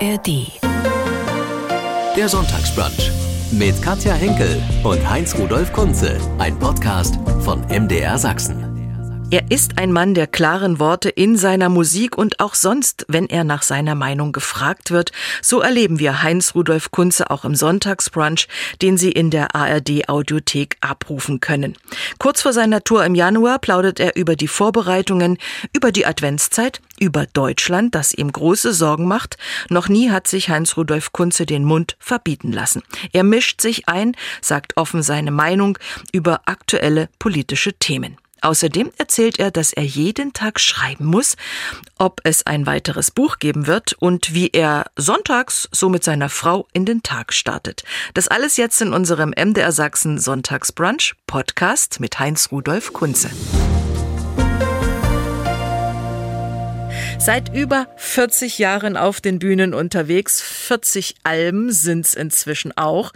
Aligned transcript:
ARD. 0.00 0.52
Der 2.16 2.28
Sonntagsbrunch 2.28 3.10
mit 3.52 3.80
Katja 3.80 4.12
Henkel 4.12 4.62
und 4.84 5.08
Heinz-Rudolf 5.08 5.72
Kunze. 5.72 6.18
Ein 6.38 6.58
Podcast 6.58 7.18
von 7.40 7.62
MDR 7.68 8.18
Sachsen. 8.18 8.65
Er 9.28 9.50
ist 9.50 9.76
ein 9.76 9.90
Mann 9.90 10.14
der 10.14 10.28
klaren 10.28 10.78
Worte 10.78 11.08
in 11.08 11.36
seiner 11.36 11.68
Musik 11.68 12.16
und 12.16 12.38
auch 12.38 12.54
sonst, 12.54 13.04
wenn 13.08 13.28
er 13.28 13.42
nach 13.42 13.62
seiner 13.62 13.96
Meinung 13.96 14.30
gefragt 14.30 14.92
wird. 14.92 15.10
So 15.42 15.60
erleben 15.60 15.98
wir 15.98 16.22
Heinz 16.22 16.54
Rudolf 16.54 16.92
Kunze 16.92 17.28
auch 17.28 17.44
im 17.44 17.56
Sonntagsbrunch, 17.56 18.46
den 18.82 18.96
Sie 18.96 19.10
in 19.10 19.32
der 19.32 19.56
ARD 19.56 20.08
Audiothek 20.08 20.76
abrufen 20.80 21.40
können. 21.40 21.76
Kurz 22.20 22.42
vor 22.42 22.52
seiner 22.52 22.84
Tour 22.84 23.04
im 23.04 23.16
Januar 23.16 23.58
plaudert 23.58 23.98
er 23.98 24.14
über 24.14 24.36
die 24.36 24.46
Vorbereitungen, 24.46 25.38
über 25.72 25.90
die 25.90 26.06
Adventszeit, 26.06 26.80
über 27.00 27.26
Deutschland, 27.26 27.96
das 27.96 28.14
ihm 28.14 28.30
große 28.30 28.72
Sorgen 28.72 29.08
macht. 29.08 29.38
Noch 29.68 29.88
nie 29.88 30.10
hat 30.10 30.28
sich 30.28 30.50
Heinz 30.50 30.76
Rudolf 30.76 31.10
Kunze 31.10 31.46
den 31.46 31.64
Mund 31.64 31.96
verbieten 31.98 32.52
lassen. 32.52 32.84
Er 33.12 33.24
mischt 33.24 33.60
sich 33.60 33.88
ein, 33.88 34.16
sagt 34.40 34.76
offen 34.76 35.02
seine 35.02 35.32
Meinung 35.32 35.78
über 36.12 36.42
aktuelle 36.44 37.08
politische 37.18 37.72
Themen. 37.72 38.18
Außerdem 38.42 38.92
erzählt 38.98 39.38
er, 39.38 39.50
dass 39.50 39.72
er 39.72 39.84
jeden 39.84 40.32
Tag 40.32 40.60
schreiben 40.60 41.06
muss, 41.06 41.36
ob 41.98 42.20
es 42.24 42.46
ein 42.46 42.66
weiteres 42.66 43.10
Buch 43.10 43.38
geben 43.38 43.66
wird 43.66 43.94
und 43.94 44.34
wie 44.34 44.50
er 44.50 44.86
sonntags 44.96 45.68
so 45.72 45.88
mit 45.88 46.04
seiner 46.04 46.28
Frau 46.28 46.66
in 46.72 46.84
den 46.84 47.02
Tag 47.02 47.32
startet. 47.32 47.84
Das 48.14 48.28
alles 48.28 48.56
jetzt 48.56 48.80
in 48.80 48.92
unserem 48.92 49.30
MDR 49.30 49.72
Sachsen 49.72 50.18
Sonntagsbrunch 50.18 51.14
Podcast 51.26 52.00
mit 52.00 52.18
Heinz 52.18 52.50
Rudolf 52.52 52.92
Kunze. 52.92 53.30
Seit 57.18 57.54
über 57.54 57.88
40 57.96 58.58
Jahren 58.58 58.96
auf 58.96 59.20
den 59.20 59.38
Bühnen 59.38 59.74
unterwegs. 59.74 60.40
40 60.40 61.16
Alben 61.24 61.72
sind's 61.72 62.14
inzwischen 62.14 62.76
auch. 62.76 63.12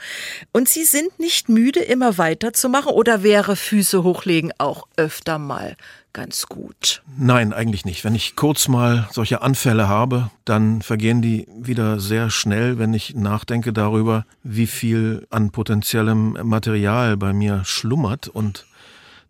Und 0.53 0.69
Sie 0.69 0.85
sind 0.85 1.19
nicht 1.19 1.49
müde, 1.49 1.81
immer 1.81 2.19
weiterzumachen 2.19 2.93
oder 2.93 3.23
wäre 3.23 3.55
Füße 3.55 4.03
hochlegen 4.03 4.53
auch 4.59 4.89
öfter 4.97 5.39
mal 5.39 5.77
ganz 6.13 6.47
gut? 6.47 7.03
Nein, 7.17 7.53
eigentlich 7.53 7.85
nicht. 7.85 8.05
Wenn 8.05 8.15
ich 8.15 8.37
kurz 8.37 8.69
mal 8.69 9.09
solche 9.13 9.43
Anfälle 9.43 9.89
habe, 9.89 10.31
dann 10.45 10.83
vergehen 10.83 11.23
die 11.23 11.47
wieder 11.57 12.01
sehr 12.01 12.31
schnell, 12.31 12.79
wenn 12.79 12.95
ich 12.95 13.15
nachdenke 13.15 13.73
darüber, 13.73 14.27
wie 14.43 14.67
viel 14.67 15.27
an 15.31 15.51
potenziellem 15.51 16.37
Material 16.43 17.17
bei 17.17 17.33
mir 17.33 17.65
schlummert 17.65 18.29
und 18.29 18.67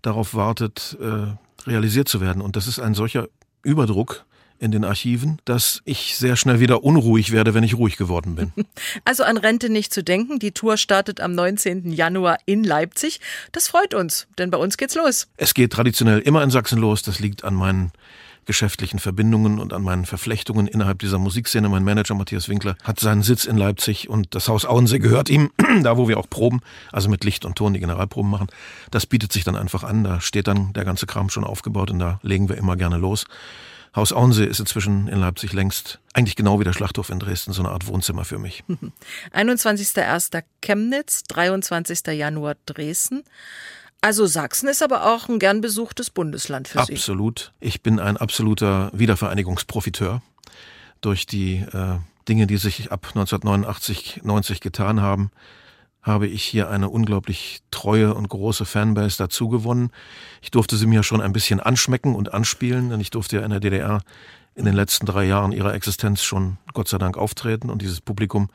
darauf 0.03 0.35
wartet, 0.35 0.97
äh, 1.01 1.69
realisiert 1.69 2.09
zu 2.09 2.21
werden. 2.21 2.41
Und 2.41 2.57
das 2.57 2.67
ist 2.67 2.79
ein 2.79 2.95
solcher 2.95 3.29
Überdruck, 3.63 4.25
in 4.61 4.71
den 4.71 4.85
Archiven, 4.85 5.41
dass 5.47 5.81
ich 5.85 6.17
sehr 6.17 6.37
schnell 6.37 6.61
wieder 6.61 6.85
unruhig 6.85 7.33
werde, 7.33 7.55
wenn 7.55 7.65
ich 7.65 7.77
ruhig 7.77 7.97
geworden 7.97 8.37
bin. 8.37 8.53
Also 9.05 9.25
an 9.25 9.37
Rente 9.37 9.71
nicht 9.71 9.93
zu 9.93 10.05
denken. 10.05 10.39
Die 10.39 10.53
Tour 10.53 10.77
startet 10.77 11.21
am 11.21 11.33
19. 11.33 11.91
Januar 11.91 12.39
in 12.45 12.65
Leipzig. 12.65 13.21
Das 13.53 13.69
freut 13.69 13.95
uns, 13.95 14.29
denn 14.39 14.51
bei 14.51 14.59
uns 14.59 14.77
geht's 14.77 14.95
los. 14.95 15.29
Es 15.37 15.55
geht 15.55 15.73
traditionell 15.73 16.21
immer 16.21 16.43
in 16.43 16.51
Sachsen 16.51 16.79
los. 16.79 17.03
Das 17.03 17.19
liegt 17.19 17.45
an 17.45 17.55
meinen 17.55 17.93
geschäftlichen 18.47 18.99
Verbindungen 18.99 19.59
und 19.59 19.73
an 19.73 19.83
meinen 19.83 20.07
Verflechtungen 20.07 20.67
innerhalb 20.67 20.99
dieser 20.99 21.19
Musikszene. 21.19 21.69
Mein 21.69 21.85
Manager 21.85 22.15
Matthias 22.15 22.49
Winkler 22.49 22.77
hat 22.83 23.01
seinen 23.01 23.23
Sitz 23.23 23.45
in 23.45 23.57
Leipzig 23.57 24.09
und 24.09 24.35
das 24.35 24.49
Haus 24.49 24.65
Auensee 24.65 24.99
gehört 24.99 25.31
ihm, 25.31 25.51
da 25.83 25.97
wo 25.97 26.09
wir 26.09 26.19
auch 26.19 26.29
proben, 26.29 26.61
also 26.93 27.09
mit 27.09 27.25
Licht 27.25 27.45
und 27.45 27.57
Ton 27.57 27.75
die 27.75 27.81
Generalproben 27.81 28.31
machen. 28.31 28.49
Das 28.91 29.07
bietet 29.07 29.33
sich 29.33 29.45
dann 29.45 29.57
einfach 29.57 29.85
an. 29.85 30.05
Da 30.05 30.21
steht 30.21 30.47
dann 30.47 30.73
der 30.73 30.85
ganze 30.85 31.07
Kram 31.07 31.31
schon 31.31 31.45
aufgebaut 31.45 31.91
und 31.91 31.99
da 31.99 32.19
legen 32.23 32.49
wir 32.49 32.57
immer 32.57 32.77
gerne 32.77 32.97
los. 32.97 33.27
Haus 33.95 34.13
Auensee 34.13 34.45
ist 34.45 34.61
inzwischen 34.61 35.09
in 35.09 35.19
Leipzig 35.19 35.53
längst 35.53 35.99
eigentlich 36.13 36.37
genau 36.37 36.61
wie 36.61 36.65
der 36.65 36.73
Schlachthof 36.73 37.11
in 37.11 37.19
Dresden 37.19 37.53
so 37.53 37.63
eine 37.63 37.71
Art 37.71 37.87
Wohnzimmer 37.87 38.25
für 38.25 38.39
mich. 38.39 38.63
21.01. 39.33 40.43
Chemnitz, 40.61 41.25
23. 41.25 42.07
Januar 42.09 42.57
Dresden. 42.67 43.25
Also 44.01 44.27
Sachsen 44.27 44.69
ist 44.69 44.83
aber 44.83 45.13
auch 45.13 45.29
ein 45.29 45.39
gern 45.39 45.61
besuchtes 45.61 46.11
Bundesland 46.11 46.69
für 46.69 46.85
Sie. 46.85 46.93
Absolut. 46.95 47.53
Ich 47.61 47.83
bin 47.83 47.99
ein 47.99 48.17
absoluter 48.17 48.91
Wiedervereinigungsprofiteur 48.95 50.23
durch 51.01 51.27
die 51.27 51.57
äh, 51.57 51.99
Dinge, 52.29 52.47
die 52.47 52.57
sich 52.57 52.93
ab 52.93 53.07
1989, 53.09 54.21
90 54.23 54.61
getan 54.61 55.01
haben 55.03 55.31
habe 56.03 56.27
ich 56.27 56.45
hier 56.45 56.71
eine 56.71 56.89
unglaublich 56.89 57.63
treue 57.71 58.15
und 58.15 58.29
große 58.29 58.65
Fanbase 58.65 59.19
dazu 59.19 59.49
gewonnen. 59.49 59.91
Ich 60.41 60.51
durfte 60.51 60.77
sie 60.77 60.87
mir 60.87 61.03
schon 61.03 61.21
ein 61.21 61.33
bisschen 61.33 61.61
anschmecken 61.61 62.15
und 62.15 62.33
anspielen, 62.33 62.91
denn 62.91 63.01
ich 63.01 63.11
durfte 63.11 63.37
ja 63.37 63.43
in 63.43 63.51
der 63.51 63.61
DDR 63.61 64.03
in 64.55 64.65
den 64.65 64.75
letzten 64.75 65.07
drei 65.07 65.25
Jahren 65.25 65.53
ihrer 65.53 65.75
Existenz 65.75 66.23
schon 66.23 66.59
Gott 66.73 66.89
sei 66.89 66.99
Dank 66.99 67.17
auftreten 67.17 67.71
und 67.71 67.83
dieses 67.83 68.01
Publikum 68.01 68.49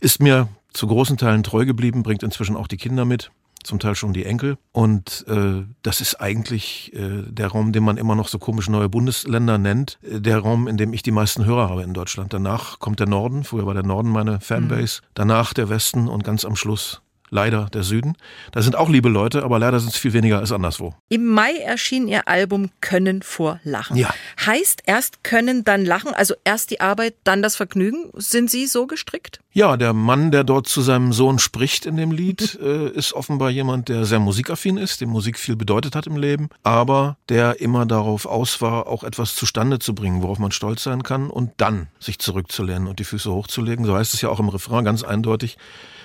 ist 0.00 0.20
mir 0.20 0.48
zu 0.72 0.86
großen 0.86 1.16
Teilen 1.16 1.42
treu 1.42 1.64
geblieben, 1.64 2.02
bringt 2.02 2.22
inzwischen 2.22 2.56
auch 2.56 2.66
die 2.66 2.76
Kinder 2.76 3.04
mit 3.04 3.30
zum 3.64 3.78
Teil 3.78 3.94
schon 3.94 4.12
die 4.12 4.24
Enkel. 4.24 4.56
Und 4.72 5.24
äh, 5.28 5.62
das 5.82 6.00
ist 6.00 6.20
eigentlich 6.20 6.92
äh, 6.94 7.22
der 7.28 7.48
Raum, 7.48 7.72
den 7.72 7.84
man 7.84 7.96
immer 7.96 8.14
noch 8.14 8.28
so 8.28 8.38
komisch 8.38 8.68
neue 8.68 8.88
Bundesländer 8.88 9.58
nennt. 9.58 9.98
Äh, 10.02 10.20
der 10.20 10.38
Raum, 10.38 10.68
in 10.68 10.76
dem 10.76 10.92
ich 10.92 11.02
die 11.02 11.10
meisten 11.10 11.44
Hörer 11.44 11.70
habe 11.70 11.82
in 11.82 11.94
Deutschland. 11.94 12.32
Danach 12.32 12.78
kommt 12.78 13.00
der 13.00 13.08
Norden, 13.08 13.44
früher 13.44 13.66
war 13.66 13.74
der 13.74 13.82
Norden 13.82 14.10
meine 14.10 14.40
Fanbase. 14.40 15.00
Mhm. 15.02 15.06
Danach 15.14 15.54
der 15.54 15.68
Westen 15.68 16.08
und 16.08 16.24
ganz 16.24 16.44
am 16.44 16.56
Schluss 16.56 17.02
leider 17.34 17.66
der 17.72 17.82
Süden. 17.82 18.16
Da 18.52 18.62
sind 18.62 18.76
auch 18.76 18.88
liebe 18.88 19.08
Leute, 19.08 19.42
aber 19.42 19.58
leider 19.58 19.80
sind 19.80 19.90
es 19.90 19.96
viel 19.96 20.12
weniger 20.12 20.38
als 20.38 20.52
anderswo. 20.52 20.94
Im 21.08 21.26
Mai 21.26 21.56
erschien 21.56 22.06
ihr 22.06 22.28
Album 22.28 22.70
Können 22.80 23.22
vor 23.22 23.60
Lachen. 23.64 23.96
Ja. 23.96 24.14
Heißt 24.46 24.82
erst 24.86 25.24
Können, 25.24 25.64
dann 25.64 25.84
Lachen, 25.84 26.14
also 26.14 26.34
erst 26.44 26.70
die 26.70 26.80
Arbeit, 26.80 27.14
dann 27.24 27.42
das 27.42 27.56
Vergnügen. 27.56 28.10
Sind 28.14 28.50
Sie 28.50 28.66
so 28.66 28.86
gestrickt? 28.86 29.40
Ja, 29.52 29.76
der 29.76 29.92
Mann, 29.92 30.30
der 30.30 30.44
dort 30.44 30.68
zu 30.68 30.80
seinem 30.80 31.12
Sohn 31.12 31.38
spricht 31.40 31.86
in 31.86 31.96
dem 31.96 32.12
Lied, 32.12 32.54
äh, 32.62 32.88
ist 32.90 33.12
offenbar 33.12 33.50
jemand, 33.50 33.88
der 33.88 34.04
sehr 34.04 34.20
musikaffin 34.20 34.76
ist, 34.76 35.00
dem 35.00 35.10
Musik 35.10 35.38
viel 35.38 35.56
bedeutet 35.56 35.96
hat 35.96 36.06
im 36.06 36.16
Leben, 36.16 36.48
aber 36.62 37.16
der 37.28 37.60
immer 37.60 37.84
darauf 37.84 38.26
aus 38.26 38.60
war, 38.60 38.86
auch 38.86 39.02
etwas 39.02 39.34
zustande 39.34 39.80
zu 39.80 39.94
bringen, 39.94 40.22
worauf 40.22 40.38
man 40.38 40.52
stolz 40.52 40.84
sein 40.84 41.02
kann 41.02 41.30
und 41.30 41.50
dann 41.56 41.88
sich 41.98 42.20
zurückzulehnen 42.20 42.86
und 42.86 43.00
die 43.00 43.04
Füße 43.04 43.30
hochzulegen. 43.30 43.84
So 43.84 43.96
heißt 43.96 44.14
es 44.14 44.20
ja 44.20 44.28
auch 44.28 44.38
im 44.38 44.48
Refrain 44.48 44.84
ganz 44.84 45.02
eindeutig. 45.02 45.58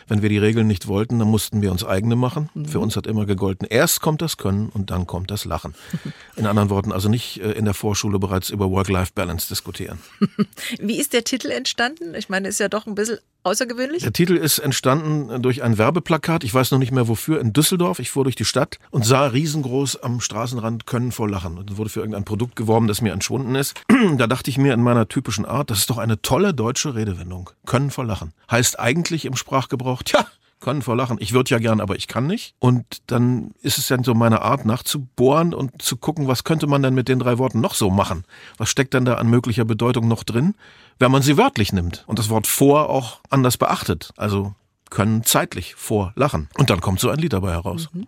Wenn 0.09 0.21
wir 0.21 0.29
die 0.29 0.37
Regeln 0.37 0.67
nicht 0.67 0.87
wollten, 0.87 1.19
dann 1.19 1.29
mussten 1.29 1.61
wir 1.61 1.71
uns 1.71 1.85
eigene 1.85 2.15
machen. 2.15 2.49
Mhm. 2.53 2.65
Für 2.65 2.79
uns 2.79 2.97
hat 2.97 3.07
immer 3.07 3.25
gegolten, 3.25 3.67
erst 3.69 4.01
kommt 4.01 4.21
das 4.21 4.37
Können 4.37 4.69
und 4.69 4.91
dann 4.91 5.07
kommt 5.07 5.31
das 5.31 5.45
Lachen. 5.45 5.75
In 6.35 6.47
anderen 6.47 6.69
Worten, 6.69 6.91
also 6.91 7.07
nicht 7.09 7.41
äh, 7.41 7.51
in 7.51 7.65
der 7.65 7.73
Vorschule 7.73 8.19
bereits 8.19 8.49
über 8.49 8.69
Work-Life-Balance 8.71 9.47
diskutieren. 9.47 9.99
Wie 10.79 10.99
ist 10.99 11.13
der 11.13 11.23
Titel 11.23 11.51
entstanden? 11.51 12.15
Ich 12.15 12.29
meine, 12.29 12.47
ist 12.47 12.59
ja 12.59 12.69
doch 12.69 12.87
ein 12.87 12.95
bisschen 12.95 13.19
außergewöhnlich. 13.43 14.03
Der 14.03 14.13
Titel 14.13 14.35
ist 14.35 14.59
entstanden 14.59 15.41
durch 15.41 15.63
ein 15.63 15.77
Werbeplakat, 15.77 16.43
ich 16.43 16.53
weiß 16.53 16.71
noch 16.71 16.79
nicht 16.79 16.91
mehr 16.91 17.07
wofür, 17.07 17.39
in 17.39 17.53
Düsseldorf. 17.53 17.99
Ich 17.99 18.11
fuhr 18.11 18.23
durch 18.23 18.35
die 18.35 18.45
Stadt 18.45 18.79
und 18.91 19.05
sah 19.05 19.27
riesengroß 19.27 20.03
am 20.03 20.21
Straßenrand 20.21 20.85
Können 20.85 21.11
vor 21.11 21.29
Lachen. 21.29 21.57
Und 21.57 21.77
wurde 21.77 21.89
für 21.89 21.99
irgendein 21.99 22.25
Produkt 22.25 22.55
geworben, 22.55 22.87
das 22.87 23.01
mir 23.01 23.13
entschwunden 23.13 23.55
ist. 23.55 23.81
da 24.17 24.27
dachte 24.27 24.49
ich 24.49 24.57
mir 24.57 24.73
in 24.73 24.83
meiner 24.83 25.07
typischen 25.07 25.45
Art, 25.45 25.69
das 25.71 25.79
ist 25.79 25.89
doch 25.89 25.97
eine 25.97 26.21
tolle 26.21 26.53
deutsche 26.53 26.95
Redewendung. 26.95 27.49
Können 27.65 27.91
vor 27.91 28.05
Lachen. 28.05 28.33
Heißt 28.49 28.79
eigentlich 28.79 29.25
im 29.25 29.35
Sprachgebrauch, 29.35 30.03
tja, 30.03 30.25
können 30.59 30.81
vor 30.81 30.95
Lachen. 30.95 31.17
Ich 31.19 31.33
würde 31.33 31.51
ja 31.51 31.59
gern, 31.59 31.81
aber 31.81 31.95
ich 31.95 32.07
kann 32.07 32.27
nicht. 32.27 32.55
Und 32.59 32.83
dann 33.07 33.51
ist 33.61 33.77
es 33.77 33.87
dann 33.87 34.03
so 34.03 34.13
meine 34.13 34.41
Art, 34.41 34.65
nachzubohren 34.65 35.53
und 35.53 35.81
zu 35.81 35.97
gucken, 35.97 36.27
was 36.27 36.43
könnte 36.43 36.67
man 36.67 36.83
denn 36.83 36.93
mit 36.93 37.07
den 37.07 37.19
drei 37.19 37.37
Worten 37.37 37.61
noch 37.61 37.73
so 37.73 37.89
machen? 37.89 38.25
Was 38.57 38.69
steckt 38.69 38.93
denn 38.93 39.05
da 39.05 39.15
an 39.15 39.29
möglicher 39.29 39.65
Bedeutung 39.65 40.07
noch 40.07 40.23
drin, 40.23 40.55
wenn 40.99 41.11
man 41.11 41.21
sie 41.21 41.37
wörtlich 41.37 41.71
nimmt 41.73 42.03
und 42.07 42.19
das 42.19 42.29
Wort 42.29 42.47
vor 42.47 42.89
auch 42.89 43.19
anders 43.29 43.57
beachtet? 43.57 44.11
Also 44.17 44.53
können 44.89 45.23
zeitlich 45.23 45.75
vor 45.75 46.13
lachen. 46.15 46.49
Und 46.57 46.69
dann 46.69 46.81
kommt 46.81 46.99
so 46.99 47.09
ein 47.09 47.19
Lied 47.19 47.33
dabei 47.33 47.51
heraus. 47.51 47.89
Mhm. 47.93 48.07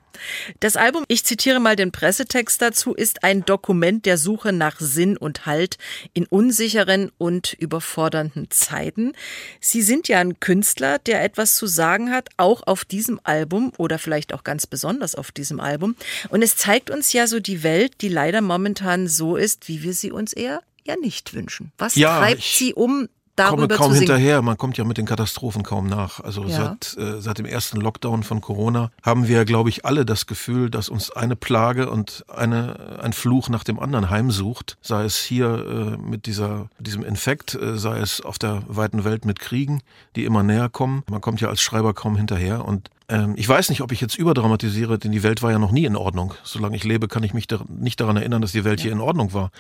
Das 0.59 0.75
Album, 0.75 1.03
ich 1.07 1.23
zitiere 1.23 1.59
mal 1.59 1.75
den 1.75 1.91
Pressetext 1.91 2.61
dazu, 2.61 2.93
ist 2.93 3.23
ein 3.23 3.45
Dokument 3.45 4.05
der 4.05 4.17
Suche 4.17 4.53
nach 4.53 4.79
Sinn 4.79 5.17
und 5.17 5.45
Halt 5.45 5.77
in 6.13 6.25
unsicheren 6.25 7.11
und 7.17 7.53
überfordernden 7.53 8.49
Zeiten. 8.49 9.13
Sie 9.59 9.81
sind 9.81 10.07
ja 10.07 10.19
ein 10.19 10.39
Künstler, 10.39 10.99
der 10.99 11.23
etwas 11.23 11.55
zu 11.55 11.67
sagen 11.67 12.11
hat, 12.11 12.29
auch 12.37 12.63
auf 12.67 12.85
diesem 12.85 13.19
Album 13.23 13.71
oder 13.77 13.99
vielleicht 13.99 14.33
auch 14.33 14.43
ganz 14.43 14.67
besonders 14.67 15.15
auf 15.15 15.31
diesem 15.31 15.59
Album. 15.59 15.95
Und 16.29 16.41
es 16.41 16.55
zeigt 16.55 16.89
uns 16.89 17.13
ja 17.13 17.27
so 17.27 17.39
die 17.39 17.63
Welt, 17.63 18.01
die 18.01 18.09
leider 18.09 18.41
momentan 18.41 19.07
so 19.07 19.35
ist, 19.35 19.67
wie 19.67 19.83
wir 19.83 19.93
sie 19.93 20.11
uns 20.11 20.33
eher 20.33 20.61
ja 20.83 20.95
nicht 20.95 21.33
wünschen. 21.33 21.71
Was 21.77 21.95
ja, 21.95 22.19
treibt 22.19 22.41
Sie 22.43 22.73
um, 22.73 23.07
darüber 23.45 23.67
komme 23.67 23.77
kaum 23.77 23.93
hinterher. 23.93 24.41
Man 24.41 24.57
kommt 24.57 24.77
ja 24.77 24.83
mit 24.83 24.97
den 24.97 25.05
Katastrophen 25.05 25.63
kaum 25.63 25.87
nach. 25.87 26.19
Also 26.19 26.45
ja. 26.45 26.75
seit, 26.79 26.97
äh, 26.97 27.21
seit 27.21 27.37
dem 27.37 27.45
ersten 27.45 27.79
Lockdown 27.79 28.23
von 28.23 28.41
Corona 28.41 28.91
haben 29.03 29.27
wir, 29.27 29.45
glaube 29.45 29.69
ich, 29.69 29.85
alle 29.85 30.05
das 30.05 30.27
Gefühl, 30.27 30.69
dass 30.69 30.89
uns 30.89 31.11
eine 31.11 31.35
Plage 31.35 31.89
und 31.89 32.25
eine, 32.33 32.99
ein 33.01 33.13
Fluch 33.13 33.49
nach 33.49 33.63
dem 33.63 33.79
anderen 33.79 34.09
heimsucht. 34.09 34.77
Sei 34.81 35.03
es 35.03 35.17
hier 35.17 35.97
äh, 35.97 35.97
mit 35.97 36.25
dieser, 36.25 36.69
diesem 36.79 37.03
Infekt, 37.03 37.55
äh, 37.55 37.77
sei 37.77 37.99
es 37.99 38.21
auf 38.21 38.39
der 38.39 38.63
weiten 38.67 39.03
Welt 39.03 39.25
mit 39.25 39.39
Kriegen, 39.39 39.81
die 40.15 40.25
immer 40.25 40.43
näher 40.43 40.69
kommen. 40.69 41.03
Man 41.09 41.21
kommt 41.21 41.41
ja 41.41 41.49
als 41.49 41.61
Schreiber 41.61 41.93
kaum 41.93 42.15
hinterher 42.15 42.65
und 42.65 42.89
ähm, 43.11 43.33
ich 43.35 43.47
weiß 43.47 43.69
nicht, 43.69 43.81
ob 43.81 43.91
ich 43.91 44.01
jetzt 44.01 44.17
überdramatisiere, 44.17 44.97
denn 44.97 45.11
die 45.11 45.23
Welt 45.23 45.43
war 45.43 45.51
ja 45.51 45.59
noch 45.59 45.71
nie 45.71 45.85
in 45.85 45.95
Ordnung. 45.95 46.33
Solange 46.43 46.75
ich 46.75 46.83
lebe, 46.83 47.07
kann 47.07 47.23
ich 47.23 47.33
mich 47.33 47.47
nicht 47.67 47.99
daran 47.99 48.17
erinnern, 48.17 48.41
dass 48.41 48.53
die 48.53 48.63
Welt 48.63 48.79
ja. 48.79 48.83
hier 48.83 48.91
in 48.93 49.01
Ordnung 49.01 49.33
war. 49.33 49.51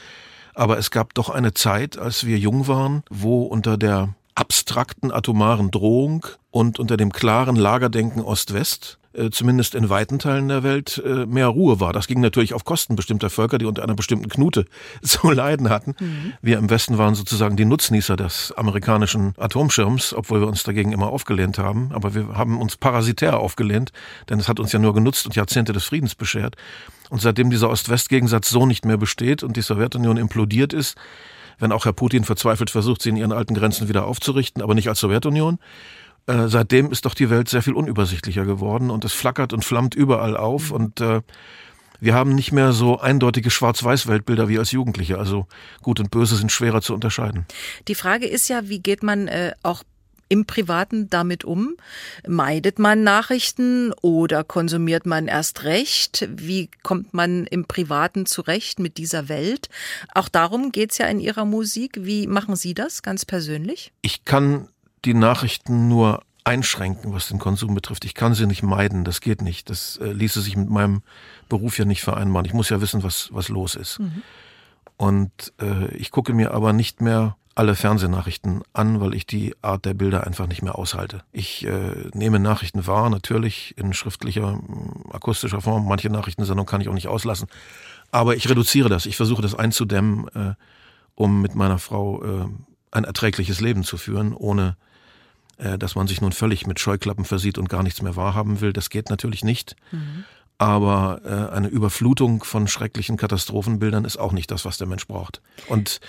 Aber 0.53 0.77
es 0.77 0.91
gab 0.91 1.13
doch 1.13 1.29
eine 1.29 1.53
Zeit, 1.53 1.97
als 1.97 2.25
wir 2.25 2.37
jung 2.37 2.67
waren, 2.67 3.03
wo 3.09 3.43
unter 3.43 3.77
der 3.77 4.09
abstrakten 4.35 5.11
atomaren 5.11 5.71
Drohung 5.71 6.25
und 6.51 6.79
unter 6.79 6.97
dem 6.97 7.11
klaren 7.11 7.55
Lagerdenken 7.55 8.21
Ost-West 8.21 8.97
äh, 9.13 9.29
zumindest 9.29 9.75
in 9.75 9.89
weiten 9.89 10.19
Teilen 10.19 10.47
der 10.47 10.63
Welt 10.63 11.01
äh, 11.05 11.25
mehr 11.25 11.47
Ruhe 11.47 11.81
war. 11.81 11.91
Das 11.91 12.07
ging 12.07 12.21
natürlich 12.21 12.53
auf 12.53 12.63
Kosten 12.63 12.95
bestimmter 12.95 13.29
Völker, 13.29 13.57
die 13.57 13.65
unter 13.65 13.83
einer 13.83 13.93
bestimmten 13.93 14.29
Knute 14.29 14.65
zu 15.01 15.31
leiden 15.31 15.69
hatten. 15.69 15.95
Mhm. 15.99 16.33
Wir 16.41 16.57
im 16.57 16.69
Westen 16.69 16.97
waren 16.97 17.13
sozusagen 17.15 17.57
die 17.57 17.65
Nutznießer 17.65 18.15
des 18.15 18.53
amerikanischen 18.53 19.33
Atomschirms, 19.37 20.13
obwohl 20.13 20.39
wir 20.39 20.47
uns 20.47 20.63
dagegen 20.63 20.93
immer 20.93 21.07
aufgelehnt 21.07 21.57
haben. 21.57 21.91
Aber 21.91 22.15
wir 22.15 22.29
haben 22.37 22.61
uns 22.61 22.77
parasitär 22.77 23.37
aufgelehnt, 23.37 23.91
denn 24.29 24.39
es 24.39 24.47
hat 24.47 24.61
uns 24.61 24.71
ja 24.71 24.79
nur 24.79 24.93
genutzt 24.93 25.25
und 25.25 25.35
Jahrzehnte 25.35 25.73
des 25.73 25.83
Friedens 25.83 26.15
beschert. 26.15 26.55
Und 27.11 27.21
seitdem 27.21 27.49
dieser 27.49 27.69
Ost-West-Gegensatz 27.69 28.49
so 28.49 28.65
nicht 28.65 28.85
mehr 28.85 28.95
besteht 28.95 29.43
und 29.43 29.57
die 29.57 29.61
Sowjetunion 29.61 30.15
implodiert 30.15 30.71
ist, 30.71 30.95
wenn 31.59 31.73
auch 31.73 31.83
Herr 31.83 31.91
Putin 31.91 32.23
verzweifelt 32.23 32.69
versucht, 32.69 33.01
sie 33.01 33.09
in 33.09 33.17
ihren 33.17 33.33
alten 33.33 33.53
Grenzen 33.53 33.89
wieder 33.89 34.05
aufzurichten, 34.05 34.63
aber 34.63 34.75
nicht 34.75 34.87
als 34.87 35.01
Sowjetunion, 35.01 35.59
äh, 36.27 36.47
seitdem 36.47 36.89
ist 36.89 37.05
doch 37.05 37.13
die 37.13 37.29
Welt 37.29 37.49
sehr 37.49 37.61
viel 37.61 37.73
unübersichtlicher 37.73 38.45
geworden 38.45 38.89
und 38.89 39.03
es 39.03 39.11
flackert 39.11 39.51
und 39.51 39.65
flammt 39.65 39.93
überall 39.93 40.37
auf 40.37 40.71
und 40.71 41.01
äh, 41.01 41.19
wir 41.99 42.13
haben 42.13 42.33
nicht 42.33 42.53
mehr 42.53 42.71
so 42.71 42.97
eindeutige 42.97 43.51
Schwarz-Weiß-Weltbilder 43.51 44.47
wie 44.47 44.57
als 44.57 44.71
Jugendliche. 44.71 45.19
Also 45.19 45.47
Gut 45.81 45.99
und 45.99 46.11
Böse 46.11 46.37
sind 46.37 46.49
schwerer 46.49 46.81
zu 46.81 46.93
unterscheiden. 46.93 47.45
Die 47.89 47.95
Frage 47.95 48.25
ist 48.25 48.47
ja, 48.47 48.69
wie 48.69 48.79
geht 48.79 49.03
man 49.03 49.27
äh, 49.27 49.51
auch 49.63 49.83
im 50.31 50.45
Privaten 50.45 51.09
damit 51.09 51.43
um? 51.43 51.75
Meidet 52.25 52.79
man 52.79 53.03
Nachrichten 53.03 53.91
oder 54.01 54.45
konsumiert 54.45 55.05
man 55.05 55.27
erst 55.27 55.65
recht? 55.65 56.27
Wie 56.33 56.69
kommt 56.83 57.13
man 57.13 57.45
im 57.47 57.65
Privaten 57.65 58.25
zurecht 58.25 58.79
mit 58.79 58.97
dieser 58.97 59.27
Welt? 59.27 59.67
Auch 60.15 60.29
darum 60.29 60.71
geht's 60.71 60.97
ja 60.97 61.07
in 61.07 61.19
Ihrer 61.19 61.43
Musik. 61.43 61.97
Wie 61.99 62.27
machen 62.27 62.55
Sie 62.55 62.73
das 62.73 63.03
ganz 63.03 63.25
persönlich? 63.25 63.91
Ich 64.01 64.23
kann 64.23 64.69
die 65.03 65.13
Nachrichten 65.13 65.89
nur 65.89 66.23
einschränken, 66.45 67.13
was 67.13 67.27
den 67.27 67.37
Konsum 67.37 67.75
betrifft. 67.75 68.05
Ich 68.05 68.15
kann 68.15 68.33
sie 68.33 68.47
nicht 68.47 68.63
meiden, 68.63 69.03
das 69.03 69.19
geht 69.19 69.41
nicht. 69.41 69.69
Das 69.69 69.97
äh, 69.97 70.13
ließe 70.13 70.41
sich 70.41 70.55
mit 70.55 70.69
meinem 70.69 71.03
Beruf 71.49 71.77
ja 71.77 71.83
nicht 71.83 72.01
vereinbaren. 72.01 72.45
Ich 72.45 72.53
muss 72.53 72.69
ja 72.69 72.79
wissen, 72.79 73.03
was, 73.03 73.29
was 73.33 73.49
los 73.49 73.75
ist. 73.75 73.99
Mhm. 73.99 74.23
Und 74.95 75.53
äh, 75.59 75.93
ich 75.95 76.09
gucke 76.09 76.33
mir 76.33 76.51
aber 76.51 76.71
nicht 76.71 77.01
mehr 77.01 77.35
alle 77.55 77.75
Fernsehnachrichten 77.75 78.61
an, 78.73 79.01
weil 79.01 79.13
ich 79.13 79.25
die 79.27 79.55
Art 79.61 79.85
der 79.85 79.93
Bilder 79.93 80.25
einfach 80.25 80.47
nicht 80.47 80.61
mehr 80.61 80.77
aushalte. 80.77 81.23
Ich 81.31 81.65
äh, 81.65 82.09
nehme 82.13 82.39
Nachrichten 82.39 82.87
wahr, 82.87 83.09
natürlich 83.09 83.75
in 83.77 83.93
schriftlicher, 83.93 84.59
akustischer 85.11 85.61
Form. 85.61 85.87
Manche 85.87 86.09
Nachrichtensendungen 86.09 86.67
kann 86.67 86.81
ich 86.81 86.89
auch 86.89 86.93
nicht 86.93 87.07
auslassen. 87.07 87.47
Aber 88.11 88.35
ich 88.35 88.49
reduziere 88.49 88.89
das. 88.89 89.05
Ich 89.05 89.17
versuche 89.17 89.41
das 89.41 89.55
einzudämmen, 89.55 90.27
äh, 90.29 90.53
um 91.15 91.41
mit 91.41 91.55
meiner 91.55 91.77
Frau 91.77 92.23
äh, 92.23 92.45
ein 92.91 93.03
erträgliches 93.03 93.61
Leben 93.61 93.83
zu 93.83 93.97
führen, 93.97 94.33
ohne 94.33 94.75
äh, 95.57 95.77
dass 95.77 95.95
man 95.95 96.07
sich 96.07 96.21
nun 96.21 96.31
völlig 96.31 96.67
mit 96.67 96.79
Scheuklappen 96.79 97.25
versieht 97.25 97.57
und 97.57 97.69
gar 97.69 97.83
nichts 97.83 98.01
mehr 98.01 98.15
wahrhaben 98.15 98.61
will. 98.61 98.73
Das 98.73 98.89
geht 98.89 99.09
natürlich 99.09 99.43
nicht. 99.43 99.75
Mhm. 99.91 100.25
Aber 100.61 101.21
äh, 101.25 101.55
eine 101.55 101.69
Überflutung 101.69 102.43
von 102.43 102.67
schrecklichen 102.67 103.17
Katastrophenbildern 103.17 104.05
ist 104.05 104.17
auch 104.17 104.31
nicht 104.31 104.51
das, 104.51 104.63
was 104.63 104.77
der 104.77 104.85
Mensch 104.85 105.07
braucht. 105.07 105.41
Und 105.67 105.99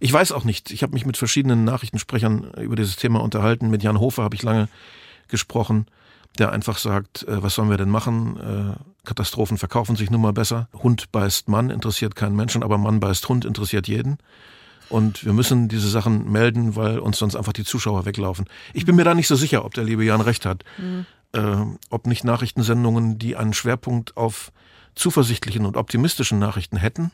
ich 0.00 0.12
weiß 0.12 0.32
auch 0.32 0.44
nicht, 0.44 0.70
ich 0.70 0.82
habe 0.82 0.92
mich 0.92 1.06
mit 1.06 1.16
verschiedenen 1.16 1.64
Nachrichtensprechern 1.64 2.52
über 2.60 2.76
dieses 2.76 2.96
Thema 2.96 3.22
unterhalten. 3.22 3.70
Mit 3.70 3.82
Jan 3.82 3.98
Hofer 3.98 4.22
habe 4.22 4.34
ich 4.34 4.42
lange 4.42 4.68
gesprochen, 5.28 5.86
der 6.38 6.52
einfach 6.52 6.76
sagt, 6.76 7.22
äh, 7.22 7.42
was 7.42 7.54
sollen 7.54 7.70
wir 7.70 7.78
denn 7.78 7.88
machen? 7.88 8.36
Äh, 8.36 9.06
Katastrophen 9.06 9.56
verkaufen 9.56 9.96
sich 9.96 10.10
nun 10.10 10.20
mal 10.20 10.34
besser. 10.34 10.68
Hund 10.74 11.10
beißt 11.10 11.48
Mann, 11.48 11.70
interessiert 11.70 12.14
keinen 12.14 12.36
Menschen, 12.36 12.62
aber 12.62 12.76
Mann 12.76 13.00
beißt 13.00 13.26
Hund, 13.30 13.46
interessiert 13.46 13.88
jeden. 13.88 14.18
Und 14.90 15.24
wir 15.24 15.32
müssen 15.32 15.68
diese 15.68 15.88
Sachen 15.88 16.30
melden, 16.30 16.76
weil 16.76 16.98
uns 16.98 17.16
sonst 17.16 17.34
einfach 17.34 17.54
die 17.54 17.64
Zuschauer 17.64 18.04
weglaufen. 18.04 18.44
Ich 18.74 18.84
bin 18.84 18.94
mir 18.94 19.04
da 19.04 19.14
nicht 19.14 19.28
so 19.28 19.36
sicher, 19.36 19.64
ob 19.64 19.72
der 19.72 19.84
liebe 19.84 20.04
Jan 20.04 20.20
recht 20.20 20.44
hat. 20.44 20.64
Mhm. 20.76 21.06
Äh, 21.34 21.64
ob 21.90 22.06
nicht 22.06 22.24
Nachrichtensendungen, 22.24 23.18
die 23.18 23.36
einen 23.36 23.54
Schwerpunkt 23.54 24.16
auf 24.16 24.52
zuversichtlichen 24.94 25.64
und 25.64 25.76
optimistischen 25.76 26.38
Nachrichten 26.38 26.76
hätten, 26.76 27.10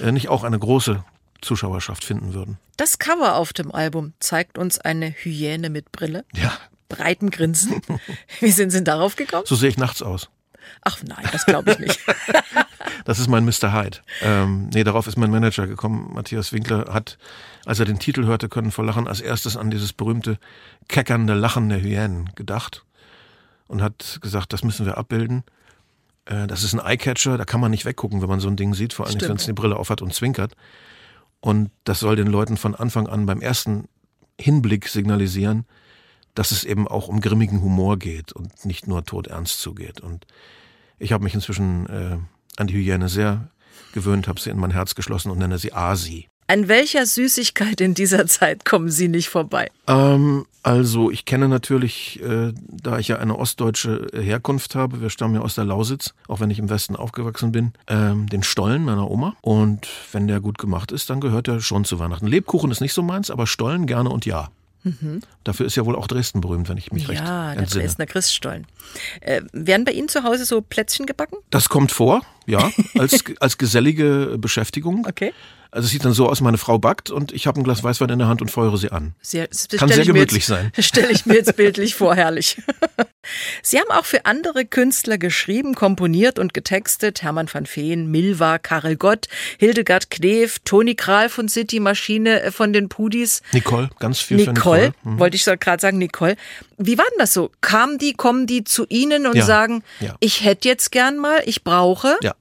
äh, 0.00 0.12
nicht 0.12 0.28
auch 0.28 0.44
eine 0.44 0.58
große 0.58 1.02
Zuschauerschaft 1.40 2.04
finden 2.04 2.34
würden. 2.34 2.58
Das 2.76 2.98
Cover 2.98 3.36
auf 3.36 3.52
dem 3.52 3.72
Album 3.72 4.12
zeigt 4.20 4.58
uns 4.58 4.78
eine 4.78 5.10
Hyäne 5.10 5.70
mit 5.70 5.92
Brille. 5.92 6.24
Ja. 6.34 6.52
Breiten 6.88 7.30
Grinsen. 7.30 7.80
Wie 8.40 8.50
sind 8.50 8.70
Sie 8.70 8.84
darauf 8.84 9.16
gekommen? 9.16 9.44
So 9.46 9.56
sehe 9.56 9.70
ich 9.70 9.78
nachts 9.78 10.02
aus. 10.02 10.28
Ach 10.82 10.98
nein, 11.02 11.24
das 11.32 11.46
glaube 11.46 11.72
ich 11.72 11.78
nicht. 11.78 12.00
das 13.04 13.18
ist 13.18 13.28
mein 13.28 13.44
Mr. 13.44 13.72
Hyde. 13.72 13.98
Ähm, 14.20 14.68
nee, 14.74 14.84
darauf 14.84 15.06
ist 15.06 15.16
mein 15.16 15.30
Manager 15.30 15.66
gekommen. 15.66 16.12
Matthias 16.12 16.52
Winkler 16.52 16.92
hat, 16.92 17.18
als 17.64 17.78
er 17.78 17.86
den 17.86 17.98
Titel 17.98 18.24
hörte, 18.24 18.48
können 18.48 18.72
vor 18.72 18.84
Lachen, 18.84 19.08
als 19.08 19.20
erstes 19.20 19.56
an 19.56 19.70
dieses 19.70 19.92
berühmte 19.92 20.38
keckernde 20.88 21.34
Lachen 21.34 21.68
der 21.68 21.80
Hyänen 21.80 22.30
gedacht 22.34 22.84
und 23.68 23.82
hat 23.82 24.18
gesagt, 24.20 24.52
das 24.52 24.64
müssen 24.64 24.86
wir 24.86 24.98
abbilden. 24.98 25.44
Äh, 26.24 26.46
das 26.46 26.62
ist 26.62 26.74
ein 26.74 26.80
Eyecatcher, 26.80 27.38
da 27.38 27.44
kann 27.44 27.60
man 27.60 27.70
nicht 27.70 27.84
weggucken, 27.84 28.22
wenn 28.22 28.28
man 28.28 28.40
so 28.40 28.48
ein 28.48 28.56
Ding 28.56 28.74
sieht, 28.74 28.92
vor 28.92 29.06
allem 29.06 29.20
wenn 29.20 29.36
es 29.36 29.46
die 29.46 29.52
Brille 29.52 29.76
aufhat 29.76 30.02
und 30.02 30.14
zwinkert. 30.14 30.54
Und 31.40 31.70
das 31.84 32.00
soll 32.00 32.16
den 32.16 32.26
Leuten 32.26 32.56
von 32.56 32.74
Anfang 32.74 33.06
an 33.06 33.26
beim 33.26 33.40
ersten 33.40 33.88
Hinblick 34.38 34.88
signalisieren, 34.88 35.66
dass 36.34 36.50
es 36.50 36.64
eben 36.64 36.86
auch 36.86 37.08
um 37.08 37.20
grimmigen 37.20 37.62
Humor 37.62 37.98
geht 37.98 38.32
und 38.32 38.64
nicht 38.64 38.86
nur 38.86 39.04
todernst 39.04 39.60
zugeht. 39.60 40.00
Und 40.00 40.26
ich 40.98 41.12
habe 41.12 41.24
mich 41.24 41.34
inzwischen 41.34 41.86
äh, 41.86 42.18
an 42.56 42.66
die 42.66 42.74
Hyäne 42.74 43.08
sehr 43.08 43.50
gewöhnt, 43.92 44.28
habe 44.28 44.40
sie 44.40 44.50
in 44.50 44.58
mein 44.58 44.70
Herz 44.70 44.94
geschlossen 44.94 45.30
und 45.30 45.38
nenne 45.38 45.58
sie 45.58 45.72
Asi. 45.72 46.28
An 46.48 46.68
welcher 46.68 47.06
Süßigkeit 47.06 47.80
in 47.80 47.94
dieser 47.94 48.26
Zeit 48.26 48.64
kommen 48.64 48.88
Sie 48.88 49.08
nicht 49.08 49.28
vorbei? 49.28 49.68
Ähm, 49.88 50.46
also 50.62 51.10
ich 51.10 51.24
kenne 51.24 51.48
natürlich, 51.48 52.20
äh, 52.22 52.52
da 52.68 52.98
ich 52.98 53.08
ja 53.08 53.18
eine 53.18 53.36
ostdeutsche 53.36 54.06
Herkunft 54.12 54.76
habe, 54.76 55.00
wir 55.00 55.10
stammen 55.10 55.34
ja 55.34 55.40
aus 55.40 55.56
der 55.56 55.64
Lausitz, 55.64 56.14
auch 56.28 56.38
wenn 56.38 56.50
ich 56.50 56.60
im 56.60 56.70
Westen 56.70 56.94
aufgewachsen 56.94 57.50
bin, 57.50 57.72
ähm, 57.88 58.28
den 58.28 58.44
Stollen 58.44 58.84
meiner 58.84 59.10
Oma. 59.10 59.34
Und 59.40 59.88
wenn 60.12 60.28
der 60.28 60.40
gut 60.40 60.58
gemacht 60.58 60.92
ist, 60.92 61.10
dann 61.10 61.20
gehört 61.20 61.48
er 61.48 61.60
schon 61.60 61.84
zu 61.84 61.98
Weihnachten. 61.98 62.28
Lebkuchen 62.28 62.70
ist 62.70 62.80
nicht 62.80 62.94
so 62.94 63.02
meins, 63.02 63.30
aber 63.30 63.48
Stollen 63.48 63.86
gerne 63.86 64.10
und 64.10 64.24
ja. 64.24 64.48
Mhm. 64.86 65.20
Dafür 65.42 65.66
ist 65.66 65.74
ja 65.74 65.84
wohl 65.84 65.96
auch 65.96 66.06
Dresden 66.06 66.40
berühmt, 66.40 66.68
wenn 66.68 66.76
ich 66.76 66.92
mich 66.92 67.02
ja, 67.02 67.08
recht 67.08 67.20
entsinne. 67.20 67.54
Ja, 67.54 67.54
der 67.54 67.66
Dresdner 67.66 68.06
Christstollen. 68.06 68.66
Äh, 69.20 69.42
werden 69.52 69.84
bei 69.84 69.90
Ihnen 69.90 70.08
zu 70.08 70.22
Hause 70.22 70.44
so 70.44 70.62
Plätzchen 70.62 71.06
gebacken? 71.06 71.36
Das 71.50 71.68
kommt 71.68 71.90
vor, 71.90 72.22
ja, 72.46 72.70
als, 72.98 73.24
als 73.40 73.58
gesellige 73.58 74.36
Beschäftigung. 74.38 75.04
Okay. 75.08 75.32
Also 75.72 75.86
es 75.86 75.92
sieht 75.92 76.04
dann 76.04 76.12
so 76.12 76.28
aus, 76.28 76.40
meine 76.40 76.56
Frau 76.56 76.78
backt 76.78 77.10
und 77.10 77.32
ich 77.32 77.48
habe 77.48 77.60
ein 77.60 77.64
Glas 77.64 77.82
Weißwein 77.82 78.10
in 78.10 78.20
der 78.20 78.28
Hand 78.28 78.40
und 78.40 78.50
feuere 78.50 78.78
sie 78.78 78.92
an. 78.92 79.14
Sehr, 79.20 79.48
Kann 79.76 79.88
sehr 79.88 80.04
gemütlich 80.04 80.46
jetzt, 80.46 80.46
sein. 80.46 80.72
Stelle 80.78 81.10
ich 81.10 81.26
mir 81.26 81.34
jetzt 81.34 81.54
bildlich 81.56 81.96
vor, 81.96 82.14
herrlich. 82.14 82.62
Sie 83.62 83.78
haben 83.78 83.90
auch 83.90 84.04
für 84.04 84.26
andere 84.26 84.64
Künstler 84.64 85.18
geschrieben, 85.18 85.74
komponiert 85.74 86.38
und 86.38 86.54
getextet. 86.54 87.22
Hermann 87.22 87.48
van 87.52 87.66
Feen, 87.66 88.10
Milva, 88.10 88.58
Karel 88.58 88.96
Gott, 88.96 89.28
Hildegard 89.58 90.10
Knef, 90.10 90.58
Toni 90.60 90.94
Kral 90.94 91.28
von 91.28 91.48
City 91.48 91.80
Maschine 91.80 92.42
äh, 92.42 92.52
von 92.52 92.72
den 92.72 92.88
Pudis. 92.88 93.42
Nicole, 93.52 93.90
ganz 93.98 94.20
viel 94.20 94.36
Nicole, 94.38 94.54
Nicole. 94.54 94.94
Mhm. 95.04 95.18
wollte 95.18 95.36
ich 95.36 95.44
gerade 95.44 95.80
sagen, 95.80 95.98
Nicole. 95.98 96.36
Wie 96.78 96.98
war 96.98 97.06
denn 97.10 97.18
das 97.18 97.32
so? 97.32 97.50
Kamen 97.60 97.98
die, 97.98 98.12
kommen 98.12 98.46
die 98.46 98.64
zu 98.64 98.86
Ihnen 98.88 99.26
und 99.26 99.36
ja, 99.36 99.44
sagen, 99.44 99.82
ja. 100.00 100.14
ich 100.20 100.44
hätte 100.44 100.68
jetzt 100.68 100.92
gern 100.92 101.16
mal, 101.16 101.42
ich 101.46 101.64
brauche? 101.64 102.16
Ja. 102.22 102.34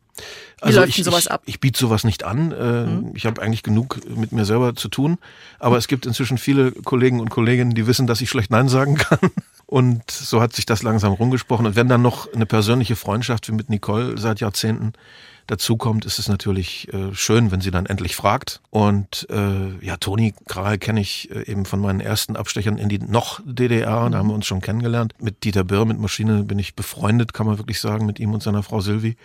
Also 0.66 0.80
läuft 0.80 0.98
ich, 0.98 1.04
sowas 1.04 1.28
ab? 1.28 1.44
Ich, 1.46 1.56
ich 1.56 1.60
biete 1.60 1.80
sowas 1.80 2.04
nicht 2.04 2.24
an. 2.24 2.52
Äh, 2.52 2.86
mhm. 2.86 3.12
Ich 3.14 3.26
habe 3.26 3.42
eigentlich 3.42 3.64
genug 3.64 4.00
mit 4.16 4.32
mir 4.32 4.46
selber 4.46 4.76
zu 4.76 4.90
tun. 4.90 5.18
Aber 5.60 5.78
es 5.78 5.88
gibt 5.88 6.06
inzwischen 6.06 6.38
viele 6.38 6.72
Kollegen 6.72 7.20
und 7.20 7.30
Kolleginnen, 7.30 7.76
die 7.76 7.88
wissen, 7.88 8.08
dass 8.08 8.22
ich 8.22 8.30
schlecht 8.30 8.52
Nein 8.52 8.70
sagen 8.70 8.96
kann. 8.96 9.20
Und 9.68 10.12
so 10.12 10.42
hat 10.42 10.54
sich 10.54 10.68
das 10.68 10.84
langsam 10.84 11.14
rumgesprochen. 11.14 11.66
Und 11.66 11.76
wenn 11.76 11.88
dann 11.88 12.04
noch 12.04 12.32
eine 12.32 12.46
persönliche 12.46 12.96
Freundschaft 12.96 13.48
wie 13.48 13.52
mit 13.52 13.68
Nicole 13.68 14.16
seit 14.16 14.40
Jahrzehnten 14.40 14.94
dazukommt, 15.48 16.06
ist 16.06 16.20
es 16.20 16.28
natürlich 16.28 16.92
äh, 16.94 17.14
schön, 17.14 17.52
wenn 17.52 17.62
sie 17.62 17.72
dann 17.72 17.86
endlich 17.86 18.16
fragt. 18.16 18.62
Und 18.70 19.28
äh, 19.30 19.86
ja, 19.86 19.98
Toni 19.98 20.34
Kral 20.48 20.78
kenne 20.78 21.02
ich 21.02 21.32
äh, 21.32 21.50
eben 21.52 21.66
von 21.66 21.80
meinen 21.80 22.00
ersten 22.00 22.36
Abstechern 22.36 22.78
in 22.78 22.90
die 22.90 23.00
noch 23.00 23.42
DDR. 23.44 24.10
Da 24.10 24.18
haben 24.18 24.28
wir 24.28 24.36
uns 24.36 24.46
schon 24.46 24.62
kennengelernt. 24.62 25.14
Mit 25.20 25.44
Dieter 25.44 25.64
Birr, 25.64 25.86
mit 25.86 26.00
Maschine 26.00 26.44
bin 26.44 26.60
ich 26.60 26.76
befreundet, 26.76 27.34
kann 27.34 27.46
man 27.48 27.58
wirklich 27.58 27.80
sagen, 27.80 28.06
mit 28.06 28.20
ihm 28.20 28.34
und 28.34 28.44
seiner 28.44 28.64
Frau 28.64 28.82
Silvi. 28.82 29.18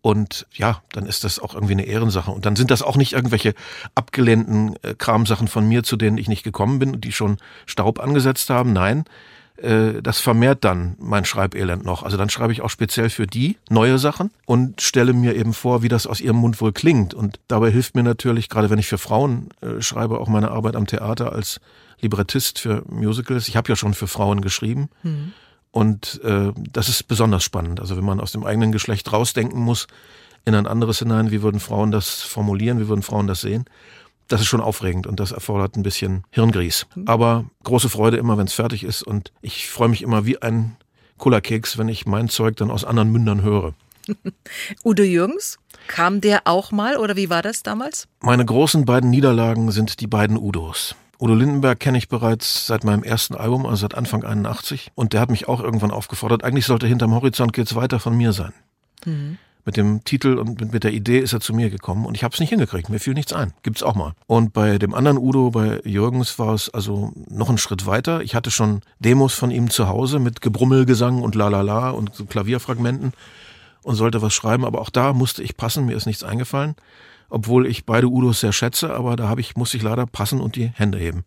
Und 0.00 0.46
ja, 0.52 0.80
dann 0.92 1.06
ist 1.06 1.24
das 1.24 1.38
auch 1.38 1.54
irgendwie 1.54 1.72
eine 1.72 1.86
Ehrensache. 1.86 2.30
Und 2.30 2.46
dann 2.46 2.56
sind 2.56 2.70
das 2.70 2.82
auch 2.82 2.96
nicht 2.96 3.12
irgendwelche 3.12 3.54
abgelehnten 3.94 4.76
äh, 4.82 4.94
Kramsachen 4.94 5.48
von 5.48 5.66
mir, 5.66 5.82
zu 5.82 5.96
denen 5.96 6.18
ich 6.18 6.28
nicht 6.28 6.44
gekommen 6.44 6.78
bin 6.78 6.92
und 6.94 7.04
die 7.04 7.12
schon 7.12 7.38
Staub 7.66 7.98
angesetzt 7.98 8.48
haben. 8.48 8.72
Nein, 8.72 9.04
äh, 9.58 10.00
das 10.02 10.20
vermehrt 10.20 10.64
dann 10.64 10.96
mein 10.98 11.24
Schreibelend 11.24 11.84
noch. 11.84 12.02
Also 12.04 12.16
dann 12.16 12.30
schreibe 12.30 12.52
ich 12.52 12.62
auch 12.62 12.70
speziell 12.70 13.10
für 13.10 13.26
die 13.26 13.56
neue 13.70 13.98
Sachen 13.98 14.30
und 14.46 14.80
stelle 14.80 15.12
mir 15.12 15.34
eben 15.34 15.52
vor, 15.52 15.82
wie 15.82 15.88
das 15.88 16.06
aus 16.06 16.20
ihrem 16.20 16.36
Mund 16.36 16.60
wohl 16.60 16.72
klingt. 16.72 17.12
Und 17.12 17.40
dabei 17.48 17.70
hilft 17.70 17.94
mir 17.94 18.04
natürlich, 18.04 18.48
gerade 18.48 18.70
wenn 18.70 18.78
ich 18.78 18.86
für 18.86 18.98
Frauen 18.98 19.48
äh, 19.60 19.82
schreibe, 19.82 20.20
auch 20.20 20.28
meine 20.28 20.50
Arbeit 20.52 20.76
am 20.76 20.86
Theater 20.86 21.32
als 21.32 21.60
Librettist 22.00 22.60
für 22.60 22.84
Musicals. 22.88 23.48
Ich 23.48 23.56
habe 23.56 23.68
ja 23.68 23.76
schon 23.76 23.94
für 23.94 24.06
Frauen 24.06 24.40
geschrieben. 24.40 24.88
Mhm. 25.02 25.32
Und 25.78 26.20
äh, 26.24 26.50
das 26.72 26.88
ist 26.88 27.06
besonders 27.06 27.44
spannend. 27.44 27.78
Also 27.78 27.96
wenn 27.96 28.04
man 28.04 28.18
aus 28.18 28.32
dem 28.32 28.42
eigenen 28.42 28.72
Geschlecht 28.72 29.12
rausdenken 29.12 29.60
muss 29.60 29.86
in 30.44 30.56
ein 30.56 30.66
anderes 30.66 30.98
hinein, 30.98 31.30
wie 31.30 31.40
würden 31.40 31.60
Frauen 31.60 31.92
das 31.92 32.20
formulieren, 32.20 32.80
wie 32.80 32.88
würden 32.88 33.02
Frauen 33.02 33.28
das 33.28 33.42
sehen, 33.42 33.64
das 34.26 34.40
ist 34.40 34.48
schon 34.48 34.60
aufregend 34.60 35.06
und 35.06 35.20
das 35.20 35.30
erfordert 35.30 35.76
ein 35.76 35.84
bisschen 35.84 36.24
Hirngries. 36.30 36.88
Aber 37.06 37.44
große 37.62 37.88
Freude 37.88 38.16
immer, 38.16 38.36
wenn 38.36 38.48
es 38.48 38.54
fertig 38.54 38.82
ist 38.82 39.04
und 39.04 39.30
ich 39.40 39.68
freue 39.70 39.88
mich 39.88 40.02
immer 40.02 40.26
wie 40.26 40.42
ein 40.42 40.74
Kullerkeks, 41.16 41.78
wenn 41.78 41.88
ich 41.88 42.06
mein 42.06 42.28
Zeug 42.28 42.56
dann 42.56 42.72
aus 42.72 42.84
anderen 42.84 43.12
Mündern 43.12 43.42
höre. 43.42 43.74
Udo 44.84 45.04
Jürgens, 45.04 45.60
kam 45.86 46.20
der 46.20 46.40
auch 46.48 46.72
mal 46.72 46.96
oder 46.96 47.14
wie 47.14 47.30
war 47.30 47.42
das 47.42 47.62
damals? 47.62 48.08
Meine 48.18 48.44
großen 48.44 48.84
beiden 48.84 49.10
Niederlagen 49.10 49.70
sind 49.70 50.00
die 50.00 50.08
beiden 50.08 50.38
Udos. 50.38 50.96
Udo 51.20 51.34
Lindenberg 51.34 51.80
kenne 51.80 51.98
ich 51.98 52.08
bereits 52.08 52.66
seit 52.66 52.84
meinem 52.84 53.02
ersten 53.02 53.34
Album, 53.34 53.66
also 53.66 53.80
seit 53.80 53.94
Anfang 53.94 54.24
81. 54.24 54.92
Und 54.94 55.12
der 55.12 55.20
hat 55.20 55.30
mich 55.30 55.48
auch 55.48 55.60
irgendwann 55.60 55.90
aufgefordert, 55.90 56.44
eigentlich 56.44 56.66
sollte 56.66 56.86
hinterm 56.86 57.12
Horizont 57.12 57.52
geht's 57.52 57.74
weiter 57.74 57.98
von 57.98 58.16
mir 58.16 58.32
sein. 58.32 58.52
Mhm. 59.04 59.38
Mit 59.64 59.76
dem 59.76 60.02
Titel 60.04 60.38
und 60.38 60.72
mit 60.72 60.84
der 60.84 60.92
Idee 60.92 61.18
ist 61.18 61.32
er 61.34 61.40
zu 61.40 61.52
mir 61.52 61.68
gekommen 61.68 62.06
und 62.06 62.14
ich 62.14 62.24
habe 62.24 62.32
es 62.32 62.40
nicht 62.40 62.50
hingekriegt. 62.50 62.88
Mir 62.88 63.00
fiel 63.00 63.14
nichts 63.14 63.32
ein. 63.32 63.52
Gibt's 63.62 63.82
auch 63.82 63.96
mal. 63.96 64.12
Und 64.26 64.52
bei 64.52 64.78
dem 64.78 64.94
anderen 64.94 65.18
Udo, 65.18 65.50
bei 65.50 65.80
Jürgens, 65.84 66.38
war 66.38 66.54
es 66.54 66.72
also 66.72 67.12
noch 67.28 67.48
einen 67.48 67.58
Schritt 67.58 67.84
weiter. 67.84 68.22
Ich 68.22 68.34
hatte 68.34 68.50
schon 68.50 68.80
Demos 68.98 69.34
von 69.34 69.50
ihm 69.50 69.68
zu 69.68 69.88
Hause 69.88 70.20
mit 70.20 70.40
Gebrummelgesang 70.40 71.20
und 71.20 71.34
Lalala 71.34 71.90
und 71.90 72.14
so 72.14 72.24
Klavierfragmenten 72.24 73.12
und 73.82 73.94
sollte 73.96 74.22
was 74.22 74.32
schreiben, 74.32 74.64
aber 74.64 74.80
auch 74.80 74.90
da 74.90 75.12
musste 75.12 75.42
ich 75.42 75.56
passen, 75.56 75.84
mir 75.84 75.96
ist 75.96 76.06
nichts 76.06 76.22
eingefallen 76.22 76.74
obwohl 77.28 77.66
ich 77.66 77.84
beide 77.84 78.08
Udos 78.08 78.40
sehr 78.40 78.52
schätze, 78.52 78.92
aber 78.94 79.16
da 79.16 79.28
habe 79.28 79.40
ich, 79.40 79.56
muss 79.56 79.74
ich 79.74 79.82
leider 79.82 80.06
passen 80.06 80.40
und 80.40 80.56
die 80.56 80.68
Hände 80.68 80.98
heben. 80.98 81.24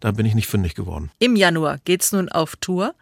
Da 0.00 0.12
bin 0.12 0.26
ich 0.26 0.34
nicht 0.34 0.46
fündig 0.46 0.74
geworden. 0.74 1.10
Im 1.18 1.36
Januar 1.36 1.78
geht's 1.84 2.12
nun 2.12 2.28
auf 2.28 2.56
Tour. 2.56 2.94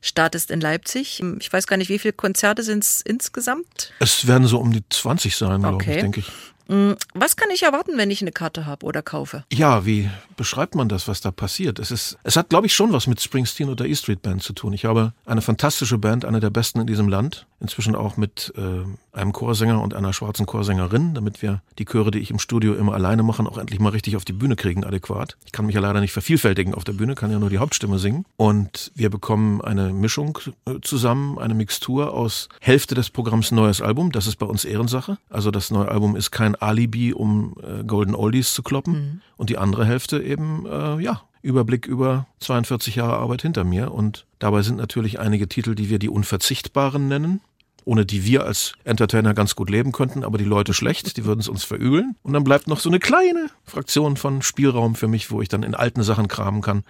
Startest 0.00 0.50
in 0.50 0.60
Leipzig. 0.60 1.22
Ich 1.40 1.52
weiß 1.52 1.66
gar 1.66 1.76
nicht, 1.76 1.88
wie 1.88 1.98
viele 1.98 2.12
Konzerte 2.12 2.62
sind 2.62 2.84
es 2.84 3.00
insgesamt? 3.02 3.92
Es 4.00 4.26
werden 4.26 4.46
so 4.46 4.58
um 4.58 4.72
die 4.72 4.82
20 4.88 5.36
sein, 5.36 5.64
okay. 5.64 5.68
glaube 5.68 5.82
ich, 5.82 6.00
denke 6.00 6.20
ich. 6.20 6.32
Mm, 6.68 6.92
was 7.14 7.36
kann 7.36 7.50
ich 7.50 7.62
erwarten, 7.62 7.92
wenn 7.96 8.10
ich 8.10 8.20
eine 8.20 8.32
Karte 8.32 8.66
habe 8.66 8.84
oder 8.84 9.02
kaufe? 9.02 9.44
Ja, 9.52 9.86
wie 9.86 10.10
beschreibt 10.36 10.74
man 10.74 10.88
das, 10.88 11.08
was 11.08 11.20
da 11.20 11.30
passiert? 11.30 11.78
Es 11.78 11.90
ist, 11.90 12.18
es 12.22 12.36
hat, 12.36 12.50
glaube 12.50 12.66
ich, 12.66 12.74
schon 12.74 12.92
was 12.92 13.06
mit 13.06 13.20
Springsteen 13.20 13.70
oder 13.70 13.86
E 13.86 13.94
Street 13.94 14.22
Band 14.22 14.42
zu 14.42 14.52
tun. 14.52 14.72
Ich 14.74 14.84
habe 14.84 15.12
eine 15.24 15.40
fantastische 15.40 15.98
Band, 15.98 16.24
eine 16.24 16.40
der 16.40 16.50
besten 16.50 16.80
in 16.80 16.86
diesem 16.86 17.08
Land, 17.08 17.46
inzwischen 17.60 17.94
auch 17.94 18.16
mit 18.16 18.52
äh, 18.56 19.18
einem 19.18 19.32
Chorsänger 19.32 19.80
und 19.80 19.94
einer 19.94 20.12
schwarzen 20.12 20.46
Chorsängerin, 20.46 21.14
damit 21.14 21.42
wir 21.42 21.62
die 21.78 21.86
Chöre, 21.86 22.10
die 22.10 22.20
ich 22.20 22.30
im 22.30 22.38
Studio 22.38 22.74
immer 22.74 22.94
alleine 22.94 23.22
mache, 23.22 23.42
auch 23.42 23.58
endlich 23.58 23.80
mal 23.80 23.90
richtig 23.90 24.16
auf 24.16 24.24
die 24.24 24.32
Bühne 24.32 24.54
kriegen, 24.54 24.84
adäquat. 24.84 25.36
Ich 25.46 25.52
kann 25.52 25.66
mich 25.66 25.74
ja 25.74 25.80
leider 25.80 26.00
nicht 26.00 26.12
vervielfältigen 26.12 26.74
auf 26.74 26.84
der 26.84 26.92
Bühne, 26.92 27.14
kann 27.14 27.32
ja 27.32 27.38
nur 27.38 27.50
die 27.50 27.58
Hauptstimme 27.58 27.98
singen. 27.98 28.26
Und 28.36 28.92
wir 28.94 29.10
bekommen 29.10 29.60
eine 29.62 29.92
Mischung 29.92 30.38
äh, 30.66 30.74
zusammen, 30.82 31.38
eine 31.38 31.54
Mixtur 31.54 32.12
aus 32.12 32.48
Hälfte 32.60 32.94
des 32.94 33.10
Programms 33.10 33.50
Neues 33.52 33.80
Album. 33.80 34.12
Das 34.12 34.26
ist 34.26 34.36
bei 34.36 34.46
uns 34.46 34.64
Ehrensache. 34.64 35.18
Also 35.30 35.50
das 35.50 35.70
neue 35.70 35.88
Album 35.88 36.14
ist 36.14 36.30
kein 36.30 36.54
Alibi, 36.60 37.12
um 37.12 37.54
äh, 37.62 37.84
Golden 37.84 38.14
Oldies 38.14 38.52
zu 38.52 38.62
kloppen. 38.62 38.94
Mhm. 38.94 39.20
Und 39.36 39.50
die 39.50 39.58
andere 39.58 39.84
Hälfte 39.84 40.22
eben, 40.22 40.66
äh, 40.66 41.00
ja, 41.00 41.22
Überblick 41.40 41.86
über 41.86 42.26
42 42.40 42.96
Jahre 42.96 43.16
Arbeit 43.16 43.42
hinter 43.42 43.64
mir. 43.64 43.92
Und 43.92 44.26
dabei 44.38 44.62
sind 44.62 44.76
natürlich 44.76 45.20
einige 45.20 45.48
Titel, 45.48 45.74
die 45.74 45.88
wir 45.88 45.98
die 45.98 46.08
Unverzichtbaren 46.08 47.08
nennen 47.08 47.40
ohne 47.84 48.04
die 48.04 48.26
wir 48.26 48.44
als 48.44 48.74
Entertainer 48.84 49.32
ganz 49.32 49.56
gut 49.56 49.70
leben 49.70 49.92
könnten, 49.92 50.22
aber 50.22 50.36
die 50.36 50.44
Leute 50.44 50.74
schlecht, 50.74 51.16
die 51.16 51.24
würden 51.24 51.40
es 51.40 51.48
uns 51.48 51.64
verübeln. 51.64 52.16
Und 52.22 52.34
dann 52.34 52.44
bleibt 52.44 52.66
noch 52.66 52.80
so 52.80 52.90
eine 52.90 52.98
kleine 52.98 53.48
Fraktion 53.64 54.18
von 54.18 54.42
Spielraum 54.42 54.94
für 54.94 55.08
mich, 55.08 55.30
wo 55.30 55.40
ich 55.40 55.48
dann 55.48 55.62
in 55.62 55.74
alten 55.74 56.02
Sachen 56.02 56.28
kramen 56.28 56.60
kann 56.60 56.84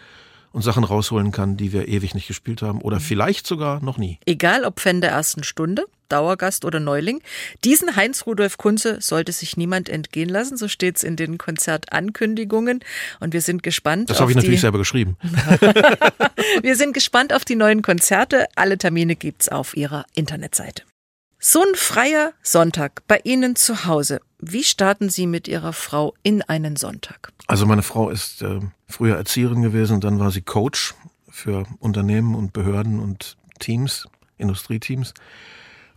und 0.59 0.63
Sachen 0.63 0.83
rausholen 0.83 1.31
kann, 1.31 1.57
die 1.57 1.73
wir 1.73 1.87
ewig 1.87 2.17
nicht 2.17 2.27
gespielt 2.27 2.63
haben 2.63 2.81
oder 2.81 2.99
vielleicht 2.99 3.47
sogar 3.47 3.81
noch 3.81 3.97
nie. 3.97 4.19
Egal 4.27 4.65
ob 4.65 4.81
Fan 4.81 5.01
der 5.01 5.11
ersten 5.11 5.45
Stunde, 5.45 5.87
Dauergast 6.09 6.65
oder 6.65 6.81
Neuling, 6.81 7.23
diesen 7.65 7.95
Heinz 7.95 8.27
Rudolf 8.27 8.59
Kunze 8.59 9.01
sollte 9.01 9.31
sich 9.31 9.57
niemand 9.57 9.89
entgehen 9.89 10.29
lassen, 10.29 10.57
so 10.57 10.67
steht 10.67 10.97
es 10.97 11.05
in 11.05 11.15
den 11.15 11.39
Konzertankündigungen 11.39 12.81
und 13.21 13.35
wir 13.35 13.41
sind 13.41 13.63
gespannt. 13.63 14.11
Das 14.11 14.21
habe 14.21 14.33
ich 14.33 14.37
natürlich 14.37 14.61
selber 14.61 14.79
geschrieben. 14.79 15.17
wir 16.63 16.75
sind 16.75 16.93
gespannt 16.93 17.33
auf 17.33 17.45
die 17.45 17.55
neuen 17.55 17.83
Konzerte. 17.83 18.47
Alle 18.57 18.79
Termine 18.79 19.15
gibt's 19.15 19.49
auf 19.49 19.77
ihrer 19.77 20.07
Internetseite. 20.15 20.83
So 21.39 21.63
ein 21.63 21.77
freier 21.77 22.33
Sonntag 22.43 23.07
bei 23.07 23.21
Ihnen 23.23 23.55
zu 23.55 23.85
Hause. 23.85 24.21
Wie 24.41 24.63
starten 24.63 25.11
Sie 25.11 25.27
mit 25.27 25.49
Ihrer 25.49 25.73
Frau 25.73 26.15
in 26.23 26.43
einen 26.43 26.77
Sonntag? 26.77 27.33
Also 27.49 27.67
meine 27.67 27.83
Frau 27.83 28.09
ist 28.11 28.43
äh, 28.43 28.61
früher 28.87 29.17
Erzieherin 29.17 29.63
gewesen, 29.63 30.01
dann 30.01 30.21
war 30.21 30.31
sie 30.31 30.43
Coach 30.43 30.95
für 31.29 31.67
Unternehmen 31.81 32.35
und 32.35 32.53
Behörden 32.53 33.01
und 33.01 33.37
Teams, 33.59 34.07
Industrieteams. 34.37 35.15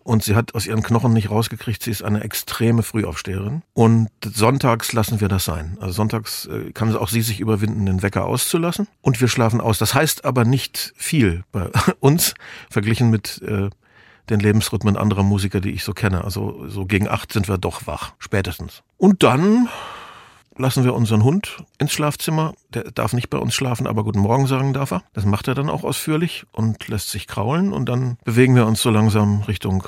Und 0.04 0.24
sie 0.24 0.36
hat 0.36 0.56
aus 0.56 0.66
ihren 0.66 0.82
Knochen 0.82 1.14
nicht 1.14 1.30
rausgekriegt, 1.30 1.84
sie 1.84 1.92
ist 1.92 2.02
eine 2.02 2.24
extreme 2.24 2.82
Frühaufsteherin. 2.82 3.62
Und 3.74 4.10
sonntags 4.26 4.94
lassen 4.94 5.22
wir 5.22 5.28
das 5.28 5.46
sein. 5.46 5.78
Also 5.80 5.94
sonntags 5.94 6.48
äh, 6.48 6.72
kann 6.72 6.96
auch 6.96 7.10
sie 7.10 7.22
sich 7.22 7.40
überwinden, 7.40 7.86
den 7.86 8.02
Wecker 8.02 8.26
auszulassen. 8.26 8.88
Und 9.02 9.22
wir 9.22 9.28
schlafen 9.28 9.62
aus. 9.62 9.78
Das 9.78 9.94
heißt 9.94 10.26
aber 10.26 10.46
nicht 10.46 10.94
viel 10.96 11.44
bei 11.52 11.70
uns, 12.00 12.34
verglichen 12.72 13.12
mit 13.12 13.42
äh, 13.44 13.70
den 14.30 14.40
Lebensrhythmen 14.40 14.98
anderer 14.98 15.24
Musiker, 15.24 15.62
die 15.62 15.72
ich 15.72 15.84
so 15.84 15.94
kenne. 15.94 16.24
Also 16.24 16.68
so 16.68 16.86
gegen 16.86 17.08
acht 17.08 17.34
sind 17.34 17.48
wir 17.48 17.58
doch 17.58 17.88
wach, 17.88 18.14
spätestens. 18.20 18.84
Und 18.98 19.24
dann 19.24 19.68
lassen 20.58 20.84
wir 20.84 20.94
unseren 20.94 21.24
Hund 21.24 21.64
ins 21.78 21.92
Schlafzimmer. 21.92 22.54
Der 22.74 22.92
darf 22.92 23.14
nicht 23.14 23.30
bei 23.30 23.38
uns 23.38 23.54
schlafen, 23.54 23.88
aber 23.88 24.04
guten 24.04 24.20
Morgen 24.20 24.48
sagen 24.48 24.74
darf 24.74 24.92
er. 24.92 25.04
Das 25.14 25.26
macht 25.26 25.48
er 25.48 25.56
dann 25.56 25.70
auch 25.70 25.84
ausführlich 25.84 26.46
und 26.52 26.88
lässt 26.88 27.10
sich 27.10 27.28
kraulen. 27.28 27.74
Und 27.74 27.88
dann 27.88 28.18
bewegen 28.24 28.56
wir 28.56 28.66
uns 28.66 28.82
so 28.82 28.90
langsam 28.90 29.42
Richtung 29.42 29.88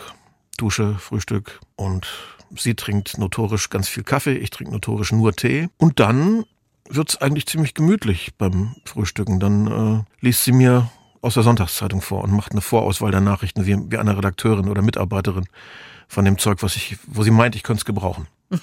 Dusche, 0.58 0.96
Frühstück 0.96 1.60
und 1.76 2.08
sie 2.56 2.76
trinkt 2.76 3.18
notorisch 3.18 3.70
ganz 3.70 3.88
viel 3.88 4.04
Kaffee, 4.04 4.36
ich 4.36 4.52
trinke 4.52 4.72
notorisch 4.72 5.12
nur 5.12 5.34
Tee. 5.34 5.70
Und 5.78 6.00
dann 6.00 6.46
wird's 6.90 7.18
eigentlich 7.18 7.48
ziemlich 7.48 7.74
gemütlich 7.74 8.36
beim 8.38 8.76
Frühstücken. 8.86 9.40
Dann 9.40 9.68
äh, 9.68 10.26
liest 10.26 10.44
sie 10.44 10.52
mir 10.52 10.90
aus 11.24 11.36
der 11.36 11.44
Sonntagszeitung 11.44 12.02
vor 12.02 12.24
und 12.24 12.32
macht 12.32 12.52
eine 12.52 12.62
Vorauswahl 12.62 13.12
der 13.12 13.22
Nachrichten 13.22 13.66
wie, 13.66 13.78
wie 13.90 13.98
eine 13.98 14.16
Redakteurin 14.16 14.68
oder 14.68 14.82
Mitarbeiterin 14.82 15.46
von 16.08 16.26
dem 16.26 16.38
Zeug, 16.38 16.62
was 16.62 16.76
ich, 16.76 16.98
wo 17.08 17.24
sie 17.24 17.32
meint, 17.32 17.56
ich 17.56 17.64
könnte 17.64 17.80
es 17.80 17.86
gebrauchen. 17.86 18.28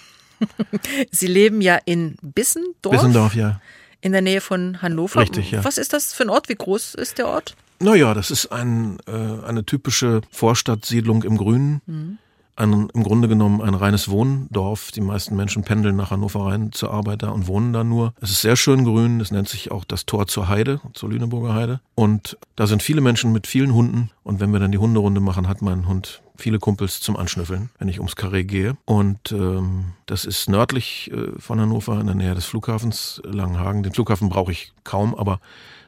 Sie 1.10 1.26
leben 1.26 1.60
ja 1.60 1.78
in 1.84 2.16
Bissendorf. 2.22 2.94
Bissendorf, 2.94 3.34
ja. 3.34 3.60
In 4.00 4.12
der 4.12 4.22
Nähe 4.22 4.40
von 4.40 4.80
Hannover. 4.80 5.20
Richtig, 5.20 5.50
ja. 5.50 5.64
Was 5.64 5.76
ist 5.76 5.92
das 5.92 6.14
für 6.14 6.22
ein 6.22 6.30
Ort? 6.30 6.48
Wie 6.48 6.54
groß 6.54 6.94
ist 6.94 7.18
der 7.18 7.28
Ort? 7.28 7.56
Naja, 7.80 8.14
das 8.14 8.30
ist 8.30 8.46
ein, 8.52 8.98
äh, 9.06 9.10
eine 9.46 9.64
typische 9.64 10.22
Vorstadtsiedlung 10.30 11.22
im 11.24 11.36
Grünen. 11.36 11.82
Mhm 11.86 12.18
ein, 12.60 12.88
im 12.94 13.02
Grunde 13.02 13.26
genommen 13.26 13.60
ein 13.60 13.74
reines 13.74 14.08
Wohndorf. 14.08 14.92
Die 14.92 15.00
meisten 15.00 15.34
Menschen 15.34 15.64
pendeln 15.64 15.96
nach 15.96 16.10
Hannover 16.10 16.46
rein 16.46 16.72
zur 16.72 16.92
Arbeit 16.92 17.22
da 17.22 17.30
und 17.30 17.46
wohnen 17.46 17.72
da 17.72 17.82
nur. 17.82 18.14
Es 18.20 18.30
ist 18.30 18.42
sehr 18.42 18.56
schön 18.56 18.84
grün. 18.84 19.20
Es 19.20 19.30
nennt 19.30 19.48
sich 19.48 19.70
auch 19.70 19.84
das 19.84 20.06
Tor 20.06 20.26
zur 20.26 20.48
Heide, 20.48 20.80
zur 20.92 21.10
Lüneburger 21.10 21.54
Heide. 21.54 21.80
Und 21.94 22.38
da 22.56 22.66
sind 22.66 22.82
viele 22.82 23.00
Menschen 23.00 23.32
mit 23.32 23.46
vielen 23.46 23.74
Hunden. 23.74 24.10
Und 24.22 24.40
wenn 24.40 24.52
wir 24.52 24.60
dann 24.60 24.72
die 24.72 24.78
Hunderunde 24.78 25.20
machen, 25.20 25.48
hat 25.48 25.62
mein 25.62 25.88
Hund 25.88 26.22
viele 26.36 26.58
Kumpels 26.58 27.00
zum 27.00 27.16
Anschnüffeln, 27.16 27.70
wenn 27.78 27.88
ich 27.88 27.98
ums 27.98 28.16
Karree 28.16 28.44
gehe. 28.44 28.76
Und 28.84 29.32
ähm, 29.32 29.92
das 30.06 30.24
ist 30.24 30.48
nördlich 30.48 31.10
äh, 31.12 31.38
von 31.38 31.60
Hannover, 31.60 32.00
in 32.00 32.06
der 32.06 32.14
Nähe 32.14 32.34
des 32.34 32.46
Flughafens 32.46 33.20
Langenhagen. 33.24 33.82
Den 33.82 33.92
Flughafen 33.92 34.28
brauche 34.28 34.52
ich 34.52 34.72
kaum, 34.84 35.14
aber 35.14 35.40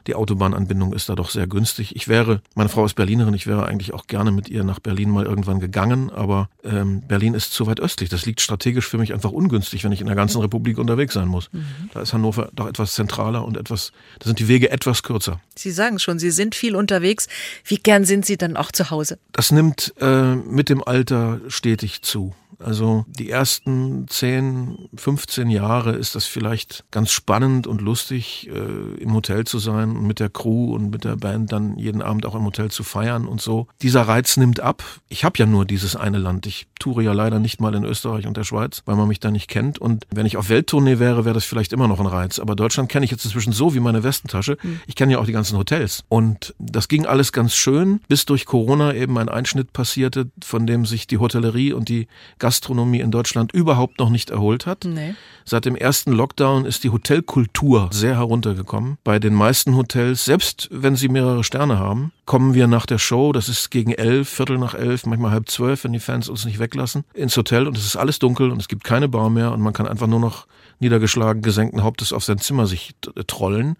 die 0.07 0.15
Autobahnanbindung 0.15 0.93
ist 0.93 1.09
da 1.09 1.15
doch 1.15 1.29
sehr 1.29 1.47
günstig. 1.47 1.95
Ich 1.95 2.07
wäre, 2.07 2.41
meine 2.55 2.69
Frau 2.69 2.85
ist 2.85 2.95
Berlinerin, 2.95 3.33
ich 3.33 3.47
wäre 3.47 3.65
eigentlich 3.65 3.93
auch 3.93 4.07
gerne 4.07 4.31
mit 4.31 4.49
ihr 4.49 4.63
nach 4.63 4.79
Berlin 4.79 5.09
mal 5.09 5.25
irgendwann 5.25 5.59
gegangen, 5.59 6.09
aber 6.09 6.49
ähm, 6.63 7.01
Berlin 7.01 7.33
ist 7.33 7.53
zu 7.53 7.67
weit 7.67 7.79
östlich. 7.79 8.09
Das 8.09 8.25
liegt 8.25 8.41
strategisch 8.41 8.87
für 8.87 8.97
mich 8.97 9.13
einfach 9.13 9.31
ungünstig, 9.31 9.83
wenn 9.83 9.91
ich 9.91 10.01
in 10.01 10.07
der 10.07 10.15
ganzen 10.15 10.41
Republik 10.41 10.77
unterwegs 10.77 11.13
sein 11.13 11.27
muss. 11.27 11.51
Mhm. 11.51 11.65
Da 11.93 12.01
ist 12.01 12.13
Hannover 12.13 12.49
doch 12.53 12.67
etwas 12.67 12.93
zentraler 12.93 13.45
und 13.45 13.57
etwas, 13.57 13.91
da 14.19 14.27
sind 14.27 14.39
die 14.39 14.47
Wege 14.47 14.69
etwas 14.71 15.03
kürzer. 15.03 15.39
Sie 15.55 15.71
sagen 15.71 15.99
schon, 15.99 16.19
Sie 16.19 16.31
sind 16.31 16.55
viel 16.55 16.75
unterwegs. 16.75 17.27
Wie 17.65 17.77
gern 17.77 18.05
sind 18.05 18.25
Sie 18.25 18.37
dann 18.37 18.57
auch 18.57 18.71
zu 18.71 18.89
Hause? 18.89 19.19
Das 19.31 19.51
nimmt 19.51 19.93
äh, 19.99 20.35
mit 20.35 20.69
dem 20.69 20.83
Alter 20.83 21.39
stetig 21.47 22.01
zu. 22.01 22.33
Also 22.63 23.05
die 23.07 23.29
ersten 23.29 24.07
10, 24.07 24.89
15 24.95 25.49
Jahre 25.49 25.91
ist 25.91 26.15
das 26.15 26.25
vielleicht 26.25 26.85
ganz 26.91 27.11
spannend 27.11 27.67
und 27.67 27.81
lustig, 27.81 28.49
äh, 28.49 29.01
im 29.01 29.13
Hotel 29.13 29.45
zu 29.45 29.59
sein 29.59 29.95
und 29.95 30.07
mit 30.07 30.19
der 30.19 30.29
Crew 30.29 30.73
und 30.73 30.89
mit 30.89 31.03
der 31.03 31.15
Band 31.15 31.51
dann 31.51 31.77
jeden 31.77 32.01
Abend 32.01 32.25
auch 32.25 32.35
im 32.35 32.45
Hotel 32.45 32.71
zu 32.71 32.83
feiern 32.83 33.27
und 33.27 33.41
so. 33.41 33.67
Dieser 33.81 34.03
Reiz 34.03 34.37
nimmt 34.37 34.59
ab. 34.59 34.83
Ich 35.09 35.23
habe 35.23 35.37
ja 35.37 35.45
nur 35.45 35.65
dieses 35.65 35.95
eine 35.95 36.17
Land. 36.17 36.45
Ich 36.45 36.67
toure 36.79 37.03
ja 37.03 37.13
leider 37.13 37.39
nicht 37.39 37.61
mal 37.61 37.73
in 37.75 37.83
Österreich 37.83 38.27
und 38.27 38.37
der 38.37 38.43
Schweiz, 38.43 38.81
weil 38.85 38.95
man 38.95 39.07
mich 39.07 39.19
da 39.19 39.31
nicht 39.31 39.47
kennt. 39.47 39.79
Und 39.79 40.05
wenn 40.11 40.25
ich 40.25 40.37
auf 40.37 40.49
Welttournee 40.49 40.99
wäre, 40.99 41.25
wäre 41.25 41.33
das 41.33 41.45
vielleicht 41.45 41.73
immer 41.73 41.87
noch 41.87 41.99
ein 41.99 42.05
Reiz. 42.05 42.39
Aber 42.39 42.55
Deutschland 42.55 42.89
kenne 42.89 43.05
ich 43.05 43.11
jetzt 43.11 43.25
inzwischen 43.25 43.53
so 43.53 43.73
wie 43.73 43.79
meine 43.79 44.03
Westentasche. 44.03 44.57
Mhm. 44.61 44.81
Ich 44.87 44.95
kenne 44.95 45.13
ja 45.13 45.19
auch 45.19 45.25
die 45.25 45.31
ganzen 45.31 45.57
Hotels. 45.57 46.03
Und 46.09 46.53
das 46.59 46.87
ging 46.87 47.05
alles 47.05 47.31
ganz 47.31 47.55
schön, 47.55 48.01
bis 48.07 48.25
durch 48.25 48.45
Corona 48.45 48.93
eben 48.93 49.17
ein 49.17 49.29
Einschnitt 49.29 49.73
passierte, 49.73 50.29
von 50.43 50.67
dem 50.67 50.85
sich 50.85 51.07
die 51.07 51.17
Hotellerie 51.17 51.73
und 51.73 51.89
die 51.89 52.07
Gastronomie 52.53 52.99
in 52.99 53.09
Deutschland 53.09 53.51
überhaupt 53.51 53.97
noch 53.97 54.11
nicht 54.11 54.29
erholt 54.29 54.67
hat. 54.67 54.85
Nee. 54.85 55.15
Seit 55.43 55.65
dem 55.65 55.75
ersten 55.75 56.11
Lockdown 56.11 56.65
ist 56.65 56.83
die 56.83 56.91
Hotelkultur 56.91 57.89
sehr 57.91 58.15
heruntergekommen. 58.15 58.99
Bei 59.03 59.17
den 59.17 59.33
meisten 59.33 59.75
Hotels, 59.75 60.23
selbst 60.23 60.69
wenn 60.71 60.95
sie 60.95 61.09
mehrere 61.09 61.43
Sterne 61.43 61.79
haben, 61.79 62.11
kommen 62.25 62.53
wir 62.53 62.67
nach 62.67 62.85
der 62.85 62.99
Show, 62.99 63.31
das 63.31 63.49
ist 63.49 63.71
gegen 63.71 63.91
elf, 63.91 64.29
Viertel 64.29 64.59
nach 64.59 64.75
elf, 64.75 65.07
manchmal 65.07 65.31
halb 65.31 65.49
zwölf, 65.49 65.83
wenn 65.83 65.93
die 65.93 65.99
Fans 65.99 66.29
uns 66.29 66.45
nicht 66.45 66.59
weglassen, 66.59 67.05
ins 67.15 67.35
Hotel 67.35 67.65
und 67.65 67.75
es 67.75 67.85
ist 67.85 67.95
alles 67.95 68.19
dunkel 68.19 68.51
und 68.51 68.61
es 68.61 68.67
gibt 68.67 68.83
keine 68.83 69.09
Bar 69.09 69.31
mehr 69.31 69.51
und 69.51 69.59
man 69.59 69.73
kann 69.73 69.87
einfach 69.87 70.07
nur 70.07 70.19
noch 70.19 70.45
niedergeschlagen 70.79 71.41
gesenkten 71.41 71.81
Hauptes 71.81 72.13
auf 72.13 72.23
sein 72.23 72.37
Zimmer 72.37 72.67
sich 72.67 72.93
trollen. 73.25 73.77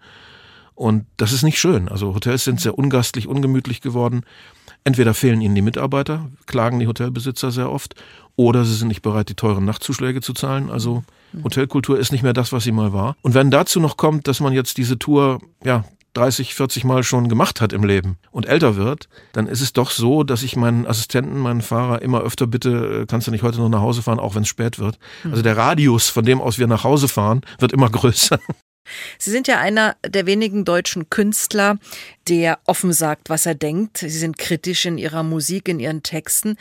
Und 0.74 1.06
das 1.16 1.32
ist 1.32 1.44
nicht 1.44 1.60
schön. 1.60 1.88
Also 1.88 2.12
Hotels 2.12 2.42
sind 2.42 2.60
sehr 2.60 2.76
ungastlich, 2.76 3.28
ungemütlich 3.28 3.80
geworden. 3.80 4.24
Entweder 4.82 5.14
fehlen 5.14 5.40
ihnen 5.40 5.54
die 5.54 5.62
Mitarbeiter, 5.62 6.30
klagen 6.46 6.80
die 6.80 6.86
Hotelbesitzer 6.86 7.50
sehr 7.50 7.70
oft, 7.70 7.94
oder 8.36 8.64
sie 8.64 8.74
sind 8.74 8.88
nicht 8.88 9.02
bereit, 9.02 9.28
die 9.28 9.34
teuren 9.34 9.64
Nachtzuschläge 9.64 10.20
zu 10.20 10.32
zahlen. 10.32 10.70
Also 10.70 11.04
Hotelkultur 11.42 11.98
ist 11.98 12.12
nicht 12.12 12.22
mehr 12.22 12.32
das, 12.32 12.52
was 12.52 12.64
sie 12.64 12.72
mal 12.72 12.92
war. 12.92 13.16
Und 13.22 13.34
wenn 13.34 13.50
dazu 13.50 13.80
noch 13.80 13.96
kommt, 13.96 14.28
dass 14.28 14.40
man 14.40 14.52
jetzt 14.52 14.76
diese 14.76 14.98
Tour, 14.98 15.40
ja, 15.64 15.84
30, 16.14 16.54
40 16.54 16.84
Mal 16.84 17.02
schon 17.02 17.28
gemacht 17.28 17.60
hat 17.60 17.72
im 17.72 17.82
Leben 17.82 18.18
und 18.30 18.46
älter 18.46 18.76
wird, 18.76 19.08
dann 19.32 19.48
ist 19.48 19.60
es 19.60 19.72
doch 19.72 19.90
so, 19.90 20.22
dass 20.22 20.44
ich 20.44 20.54
meinen 20.54 20.86
Assistenten, 20.86 21.38
meinen 21.38 21.60
Fahrer 21.60 22.02
immer 22.02 22.20
öfter 22.20 22.46
bitte, 22.46 23.02
äh, 23.02 23.06
kannst 23.06 23.26
du 23.26 23.32
nicht 23.32 23.42
heute 23.42 23.58
noch 23.58 23.68
nach 23.68 23.80
Hause 23.80 24.00
fahren, 24.00 24.20
auch 24.20 24.36
wenn 24.36 24.42
es 24.42 24.48
spät 24.48 24.78
wird. 24.78 24.98
Also 25.24 25.42
der 25.42 25.56
Radius, 25.56 26.08
von 26.08 26.24
dem 26.24 26.40
aus 26.40 26.58
wir 26.58 26.68
nach 26.68 26.84
Hause 26.84 27.08
fahren, 27.08 27.42
wird 27.58 27.72
immer 27.72 27.90
größer. 27.90 28.38
Sie 29.18 29.30
sind 29.30 29.48
ja 29.48 29.58
einer 29.58 29.96
der 30.06 30.26
wenigen 30.26 30.64
deutschen 30.64 31.08
Künstler, 31.08 31.78
der 32.28 32.58
offen 32.66 32.92
sagt, 32.92 33.30
was 33.30 33.46
er 33.46 33.54
denkt. 33.54 33.98
Sie 33.98 34.10
sind 34.10 34.36
kritisch 34.36 34.84
in 34.84 34.98
ihrer 34.98 35.22
Musik, 35.22 35.68
in 35.68 35.80
ihren 35.80 36.02
Texten. 36.02 36.56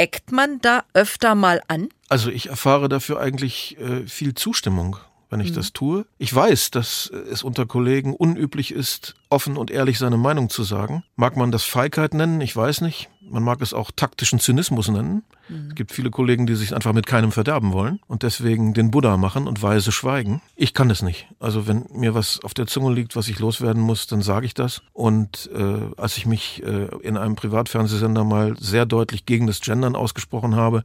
Eckt 0.00 0.32
man 0.32 0.62
da 0.62 0.84
öfter 0.94 1.34
mal 1.34 1.60
an? 1.68 1.90
Also 2.08 2.30
ich 2.30 2.48
erfahre 2.48 2.88
dafür 2.88 3.20
eigentlich 3.20 3.76
äh, 3.78 4.06
viel 4.06 4.32
Zustimmung 4.32 4.96
wenn 5.30 5.40
ich 5.40 5.50
mhm. 5.50 5.54
das 5.54 5.72
tue. 5.72 6.04
Ich 6.18 6.34
weiß, 6.34 6.70
dass 6.72 7.10
es 7.30 7.42
unter 7.42 7.64
Kollegen 7.64 8.14
unüblich 8.14 8.72
ist, 8.72 9.14
offen 9.30 9.56
und 9.56 9.70
ehrlich 9.70 9.98
seine 9.98 10.16
Meinung 10.16 10.50
zu 10.50 10.64
sagen. 10.64 11.04
Mag 11.16 11.36
man 11.36 11.52
das 11.52 11.64
Feigheit 11.64 12.14
nennen? 12.14 12.40
Ich 12.40 12.54
weiß 12.54 12.80
nicht. 12.82 13.08
Man 13.22 13.44
mag 13.44 13.60
es 13.62 13.72
auch 13.72 13.92
taktischen 13.94 14.40
Zynismus 14.40 14.88
nennen. 14.88 15.22
Mhm. 15.48 15.68
Es 15.68 15.74
gibt 15.76 15.92
viele 15.92 16.10
Kollegen, 16.10 16.46
die 16.46 16.56
sich 16.56 16.74
einfach 16.74 16.92
mit 16.92 17.06
keinem 17.06 17.30
verderben 17.30 17.72
wollen 17.72 18.00
und 18.08 18.24
deswegen 18.24 18.74
den 18.74 18.90
Buddha 18.90 19.16
machen 19.16 19.46
und 19.46 19.62
weise 19.62 19.92
schweigen. 19.92 20.42
Ich 20.56 20.74
kann 20.74 20.88
das 20.88 21.02
nicht. 21.02 21.28
Also 21.38 21.68
wenn 21.68 21.86
mir 21.92 22.14
was 22.14 22.40
auf 22.42 22.54
der 22.54 22.66
Zunge 22.66 22.92
liegt, 22.92 23.14
was 23.14 23.28
ich 23.28 23.38
loswerden 23.38 23.80
muss, 23.80 24.08
dann 24.08 24.20
sage 24.20 24.46
ich 24.46 24.54
das. 24.54 24.82
Und 24.92 25.48
äh, 25.54 25.78
als 25.96 26.16
ich 26.16 26.26
mich 26.26 26.62
äh, 26.64 26.88
in 27.02 27.16
einem 27.16 27.36
Privatfernsehsender 27.36 28.24
mal 28.24 28.56
sehr 28.58 28.84
deutlich 28.84 29.26
gegen 29.26 29.46
das 29.46 29.60
Gendern 29.60 29.94
ausgesprochen 29.94 30.56
habe, 30.56 30.82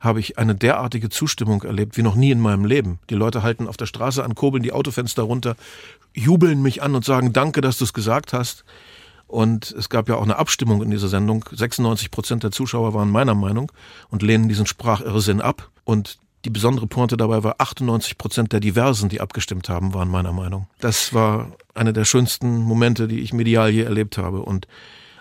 habe 0.00 0.20
ich 0.20 0.38
eine 0.38 0.54
derartige 0.54 1.08
Zustimmung 1.08 1.62
erlebt 1.62 1.96
wie 1.96 2.02
noch 2.02 2.14
nie 2.14 2.30
in 2.30 2.40
meinem 2.40 2.64
Leben. 2.64 2.98
Die 3.10 3.14
Leute 3.14 3.42
halten 3.42 3.68
auf 3.68 3.76
der 3.76 3.86
Straße 3.86 4.24
an, 4.24 4.34
kurbeln 4.34 4.62
die 4.62 4.72
Autofenster 4.72 5.22
runter, 5.22 5.56
jubeln 6.14 6.62
mich 6.62 6.82
an 6.82 6.94
und 6.94 7.04
sagen, 7.04 7.32
danke, 7.32 7.60
dass 7.60 7.78
du 7.78 7.84
es 7.84 7.92
gesagt 7.92 8.32
hast. 8.32 8.64
Und 9.26 9.72
es 9.72 9.88
gab 9.88 10.08
ja 10.08 10.16
auch 10.16 10.22
eine 10.22 10.36
Abstimmung 10.36 10.82
in 10.82 10.90
dieser 10.90 11.08
Sendung. 11.08 11.44
96 11.50 12.10
Prozent 12.10 12.42
der 12.44 12.52
Zuschauer 12.52 12.94
waren 12.94 13.10
meiner 13.10 13.34
Meinung 13.34 13.72
und 14.08 14.22
lehnen 14.22 14.48
diesen 14.48 14.66
Sprachirrsinn 14.66 15.40
ab. 15.40 15.70
Und 15.84 16.18
die 16.44 16.50
besondere 16.50 16.86
Pointe 16.86 17.16
dabei 17.16 17.42
war, 17.42 17.56
98 17.58 18.18
Prozent 18.18 18.52
der 18.52 18.60
Diversen, 18.60 19.08
die 19.08 19.20
abgestimmt 19.20 19.68
haben, 19.68 19.94
waren 19.94 20.08
meiner 20.08 20.32
Meinung. 20.32 20.68
Das 20.80 21.12
war 21.12 21.50
einer 21.74 21.92
der 21.92 22.04
schönsten 22.04 22.58
Momente, 22.58 23.08
die 23.08 23.18
ich 23.18 23.32
medial 23.32 23.70
je 23.70 23.82
erlebt 23.82 24.16
habe. 24.16 24.42
Und 24.42 24.68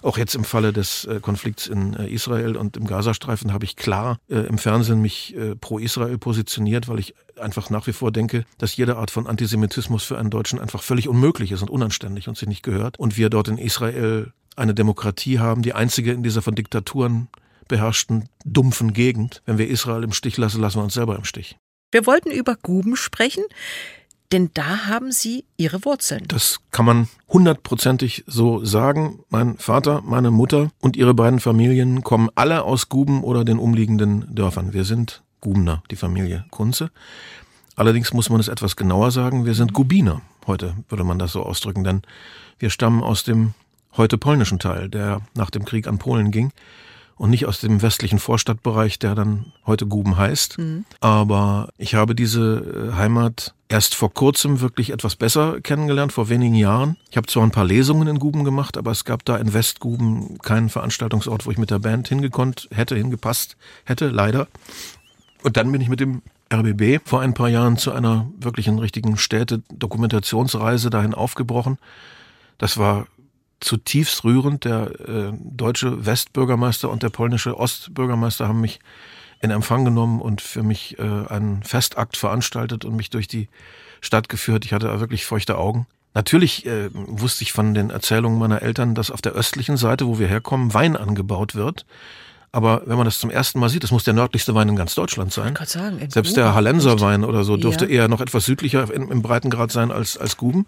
auch 0.05 0.17
jetzt 0.17 0.35
im 0.35 0.43
Falle 0.43 0.71
des 0.71 1.05
äh, 1.05 1.19
Konflikts 1.19 1.67
in 1.67 1.95
äh, 1.95 2.07
Israel 2.07 2.55
und 2.55 2.77
im 2.77 2.85
Gazastreifen 2.85 3.51
habe 3.51 3.65
ich 3.65 3.75
klar 3.75 4.17
äh, 4.29 4.37
im 4.37 4.57
Fernsehen 4.57 5.01
mich 5.01 5.35
pro 5.59 5.79
Israel 5.79 6.17
positioniert, 6.17 6.87
weil 6.87 6.99
ich 6.99 7.15
einfach 7.37 7.69
nach 7.69 7.87
wie 7.87 7.93
vor 7.93 8.11
denke, 8.11 8.45
dass 8.57 8.75
jede 8.75 8.97
Art 8.97 9.11
von 9.11 9.27
Antisemitismus 9.27 10.03
für 10.03 10.17
einen 10.17 10.29
Deutschen 10.29 10.59
einfach 10.59 10.83
völlig 10.83 11.07
unmöglich 11.07 11.51
ist 11.51 11.61
und 11.61 11.69
unanständig 11.69 12.27
und 12.27 12.37
sich 12.37 12.47
nicht 12.47 12.63
gehört. 12.63 12.97
Und 12.99 13.17
wir 13.17 13.29
dort 13.29 13.47
in 13.47 13.57
Israel 13.57 14.31
eine 14.55 14.73
Demokratie 14.73 15.39
haben, 15.39 15.61
die 15.61 15.73
einzige 15.73 16.11
in 16.11 16.23
dieser 16.23 16.41
von 16.41 16.55
Diktaturen 16.55 17.27
beherrschten, 17.67 18.29
dumpfen 18.45 18.93
Gegend. 18.93 19.41
Wenn 19.45 19.57
wir 19.57 19.67
Israel 19.67 20.03
im 20.03 20.13
Stich 20.13 20.37
lassen, 20.37 20.61
lassen 20.61 20.79
wir 20.79 20.83
uns 20.83 20.93
selber 20.93 21.15
im 21.15 21.25
Stich. 21.25 21.57
Wir 21.91 22.05
wollten 22.05 22.31
über 22.31 22.55
Guben 22.55 22.95
sprechen. 22.95 23.43
Denn 24.31 24.49
da 24.53 24.87
haben 24.87 25.11
Sie 25.11 25.45
Ihre 25.57 25.85
Wurzeln. 25.85 26.23
Das 26.27 26.59
kann 26.71 26.85
man 26.85 27.07
hundertprozentig 27.29 28.23
so 28.27 28.63
sagen. 28.65 29.19
Mein 29.29 29.57
Vater, 29.57 30.01
meine 30.03 30.31
Mutter 30.31 30.71
und 30.79 30.97
ihre 30.97 31.13
beiden 31.13 31.39
Familien 31.39 32.03
kommen 32.03 32.29
alle 32.35 32.63
aus 32.63 32.89
Guben 32.89 33.23
oder 33.23 33.45
den 33.45 33.59
umliegenden 33.59 34.33
Dörfern. 34.33 34.73
Wir 34.73 34.83
sind 34.83 35.23
Gubener, 35.41 35.83
die 35.91 35.95
Familie 35.95 36.45
Kunze. 36.49 36.89
Allerdings 37.75 38.13
muss 38.13 38.29
man 38.29 38.39
es 38.39 38.47
etwas 38.47 38.75
genauer 38.75 39.11
sagen. 39.11 39.45
Wir 39.45 39.53
sind 39.53 39.73
Gubiner. 39.73 40.21
Heute 40.47 40.75
würde 40.89 41.03
man 41.03 41.19
das 41.19 41.33
so 41.33 41.43
ausdrücken, 41.43 41.83
denn 41.83 42.01
wir 42.59 42.69
stammen 42.69 43.03
aus 43.03 43.23
dem 43.23 43.53
heute 43.97 44.17
polnischen 44.17 44.59
Teil, 44.59 44.89
der 44.89 45.21
nach 45.35 45.49
dem 45.49 45.65
Krieg 45.65 45.87
an 45.87 45.97
Polen 45.97 46.31
ging 46.31 46.51
und 47.15 47.29
nicht 47.29 47.45
aus 47.45 47.59
dem 47.59 47.81
westlichen 47.81 48.19
Vorstadtbereich, 48.19 48.99
der 48.99 49.15
dann 49.15 49.53
heute 49.65 49.87
Guben 49.87 50.17
heißt. 50.17 50.57
Mhm. 50.57 50.85
Aber 50.99 51.69
ich 51.77 51.95
habe 51.95 52.15
diese 52.15 52.91
äh, 52.91 52.95
Heimat 52.95 53.54
erst 53.67 53.95
vor 53.95 54.13
kurzem 54.13 54.61
wirklich 54.61 54.91
etwas 54.91 55.15
besser 55.15 55.59
kennengelernt, 55.61 56.13
vor 56.13 56.29
wenigen 56.29 56.55
Jahren. 56.55 56.97
Ich 57.09 57.17
habe 57.17 57.27
zwar 57.27 57.43
ein 57.43 57.51
paar 57.51 57.65
Lesungen 57.65 58.07
in 58.07 58.19
Guben 58.19 58.43
gemacht, 58.43 58.77
aber 58.77 58.91
es 58.91 59.05
gab 59.05 59.25
da 59.25 59.37
in 59.37 59.53
Westguben 59.53 60.37
keinen 60.39 60.69
Veranstaltungsort, 60.69 61.45
wo 61.45 61.51
ich 61.51 61.57
mit 61.57 61.71
der 61.71 61.79
Band 61.79 62.07
hingekonnt 62.07 62.67
hätte, 62.71 62.95
hingepasst 62.95 63.57
hätte, 63.83 64.09
leider. 64.09 64.47
Und 65.43 65.57
dann 65.57 65.71
bin 65.71 65.81
ich 65.81 65.89
mit 65.89 65.99
dem 65.99 66.21
RBB 66.53 67.01
vor 67.07 67.21
ein 67.21 67.33
paar 67.33 67.49
Jahren 67.49 67.77
zu 67.77 67.91
einer 67.91 68.27
wirklichen 68.39 68.77
richtigen 68.77 69.17
Städte-Dokumentationsreise 69.17 70.89
dahin 70.89 71.13
aufgebrochen. 71.13 71.77
Das 72.57 72.77
war 72.77 73.07
zutiefst 73.59 74.23
rührend. 74.23 74.63
Der 74.65 74.99
äh, 75.07 75.33
deutsche 75.39 76.05
Westbürgermeister 76.05 76.89
und 76.89 77.03
der 77.03 77.09
polnische 77.09 77.57
Ostbürgermeister 77.57 78.47
haben 78.47 78.61
mich 78.61 78.79
in 79.45 79.51
Empfang 79.51 79.85
genommen 79.85 80.21
und 80.21 80.41
für 80.41 80.63
mich 80.63 80.99
äh, 80.99 81.01
einen 81.01 81.63
Festakt 81.63 82.17
veranstaltet 82.17 82.83
und 82.83 82.95
mich 82.95 83.09
durch 83.09 83.27
die 83.27 83.47
Stadt 84.01 84.29
geführt. 84.29 84.65
Ich 84.65 84.73
hatte 84.73 84.99
wirklich 84.99 85.25
feuchte 85.25 85.57
Augen. 85.57 85.87
Natürlich 86.13 86.65
äh, 86.65 86.89
wusste 86.93 87.43
ich 87.43 87.51
von 87.51 87.73
den 87.73 87.89
Erzählungen 87.89 88.39
meiner 88.39 88.61
Eltern, 88.61 88.95
dass 88.95 89.11
auf 89.11 89.21
der 89.21 89.33
östlichen 89.33 89.77
Seite, 89.77 90.07
wo 90.07 90.19
wir 90.19 90.27
herkommen, 90.27 90.73
Wein 90.73 90.95
angebaut 90.95 91.55
wird. 91.55 91.85
Aber 92.53 92.83
wenn 92.85 92.95
man 92.95 93.03
das 93.03 93.19
zum 93.19 93.29
ersten 93.29 93.59
Mal 93.59 93.67
sieht, 93.67 93.83
das 93.83 93.91
muss 93.91 94.05
der 94.05 94.13
nördlichste 94.13 94.55
Wein 94.55 94.69
in 94.69 94.77
ganz 94.77 94.95
Deutschland 94.95 95.33
sein. 95.33 95.47
Sagen, 95.47 95.55
Selbst 96.09 96.37
der 96.37 96.55
Hallenser 96.55 97.01
Wein 97.01 97.25
oder 97.25 97.43
so 97.43 97.57
dürfte 97.57 97.85
ja. 97.85 97.91
eher 97.91 98.07
noch 98.07 98.21
etwas 98.21 98.45
südlicher 98.45 98.89
im, 98.93 99.11
im 99.11 99.21
Breitengrad 99.21 99.73
sein 99.73 99.91
als, 99.91 100.17
als 100.17 100.37
Guben. 100.37 100.65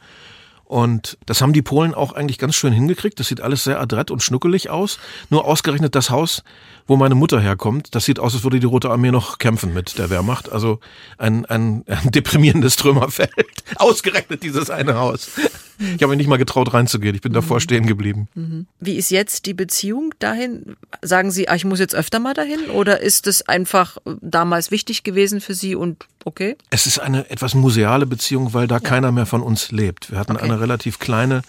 Und 0.68 1.18
das 1.26 1.42
haben 1.42 1.54
die 1.54 1.62
Polen 1.62 1.94
auch 1.94 2.12
eigentlich 2.12 2.38
ganz 2.38 2.56
schön 2.56 2.74
hingekriegt. 2.74 3.18
Das 3.22 3.30
sieht 3.30 3.40
alles 3.40 3.64
sehr 3.64 3.80
adrett 3.80 4.12
und 4.12 4.22
schnuckelig 4.22 4.70
aus. 4.70 5.00
Nur 5.30 5.46
ausgerechnet 5.46 5.96
das 5.96 6.10
Haus, 6.10 6.44
wo 6.88 6.98
meine 6.98 7.16
Mutter 7.16 7.40
herkommt, 7.40 7.96
das 7.96 8.04
sieht 8.04 8.20
aus, 8.20 8.34
als 8.34 8.44
würde 8.44 8.60
die 8.60 8.66
Rote 8.66 8.90
Armee 8.90 9.12
noch 9.12 9.38
kämpfen 9.38 9.74
mit 9.74 9.98
der 9.98 10.10
Wehrmacht. 10.10 10.52
Also 10.52 10.82
ein, 11.18 11.46
ein, 11.46 11.86
ein 11.88 12.12
deprimierendes 12.12 12.76
Trümmerfeld. 12.76 13.32
Ausgerechnet 13.78 14.44
dieses 14.44 14.70
eine 14.70 14.96
Haus. 14.96 15.30
Ich 15.80 16.02
habe 16.02 16.08
mich 16.08 16.18
nicht 16.18 16.28
mal 16.28 16.38
getraut 16.38 16.74
reinzugehen. 16.74 17.16
Ich 17.16 17.22
bin 17.22 17.34
davor 17.34 17.58
mhm. 17.58 17.62
stehen 17.62 17.86
geblieben. 17.86 18.28
Mhm. 18.36 18.68
Wie 18.80 18.96
ist 18.96 19.12
jetzt 19.12 19.46
die 19.46 19.54
Beziehung 19.54 20.14
dahin? 20.20 20.76
Sagen 21.02 21.32
Sie, 21.32 21.50
ah, 21.50 21.56
ich 21.56 21.66
muss 21.66 21.80
jetzt 21.80 21.96
öfter 21.96 22.20
mal 22.20 22.34
dahin? 22.34 22.70
Oder 22.72 23.02
ist 23.02 23.28
es 23.28 23.48
einfach 23.48 23.98
damals 24.22 24.72
wichtig 24.72 25.04
gewesen 25.04 25.42
für 25.42 25.54
Sie 25.54 25.76
und 25.76 26.06
okay? 26.26 26.56
Es 26.70 26.88
ist 26.88 27.00
eine 27.00 27.30
etwas 27.30 27.54
museale 27.54 28.06
Beziehung, 28.06 28.54
weil 28.54 28.68
da 28.68 28.76
ja. 28.76 28.80
keiner 28.80 29.12
mehr 29.12 29.26
von 29.26 29.42
uns 29.42 29.72
lebt. 29.72 30.12
Wir 30.12 30.20
hatten 30.20 30.36
okay. 30.36 30.46
eine 30.46 30.60
relativ 30.60 31.00
kleine 31.00 31.42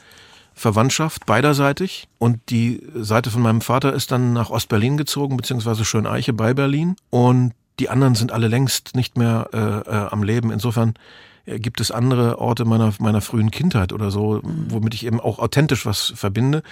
Verwandtschaft 0.55 1.25
beiderseitig 1.25 2.09
und 2.19 2.41
die 2.51 2.83
Seite 2.95 3.31
von 3.31 3.43
meinem 3.43 3.61
Vater 3.61 3.93
ist 3.93 4.11
dann 4.11 4.33
nach 4.33 4.51
Ostberlin 4.51 4.97
gezogen, 4.97 5.37
beziehungsweise 5.37 5.85
Schöneiche 5.85 6.33
bei 6.33 6.53
Berlin 6.53 6.97
und 7.11 7.53
die 7.79 7.89
anderen 7.89 8.17
sind 8.17 8.33
alle 8.33 8.49
längst 8.49 8.97
nicht 8.97 9.17
mehr 9.17 9.49
äh, 9.53 9.89
äh, 9.89 10.09
am 10.11 10.25
Leben. 10.25 10.51
Insofern 10.51 10.91
äh, 10.91 11.28
gibt 11.57 11.81
es 11.81 11.91
andere 11.91 12.39
Orte 12.39 12.65
meiner, 12.65 12.93
meiner 12.99 13.21
frühen 13.21 13.51
Kindheit 13.51 13.93
oder 13.93 14.11
so, 14.11 14.41
mhm. 14.43 14.67
womit 14.69 14.95
ich 14.95 15.07
eben 15.07 15.21
auch 15.21 15.39
authentisch 15.39 15.87
was 15.87 16.13
verbinde. 16.15 16.63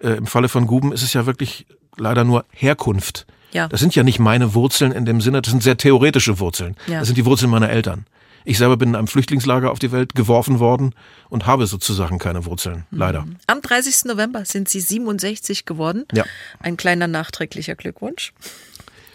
Äh, 0.00 0.10
Im 0.10 0.26
Falle 0.26 0.48
von 0.48 0.66
Guben 0.66 0.92
ist 0.92 1.02
es 1.02 1.12
ja 1.12 1.26
wirklich 1.26 1.66
leider 1.96 2.24
nur 2.24 2.44
Herkunft. 2.50 3.26
Ja. 3.52 3.68
Das 3.68 3.80
sind 3.80 3.94
ja 3.94 4.02
nicht 4.02 4.18
meine 4.18 4.54
Wurzeln 4.54 4.92
in 4.92 5.04
dem 5.04 5.20
Sinne, 5.20 5.42
das 5.42 5.50
sind 5.50 5.62
sehr 5.62 5.76
theoretische 5.76 6.40
Wurzeln. 6.40 6.76
Ja. 6.86 6.98
Das 6.98 7.06
sind 7.06 7.16
die 7.16 7.24
Wurzeln 7.24 7.50
meiner 7.50 7.70
Eltern. 7.70 8.06
Ich 8.44 8.58
selber 8.58 8.76
bin 8.76 8.90
in 8.90 8.96
einem 8.96 9.06
Flüchtlingslager 9.06 9.70
auf 9.70 9.78
die 9.78 9.90
Welt 9.90 10.14
geworfen 10.14 10.58
worden 10.58 10.94
und 11.30 11.46
habe 11.46 11.66
sozusagen 11.66 12.18
keine 12.18 12.44
Wurzeln, 12.44 12.86
mhm. 12.90 12.98
leider. 12.98 13.26
Am 13.46 13.62
30. 13.62 14.04
November 14.04 14.44
sind 14.44 14.68
Sie 14.68 14.80
67 14.80 15.64
geworden. 15.64 16.04
Ja. 16.12 16.24
Ein 16.60 16.76
kleiner 16.76 17.06
nachträglicher 17.06 17.74
Glückwunsch. 17.74 18.32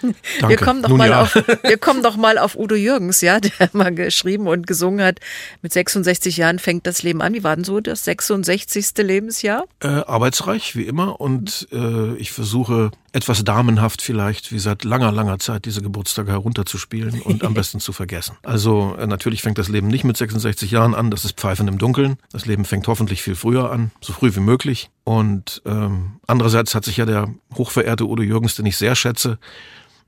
Danke. 0.39 0.49
Wir 0.49 0.57
kommen 0.57 0.81
doch 0.81 0.89
Nun 0.89 0.97
mal 0.97 1.09
ja. 1.09 1.21
auf, 1.21 1.35
wir 1.63 1.77
kommen 1.77 2.03
doch 2.03 2.17
mal 2.17 2.37
auf 2.37 2.55
Udo 2.55 2.75
Jürgens, 2.75 3.21
ja, 3.21 3.39
der 3.39 3.51
mal 3.73 3.93
geschrieben 3.93 4.47
und 4.47 4.67
gesungen 4.67 5.05
hat. 5.05 5.19
Mit 5.61 5.73
66 5.73 6.37
Jahren 6.37 6.59
fängt 6.59 6.87
das 6.87 7.03
Leben 7.03 7.21
an. 7.21 7.33
Wie 7.33 7.43
war 7.43 7.55
denn 7.55 7.65
so 7.65 7.79
das 7.79 8.03
66. 8.05 8.97
Lebensjahr? 8.97 9.65
Äh, 9.81 9.87
arbeitsreich, 9.87 10.75
wie 10.75 10.83
immer. 10.83 11.19
Und 11.19 11.67
äh, 11.71 12.15
ich 12.15 12.31
versuche 12.31 12.91
etwas 13.11 13.43
damenhaft 13.43 14.01
vielleicht, 14.01 14.51
wie 14.51 14.59
seit 14.59 14.83
langer, 14.83 15.11
langer 15.11 15.39
Zeit, 15.39 15.65
diese 15.65 15.81
Geburtstage 15.81 16.31
herunterzuspielen 16.31 17.21
und 17.21 17.43
am 17.43 17.53
besten 17.53 17.79
zu 17.79 17.91
vergessen. 17.91 18.37
Also 18.43 18.95
äh, 18.99 19.07
natürlich 19.07 19.41
fängt 19.41 19.57
das 19.57 19.67
Leben 19.67 19.87
nicht 19.87 20.03
mit 20.03 20.15
66 20.15 20.69
Jahren 20.71 20.93
an, 20.93 21.09
das 21.09 21.25
ist 21.25 21.39
Pfeifen 21.39 21.67
im 21.67 21.77
Dunkeln. 21.77 22.17
Das 22.31 22.45
Leben 22.45 22.65
fängt 22.65 22.87
hoffentlich 22.87 23.23
viel 23.23 23.35
früher 23.35 23.71
an, 23.71 23.91
so 24.01 24.13
früh 24.13 24.35
wie 24.35 24.41
möglich. 24.41 24.89
Und 25.03 25.61
ähm, 25.65 26.19
andererseits 26.27 26.75
hat 26.75 26.85
sich 26.85 26.97
ja 26.97 27.05
der 27.05 27.33
hochverehrte 27.55 28.05
Udo 28.05 28.21
Jürgens, 28.21 28.55
den 28.55 28.65
ich 28.65 28.77
sehr 28.77 28.95
schätze, 28.95 29.39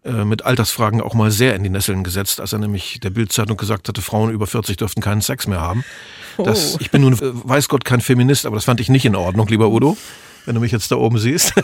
äh, 0.03 0.25
mit 0.25 0.45
Altersfragen 0.45 1.01
auch 1.01 1.13
mal 1.13 1.31
sehr 1.31 1.55
in 1.55 1.63
die 1.63 1.69
Nesseln 1.69 2.03
gesetzt, 2.03 2.41
als 2.41 2.53
er 2.53 2.59
nämlich 2.59 2.99
der 3.01 3.11
Bildzeitung 3.11 3.57
gesagt 3.57 3.87
hatte, 3.87 4.01
Frauen 4.01 4.31
über 4.31 4.47
40 4.47 4.77
dürften 4.77 5.01
keinen 5.01 5.21
Sex 5.21 5.47
mehr 5.47 5.61
haben. 5.61 5.83
Das, 6.37 6.75
oh. 6.75 6.77
Ich 6.79 6.91
bin 6.91 7.01
nun, 7.01 7.13
äh, 7.13 7.19
weiß 7.21 7.69
Gott, 7.69 7.85
kein 7.85 8.01
Feminist, 8.01 8.45
aber 8.45 8.55
das 8.55 8.65
fand 8.65 8.79
ich 8.79 8.89
nicht 8.89 9.05
in 9.05 9.15
Ordnung, 9.15 9.47
lieber 9.47 9.69
Udo, 9.69 9.97
wenn 10.45 10.55
du 10.55 10.61
mich 10.61 10.71
jetzt 10.71 10.91
da 10.91 10.95
oben 10.95 11.19
siehst. 11.19 11.53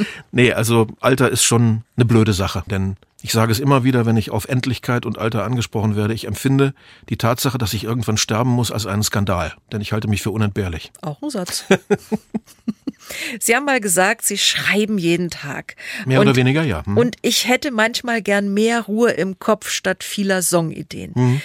nee, 0.32 0.52
also 0.52 0.86
Alter 1.00 1.30
ist 1.30 1.44
schon 1.44 1.82
eine 1.96 2.04
blöde 2.04 2.32
Sache, 2.32 2.62
denn 2.70 2.96
ich 3.20 3.32
sage 3.32 3.50
es 3.50 3.58
immer 3.58 3.82
wieder, 3.82 4.06
wenn 4.06 4.16
ich 4.16 4.30
auf 4.30 4.46
Endlichkeit 4.46 5.04
und 5.04 5.18
Alter 5.18 5.44
angesprochen 5.44 5.96
werde, 5.96 6.14
ich 6.14 6.26
empfinde 6.26 6.72
die 7.08 7.16
Tatsache, 7.16 7.58
dass 7.58 7.74
ich 7.74 7.84
irgendwann 7.84 8.16
sterben 8.16 8.50
muss, 8.50 8.70
als 8.70 8.86
einen 8.86 9.02
Skandal, 9.02 9.54
denn 9.72 9.80
ich 9.80 9.92
halte 9.92 10.08
mich 10.08 10.22
für 10.22 10.30
unentbehrlich. 10.30 10.92
Auch 11.02 11.20
ein 11.22 11.30
Satz. 11.30 11.64
Sie 13.40 13.56
haben 13.56 13.64
mal 13.64 13.80
gesagt, 13.80 14.26
Sie 14.26 14.38
schreiben 14.38 14.98
jeden 14.98 15.30
Tag. 15.30 15.76
Mehr 16.04 16.20
und, 16.20 16.28
oder 16.28 16.36
weniger, 16.36 16.62
ja. 16.62 16.84
Hm. 16.84 16.96
Und 16.96 17.16
ich 17.22 17.48
hätte 17.48 17.70
manchmal 17.70 18.22
gern 18.22 18.52
mehr 18.52 18.82
Ruhe 18.82 19.10
im 19.12 19.38
Kopf 19.38 19.70
statt 19.70 20.04
vieler 20.04 20.42
Songideen. 20.42 21.14
Hm 21.14 21.40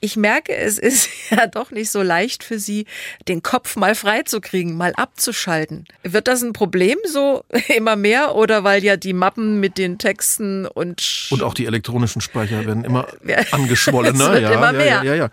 ich 0.00 0.16
merke, 0.16 0.54
es 0.54 0.78
ist 0.78 1.08
ja 1.30 1.46
doch 1.46 1.70
nicht 1.70 1.90
so 1.90 2.02
leicht 2.02 2.44
für 2.44 2.58
Sie, 2.58 2.86
den 3.28 3.42
Kopf 3.42 3.76
mal 3.76 3.94
freizukriegen, 3.94 4.76
mal 4.76 4.92
abzuschalten. 4.96 5.86
Wird 6.02 6.28
das 6.28 6.42
ein 6.42 6.52
Problem 6.52 6.98
so 7.06 7.44
immer 7.76 7.96
mehr 7.96 8.34
oder 8.34 8.64
weil 8.64 8.84
ja 8.84 8.96
die 8.96 9.12
Mappen 9.12 9.60
mit 9.60 9.78
den 9.78 9.98
Texten 9.98 10.66
und 10.66 11.28
und 11.30 11.42
auch 11.42 11.54
die 11.54 11.66
elektronischen 11.66 12.20
Speicher 12.20 12.66
werden 12.66 12.84
immer 12.84 13.06
angeschwollener, 13.50 14.38
ja, 14.38 14.50
immer 14.50 14.72
mehr. 14.72 15.02
ja, 15.02 15.14
ja, 15.14 15.30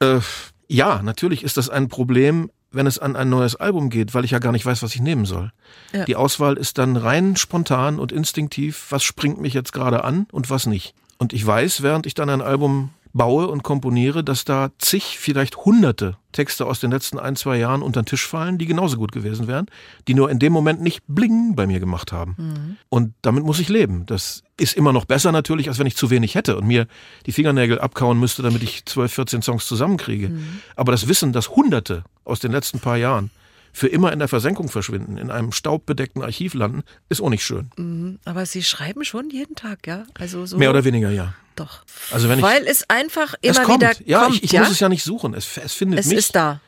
ja. 0.00 0.16
Äh, 0.16 0.20
ja, 0.68 1.00
natürlich 1.02 1.44
ist 1.44 1.56
das 1.56 1.70
ein 1.70 1.88
Problem, 1.88 2.50
wenn 2.72 2.86
es 2.86 2.98
an 2.98 3.16
ein 3.16 3.28
neues 3.28 3.56
Album 3.56 3.88
geht, 3.88 4.14
weil 4.14 4.24
ich 4.24 4.32
ja 4.32 4.40
gar 4.40 4.52
nicht 4.52 4.66
weiß, 4.66 4.82
was 4.82 4.94
ich 4.94 5.00
nehmen 5.00 5.24
soll. 5.24 5.52
Ja. 5.92 6.04
Die 6.04 6.16
Auswahl 6.16 6.56
ist 6.56 6.78
dann 6.78 6.96
rein 6.96 7.36
spontan 7.36 7.98
und 7.98 8.12
instinktiv, 8.12 8.86
was 8.90 9.04
springt 9.04 9.40
mich 9.40 9.54
jetzt 9.54 9.72
gerade 9.72 10.04
an 10.04 10.26
und 10.32 10.50
was 10.50 10.66
nicht. 10.66 10.94
Und 11.18 11.32
ich 11.32 11.46
weiß, 11.46 11.82
während 11.82 12.06
ich 12.06 12.14
dann 12.14 12.28
ein 12.28 12.42
Album 12.42 12.90
baue 13.16 13.48
und 13.48 13.62
komponiere, 13.62 14.22
dass 14.22 14.44
da 14.44 14.70
zig, 14.78 15.18
vielleicht 15.18 15.56
hunderte 15.56 16.16
Texte 16.32 16.66
aus 16.66 16.80
den 16.80 16.90
letzten 16.90 17.18
ein, 17.18 17.34
zwei 17.34 17.56
Jahren 17.56 17.82
unter 17.82 18.02
den 18.02 18.06
Tisch 18.06 18.26
fallen, 18.26 18.58
die 18.58 18.66
genauso 18.66 18.98
gut 18.98 19.12
gewesen 19.12 19.46
wären, 19.46 19.66
die 20.06 20.14
nur 20.14 20.30
in 20.30 20.38
dem 20.38 20.52
Moment 20.52 20.82
nicht 20.82 21.02
bling 21.08 21.54
bei 21.56 21.66
mir 21.66 21.80
gemacht 21.80 22.12
haben. 22.12 22.34
Mhm. 22.36 22.76
Und 22.88 23.14
damit 23.22 23.44
muss 23.44 23.58
ich 23.58 23.68
leben. 23.68 24.04
Das 24.06 24.42
ist 24.58 24.76
immer 24.76 24.92
noch 24.92 25.06
besser 25.06 25.32
natürlich, 25.32 25.68
als 25.68 25.78
wenn 25.78 25.86
ich 25.86 25.96
zu 25.96 26.10
wenig 26.10 26.34
hätte 26.34 26.56
und 26.56 26.66
mir 26.66 26.86
die 27.24 27.32
Fingernägel 27.32 27.80
abkauen 27.80 28.20
müsste, 28.20 28.42
damit 28.42 28.62
ich 28.62 28.84
12, 28.84 29.12
14 29.12 29.42
Songs 29.42 29.66
zusammenkriege. 29.66 30.28
Mhm. 30.28 30.60
Aber 30.76 30.92
das 30.92 31.08
Wissen, 31.08 31.32
dass 31.32 31.50
hunderte 31.50 32.04
aus 32.24 32.40
den 32.40 32.52
letzten 32.52 32.80
paar 32.80 32.96
Jahren 32.96 33.30
für 33.72 33.88
immer 33.88 34.12
in 34.12 34.18
der 34.18 34.28
Versenkung 34.28 34.68
verschwinden, 34.68 35.18
in 35.18 35.30
einem 35.30 35.52
staubbedeckten 35.52 36.22
Archiv 36.22 36.54
landen, 36.54 36.82
ist 37.10 37.20
auch 37.20 37.28
nicht 37.28 37.44
schön. 37.44 37.70
Mhm, 37.76 38.18
aber 38.24 38.46
Sie 38.46 38.62
schreiben 38.62 39.04
schon 39.04 39.28
jeden 39.28 39.54
Tag, 39.54 39.86
ja? 39.86 40.04
Also 40.18 40.46
so 40.46 40.56
Mehr 40.56 40.70
oder 40.70 40.84
weniger, 40.84 41.10
ja. 41.10 41.34
Doch. 41.56 41.82
Also 42.10 42.28
wenn 42.28 42.38
ich, 42.38 42.44
Weil 42.44 42.66
es 42.66 42.88
einfach 42.88 43.34
immer 43.40 43.60
es 43.60 43.62
kommt. 43.62 43.80
wieder 43.80 43.92
ja, 44.04 44.24
kommt. 44.24 44.36
Ich, 44.36 44.44
ich 44.44 44.52
ja? 44.52 44.60
muss 44.60 44.70
es 44.70 44.80
ja 44.80 44.88
nicht 44.88 45.02
suchen. 45.02 45.34
Es, 45.34 45.56
es 45.56 45.72
findet 45.72 46.00
es 46.00 46.06
mich. 46.06 46.18
Es 46.18 46.26
ist 46.26 46.36
da. 46.36 46.60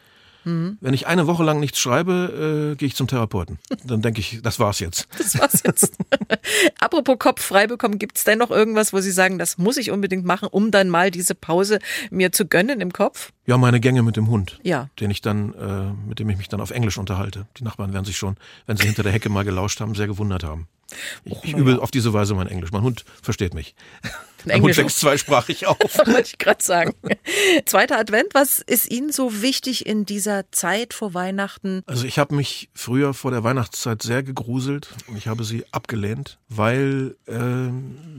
Mhm. 0.44 0.78
Wenn 0.80 0.94
ich 0.94 1.06
eine 1.06 1.26
Woche 1.26 1.44
lang 1.44 1.60
nichts 1.60 1.78
schreibe, 1.78 2.72
äh, 2.72 2.76
gehe 2.76 2.86
ich 2.86 2.94
zum 2.94 3.06
Therapeuten. 3.06 3.58
Dann 3.84 4.02
denke 4.02 4.20
ich, 4.20 4.40
das 4.42 4.58
war's 4.58 4.80
jetzt. 4.80 5.06
Das 5.18 5.38
war's 5.38 5.62
jetzt. 5.64 5.98
Apropos 6.80 7.18
Kopf 7.18 7.42
frei 7.42 7.66
bekommen, 7.66 7.98
gibt's 7.98 8.24
denn 8.24 8.38
noch 8.38 8.50
irgendwas, 8.50 8.92
wo 8.92 9.00
Sie 9.00 9.10
sagen, 9.10 9.38
das 9.38 9.58
muss 9.58 9.76
ich 9.76 9.90
unbedingt 9.90 10.24
machen, 10.24 10.48
um 10.50 10.70
dann 10.70 10.88
mal 10.88 11.10
diese 11.10 11.34
Pause 11.34 11.80
mir 12.10 12.32
zu 12.32 12.46
gönnen 12.46 12.80
im 12.80 12.92
Kopf? 12.92 13.32
Ja, 13.46 13.58
meine 13.58 13.80
Gänge 13.80 14.02
mit 14.02 14.16
dem 14.16 14.28
Hund. 14.28 14.58
Ja. 14.62 14.88
Den 15.00 15.10
ich 15.10 15.20
dann, 15.20 15.54
äh, 15.54 16.08
mit 16.08 16.18
dem 16.18 16.30
ich 16.30 16.38
mich 16.38 16.48
dann 16.48 16.60
auf 16.60 16.70
Englisch 16.70 16.96
unterhalte. 16.96 17.46
Die 17.58 17.64
Nachbarn 17.64 17.92
werden 17.92 18.04
sich 18.04 18.16
schon, 18.16 18.36
wenn 18.66 18.76
sie 18.76 18.86
hinter 18.86 19.02
der 19.02 19.12
Hecke 19.12 19.28
mal 19.28 19.44
gelauscht 19.44 19.80
haben, 19.80 19.94
sehr 19.94 20.06
gewundert 20.06 20.44
haben. 20.44 20.68
Ich, 21.24 21.36
ich 21.42 21.54
übe 21.54 21.82
auf 21.82 21.90
diese 21.90 22.12
Weise 22.14 22.34
mein 22.34 22.46
Englisch. 22.46 22.72
Mein 22.72 22.82
Hund 22.82 23.04
versteht 23.22 23.52
mich. 23.52 23.74
Hund 24.46 24.76
wächst 24.76 25.00
zweisprachig 25.00 25.66
auf. 25.66 25.78
Wollte 25.78 26.22
ich 26.22 26.38
gerade 26.38 26.62
sagen. 26.62 26.94
Zweiter 27.66 27.98
Advent, 27.98 28.28
was 28.34 28.60
ist 28.60 28.90
Ihnen 28.90 29.10
so 29.12 29.42
wichtig 29.42 29.86
in 29.86 30.04
dieser 30.04 30.50
Zeit 30.52 30.94
vor 30.94 31.14
Weihnachten? 31.14 31.82
Also 31.86 32.04
ich 32.04 32.18
habe 32.18 32.34
mich 32.34 32.70
früher 32.74 33.14
vor 33.14 33.30
der 33.30 33.44
Weihnachtszeit 33.44 34.02
sehr 34.02 34.22
gegruselt 34.22 34.88
und 35.06 35.16
ich 35.16 35.28
habe 35.28 35.44
sie 35.44 35.64
abgelehnt, 35.72 36.38
weil 36.48 37.16
äh, 37.26 37.34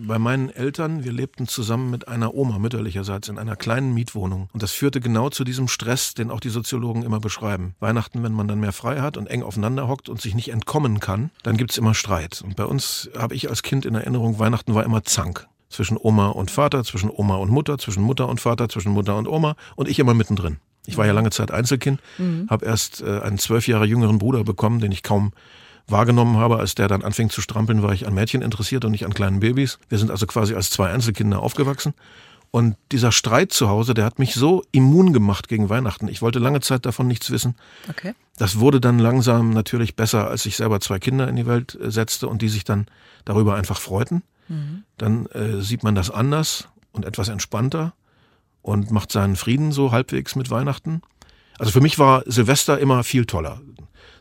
bei 0.05 0.19
meinen 0.19 0.49
Eltern, 0.49 1.03
wir 1.03 1.11
lebten 1.11 1.47
zusammen 1.47 1.89
mit 1.89 2.07
einer 2.07 2.33
Oma 2.33 2.59
mütterlicherseits 2.59 3.29
in 3.29 3.37
einer 3.37 3.55
kleinen 3.55 3.93
Mietwohnung. 3.93 4.49
Und 4.53 4.63
das 4.63 4.71
führte 4.71 4.99
genau 5.01 5.29
zu 5.29 5.43
diesem 5.43 5.67
Stress, 5.67 6.13
den 6.13 6.31
auch 6.31 6.39
die 6.39 6.49
Soziologen 6.49 7.03
immer 7.03 7.19
beschreiben. 7.19 7.75
Weihnachten, 7.79 8.23
wenn 8.23 8.33
man 8.33 8.47
dann 8.47 8.59
mehr 8.59 8.73
frei 8.73 9.01
hat 9.01 9.17
und 9.17 9.27
eng 9.27 9.43
aufeinander 9.43 9.87
hockt 9.87 10.09
und 10.09 10.21
sich 10.21 10.35
nicht 10.35 10.49
entkommen 10.49 10.99
kann, 10.99 11.31
dann 11.43 11.57
gibt's 11.57 11.77
immer 11.77 11.93
Streit. 11.93 12.41
Und 12.41 12.55
bei 12.55 12.65
uns 12.65 13.09
habe 13.17 13.35
ich 13.35 13.49
als 13.49 13.63
Kind 13.63 13.85
in 13.85 13.95
Erinnerung, 13.95 14.39
Weihnachten 14.39 14.73
war 14.73 14.83
immer 14.83 15.03
Zank 15.03 15.47
zwischen 15.69 15.97
Oma 15.97 16.29
und 16.29 16.51
Vater, 16.51 16.83
zwischen 16.83 17.09
Oma 17.09 17.35
und 17.35 17.49
Mutter, 17.49 17.77
zwischen 17.77 18.03
Mutter 18.03 18.27
und 18.27 18.41
Vater, 18.41 18.69
zwischen 18.69 18.91
Mutter 18.91 19.15
und 19.17 19.27
Oma 19.27 19.55
und 19.75 19.87
ich 19.87 19.99
immer 19.99 20.13
mittendrin. 20.13 20.57
Ich 20.85 20.97
war 20.97 21.05
ja 21.05 21.11
lange 21.13 21.29
Zeit 21.29 21.51
Einzelkind, 21.51 22.01
mhm. 22.17 22.47
habe 22.49 22.65
erst 22.65 23.01
äh, 23.01 23.19
einen 23.19 23.37
zwölf 23.37 23.67
Jahre 23.67 23.85
jüngeren 23.85 24.17
Bruder 24.17 24.43
bekommen, 24.43 24.79
den 24.79 24.91
ich 24.91 25.03
kaum 25.03 25.31
wahrgenommen 25.87 26.37
habe. 26.37 26.57
Als 26.57 26.75
der 26.75 26.87
dann 26.87 27.03
anfing 27.03 27.29
zu 27.29 27.41
strampeln, 27.41 27.83
war 27.83 27.93
ich 27.93 28.07
an 28.07 28.13
Mädchen 28.13 28.41
interessiert 28.41 28.85
und 28.85 28.91
nicht 28.91 29.05
an 29.05 29.13
kleinen 29.13 29.39
Babys. 29.39 29.77
Wir 29.89 29.97
sind 29.97 30.09
also 30.11 30.25
quasi 30.25 30.55
als 30.55 30.69
zwei 30.69 30.89
Einzelkinder 30.89 31.39
aufgewachsen. 31.39 31.93
Und 32.51 32.75
dieser 32.91 33.11
Streit 33.11 33.53
zu 33.53 33.69
Hause, 33.69 33.93
der 33.93 34.05
hat 34.05 34.17
mich 34.17 34.33
so 34.33 34.63
immun 34.71 35.13
gemacht 35.13 35.47
gegen 35.47 35.69
Weihnachten. 35.69 36.07
Ich 36.07 36.23
wollte 36.23 36.39
lange 36.39 36.61
Zeit 36.61 36.85
davon 36.87 37.07
nichts 37.07 37.29
wissen. 37.29 37.55
Okay. 37.87 38.15
Das 38.37 38.59
wurde 38.59 38.81
dann 38.81 38.97
langsam 38.97 39.51
natürlich 39.51 39.95
besser, 39.95 40.27
als 40.27 40.47
ich 40.47 40.55
selber 40.55 40.79
zwei 40.79 40.97
Kinder 40.97 41.27
in 41.27 41.35
die 41.35 41.45
Welt 41.45 41.77
äh, 41.79 41.91
setzte 41.91 42.27
und 42.27 42.41
die 42.41 42.49
sich 42.49 42.63
dann 42.63 42.87
darüber 43.25 43.53
einfach 43.55 43.79
freuten. 43.79 44.23
Mhm. 44.49 44.83
Dann 44.97 45.25
äh, 45.27 45.61
sieht 45.61 45.83
man 45.83 45.95
das 45.95 46.11
anders 46.11 46.67
und 46.91 47.05
etwas 47.05 47.29
entspannter 47.29 47.93
und 48.61 48.91
macht 48.91 49.11
seinen 49.11 49.35
Frieden 49.35 49.71
so 49.71 49.91
halbwegs 49.91 50.35
mit 50.35 50.49
Weihnachten. 50.49 51.01
Also 51.57 51.71
für 51.71 51.81
mich 51.81 51.99
war 51.99 52.23
Silvester 52.25 52.79
immer 52.79 53.03
viel 53.03 53.25
toller. 53.25 53.61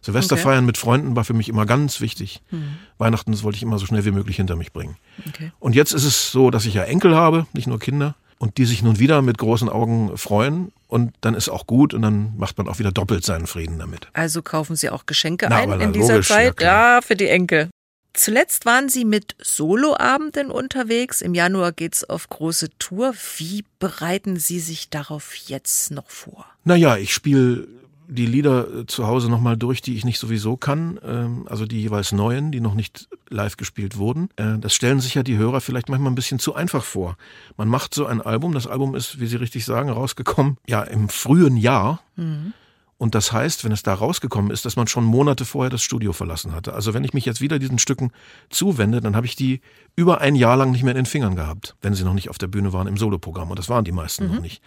Silvester 0.00 0.34
okay. 0.34 0.42
feiern 0.42 0.64
mit 0.64 0.78
Freunden 0.78 1.16
war 1.16 1.24
für 1.24 1.34
mich 1.34 1.48
immer 1.48 1.66
ganz 1.66 2.00
wichtig. 2.00 2.42
Mhm. 2.50 2.76
Weihnachten 2.98 3.42
wollte 3.42 3.56
ich 3.56 3.62
immer 3.62 3.78
so 3.78 3.86
schnell 3.86 4.04
wie 4.04 4.10
möglich 4.10 4.36
hinter 4.36 4.56
mich 4.56 4.72
bringen. 4.72 4.96
Okay. 5.28 5.52
Und 5.58 5.74
jetzt 5.74 5.92
ist 5.92 6.04
es 6.04 6.30
so, 6.30 6.50
dass 6.50 6.66
ich 6.66 6.74
ja 6.74 6.84
Enkel 6.84 7.16
habe, 7.16 7.46
nicht 7.52 7.66
nur 7.66 7.78
Kinder, 7.78 8.14
und 8.38 8.56
die 8.56 8.64
sich 8.64 8.82
nun 8.82 8.98
wieder 8.98 9.20
mit 9.22 9.38
großen 9.38 9.68
Augen 9.68 10.16
freuen. 10.16 10.72
Und 10.86 11.12
dann 11.20 11.34
ist 11.34 11.48
auch 11.48 11.66
gut 11.66 11.92
und 11.92 12.02
dann 12.02 12.36
macht 12.38 12.56
man 12.56 12.68
auch 12.68 12.78
wieder 12.78 12.92
doppelt 12.92 13.24
seinen 13.24 13.46
Frieden 13.46 13.78
damit. 13.78 14.08
Also 14.12 14.42
kaufen 14.42 14.76
Sie 14.76 14.88
auch 14.90 15.06
Geschenke 15.06 15.46
Na, 15.50 15.56
ein 15.56 15.80
in 15.80 15.92
dieser 15.92 16.14
logisch, 16.14 16.28
Zeit? 16.28 16.60
Ja, 16.60 16.96
ja, 16.96 17.00
für 17.02 17.16
die 17.16 17.26
Enkel. 17.26 17.68
Zuletzt 18.12 18.66
waren 18.66 18.88
Sie 18.88 19.04
mit 19.04 19.36
Soloabenden 19.40 20.50
unterwegs. 20.50 21.20
Im 21.20 21.34
Januar 21.34 21.72
geht's 21.72 22.04
auf 22.04 22.28
große 22.28 22.70
Tour. 22.78 23.14
Wie 23.36 23.64
bereiten 23.78 24.38
Sie 24.38 24.60
sich 24.60 24.90
darauf 24.90 25.34
jetzt 25.34 25.90
noch 25.90 26.10
vor? 26.10 26.46
Naja, 26.64 26.96
ich 26.96 27.14
spiele 27.14 27.68
die 28.08 28.26
Lieder 28.26 28.80
äh, 28.80 28.86
zu 28.86 29.06
Hause 29.06 29.30
nochmal 29.30 29.56
durch, 29.56 29.82
die 29.82 29.94
ich 29.94 30.04
nicht 30.04 30.18
sowieso 30.18 30.56
kann, 30.56 30.98
ähm, 31.04 31.46
also 31.48 31.66
die 31.66 31.80
jeweils 31.80 32.12
neuen, 32.12 32.50
die 32.50 32.60
noch 32.60 32.74
nicht 32.74 33.08
live 33.28 33.56
gespielt 33.56 33.98
wurden. 33.98 34.30
Äh, 34.36 34.58
das 34.58 34.74
stellen 34.74 35.00
sich 35.00 35.14
ja 35.14 35.22
die 35.22 35.36
Hörer 35.36 35.60
vielleicht 35.60 35.88
manchmal 35.88 36.10
ein 36.10 36.16
bisschen 36.16 36.38
zu 36.38 36.54
einfach 36.54 36.82
vor. 36.82 37.16
Man 37.56 37.68
macht 37.68 37.94
so 37.94 38.06
ein 38.06 38.22
Album, 38.22 38.52
das 38.52 38.66
Album 38.66 38.94
ist, 38.94 39.20
wie 39.20 39.26
Sie 39.26 39.36
richtig 39.36 39.64
sagen, 39.64 39.90
rausgekommen, 39.90 40.56
ja, 40.66 40.82
im 40.82 41.08
frühen 41.08 41.56
Jahr. 41.56 42.00
Mhm. 42.16 42.54
Und 42.98 43.14
das 43.14 43.32
heißt, 43.32 43.64
wenn 43.64 43.70
es 43.70 43.84
da 43.84 43.94
rausgekommen 43.94 44.50
ist, 44.50 44.64
dass 44.64 44.74
man 44.74 44.88
schon 44.88 45.04
Monate 45.04 45.44
vorher 45.44 45.70
das 45.70 45.82
Studio 45.82 46.12
verlassen 46.12 46.52
hatte. 46.52 46.74
Also 46.74 46.94
wenn 46.94 47.04
ich 47.04 47.14
mich 47.14 47.24
jetzt 47.24 47.40
wieder 47.40 47.60
diesen 47.60 47.78
Stücken 47.78 48.10
zuwende, 48.50 49.00
dann 49.00 49.14
habe 49.14 49.26
ich 49.26 49.36
die 49.36 49.60
über 49.94 50.20
ein 50.20 50.34
Jahr 50.34 50.56
lang 50.56 50.72
nicht 50.72 50.82
mehr 50.82 50.92
in 50.92 50.96
den 50.96 51.06
Fingern 51.06 51.36
gehabt, 51.36 51.76
wenn 51.80 51.94
sie 51.94 52.02
noch 52.02 52.14
nicht 52.14 52.28
auf 52.28 52.38
der 52.38 52.48
Bühne 52.48 52.72
waren 52.72 52.88
im 52.88 52.96
Soloprogramm. 52.96 53.50
Und 53.50 53.58
das 53.58 53.68
waren 53.68 53.84
die 53.84 53.92
meisten 53.92 54.26
mhm. 54.26 54.34
noch 54.34 54.42
nicht. 54.42 54.62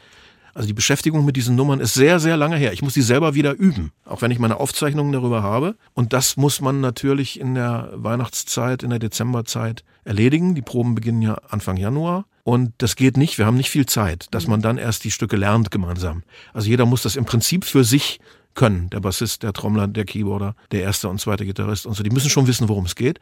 Also 0.53 0.67
die 0.67 0.73
Beschäftigung 0.73 1.25
mit 1.25 1.35
diesen 1.35 1.55
Nummern 1.55 1.79
ist 1.79 1.93
sehr, 1.93 2.19
sehr 2.19 2.37
lange 2.37 2.57
her. 2.57 2.73
Ich 2.73 2.81
muss 2.81 2.93
die 2.93 3.01
selber 3.01 3.35
wieder 3.35 3.53
üben, 3.53 3.91
auch 4.05 4.21
wenn 4.21 4.31
ich 4.31 4.39
meine 4.39 4.59
Aufzeichnungen 4.59 5.11
darüber 5.11 5.43
habe. 5.43 5.75
Und 5.93 6.13
das 6.13 6.35
muss 6.35 6.61
man 6.61 6.81
natürlich 6.81 7.39
in 7.39 7.55
der 7.55 7.89
Weihnachtszeit, 7.93 8.83
in 8.83 8.89
der 8.89 8.99
Dezemberzeit 8.99 9.83
erledigen. 10.03 10.55
Die 10.55 10.61
Proben 10.61 10.95
beginnen 10.95 11.21
ja 11.21 11.35
Anfang 11.49 11.77
Januar. 11.77 12.25
Und 12.43 12.73
das 12.79 12.95
geht 12.95 13.17
nicht, 13.17 13.37
wir 13.37 13.45
haben 13.45 13.57
nicht 13.57 13.69
viel 13.69 13.85
Zeit, 13.85 14.27
dass 14.31 14.47
man 14.47 14.61
dann 14.61 14.77
erst 14.77 15.03
die 15.03 15.11
Stücke 15.11 15.35
lernt 15.35 15.71
gemeinsam. 15.71 16.23
Also 16.53 16.69
jeder 16.69 16.85
muss 16.85 17.03
das 17.03 17.15
im 17.15 17.25
Prinzip 17.25 17.65
für 17.65 17.83
sich 17.83 18.19
können. 18.53 18.89
Der 18.89 18.99
Bassist, 18.99 19.43
der 19.43 19.53
Trommler, 19.53 19.87
der 19.87 20.05
Keyboarder, 20.05 20.55
der 20.71 20.81
erste 20.81 21.07
und 21.07 21.21
zweite 21.21 21.45
Gitarrist 21.45 21.85
und 21.85 21.93
so. 21.93 22.03
Die 22.03 22.09
müssen 22.09 22.29
schon 22.29 22.47
wissen, 22.47 22.67
worum 22.67 22.85
es 22.85 22.95
geht. 22.95 23.19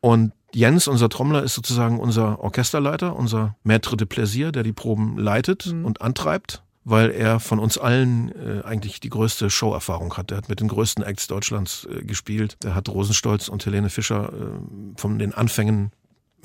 Und 0.00 0.32
Jens, 0.54 0.88
unser 0.88 1.08
Trommler, 1.08 1.42
ist 1.42 1.54
sozusagen 1.54 1.98
unser 1.98 2.40
Orchesterleiter, 2.40 3.16
unser 3.16 3.56
Maître 3.64 3.96
de 3.96 4.06
Plaisir, 4.06 4.52
der 4.52 4.62
die 4.62 4.72
Proben 4.72 5.18
leitet 5.18 5.66
mhm. 5.66 5.84
und 5.84 6.00
antreibt, 6.00 6.62
weil 6.84 7.10
er 7.10 7.40
von 7.40 7.58
uns 7.58 7.76
allen 7.76 8.30
äh, 8.30 8.62
eigentlich 8.64 9.00
die 9.00 9.10
größte 9.10 9.50
Showerfahrung 9.50 10.16
hat. 10.16 10.30
Er 10.30 10.38
hat 10.38 10.48
mit 10.48 10.60
den 10.60 10.68
größten 10.68 11.04
Acts 11.04 11.26
Deutschlands 11.26 11.86
äh, 11.90 12.04
gespielt. 12.04 12.56
Er 12.64 12.74
hat 12.74 12.88
Rosenstolz 12.88 13.48
und 13.48 13.66
Helene 13.66 13.90
Fischer 13.90 14.32
äh, 14.32 14.96
von 14.96 15.18
den 15.18 15.34
Anfängen 15.34 15.90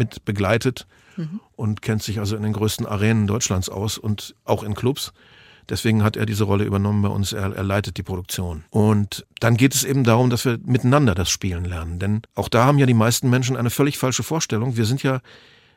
mit 0.01 0.25
begleitet 0.25 0.87
mhm. 1.15 1.39
und 1.55 1.81
kennt 1.83 2.01
sich 2.01 2.17
also 2.19 2.35
in 2.35 2.41
den 2.41 2.53
größten 2.53 2.87
Arenen 2.87 3.27
Deutschlands 3.27 3.69
aus 3.69 3.99
und 3.99 4.35
auch 4.45 4.63
in 4.63 4.73
Clubs. 4.73 5.13
Deswegen 5.69 6.03
hat 6.03 6.17
er 6.17 6.25
diese 6.25 6.43
Rolle 6.43 6.63
übernommen 6.65 7.03
bei 7.03 7.09
uns. 7.09 7.33
Er, 7.33 7.55
er, 7.55 7.63
leitet 7.63 7.97
die 7.97 8.03
Produktion. 8.03 8.63
Und 8.71 9.25
dann 9.39 9.57
geht 9.57 9.75
es 9.75 9.83
eben 9.83 10.03
darum, 10.03 10.29
dass 10.31 10.43
wir 10.43 10.57
miteinander 10.65 11.13
das 11.13 11.29
Spielen 11.29 11.65
lernen. 11.65 11.99
Denn 11.99 12.23
auch 12.33 12.49
da 12.49 12.65
haben 12.65 12.79
ja 12.79 12.87
die 12.87 12.95
meisten 12.95 13.29
Menschen 13.29 13.55
eine 13.55 13.69
völlig 13.69 13.97
falsche 13.99 14.23
Vorstellung. 14.23 14.75
Wir 14.75 14.85
sind 14.85 15.03
ja 15.03 15.21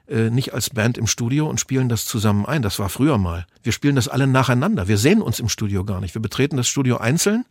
äh, 0.09 0.31
nicht 0.31 0.55
als 0.55 0.71
Band 0.71 0.99
im 0.99 1.07
Studio 1.07 1.49
und 1.49 1.61
spielen 1.61 1.89
das 1.89 2.07
zusammen 2.07 2.47
ein. 2.47 2.63
Das 2.63 2.79
war 2.79 2.89
früher 2.89 3.19
mal. 3.19 3.47
Wir 3.63 3.73
spielen 3.73 3.95
das 3.95 4.09
alle 4.09 4.27
nacheinander. 4.27 4.89
Wir 4.89 4.99
sehen 4.99 5.21
uns 5.21 5.39
im 5.39 5.51
Studio 5.51 5.85
gar 5.85 6.01
nicht. 6.01 6.15
Wir 6.15 6.23
betreten 6.23 6.57
das 6.57 6.67
Studio 6.67 6.97
einzeln 6.97 7.45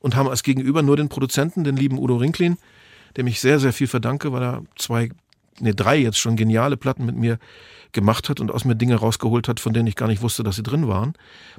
und 0.00 0.16
haben 0.16 0.28
als 0.28 0.42
Gegenüber 0.42 0.82
nur 0.82 0.96
den 0.96 1.08
Produzenten, 1.08 1.64
den 1.64 1.76
lieben 1.76 1.98
Udo 1.98 2.16
Rinklin, 2.16 2.58
dem 3.16 3.26
ich 3.26 3.40
sehr, 3.40 3.58
sehr 3.58 3.72
viel 3.72 3.86
verdanke, 3.86 4.32
weil 4.32 4.42
er 4.42 4.62
zwei, 4.76 5.10
nee, 5.60 5.72
drei 5.74 5.96
jetzt 5.96 6.18
schon 6.18 6.36
geniale 6.36 6.76
Platten 6.76 7.04
mit 7.04 7.16
mir 7.16 7.38
gemacht 7.92 8.28
hat 8.28 8.40
und 8.40 8.50
aus 8.50 8.64
mir 8.64 8.74
Dinge 8.74 8.96
rausgeholt 8.96 9.48
hat, 9.48 9.60
von 9.60 9.72
denen 9.72 9.86
ich 9.86 9.96
gar 9.96 10.08
nicht 10.08 10.22
wusste, 10.22 10.42
dass 10.42 10.56
sie 10.56 10.62
drin 10.62 10.88
waren. 10.88 11.14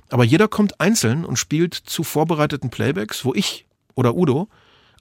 Aber 0.10 0.23
jeder 0.23 0.47
kommt 0.47 0.79
einzeln 0.79 1.25
und 1.25 1.38
spielt 1.38 1.73
zu 1.73 2.03
vorbereiteten 2.03 2.69
Playbacks, 2.69 3.25
wo 3.25 3.33
ich 3.33 3.65
oder 3.95 4.15
Udo 4.15 4.47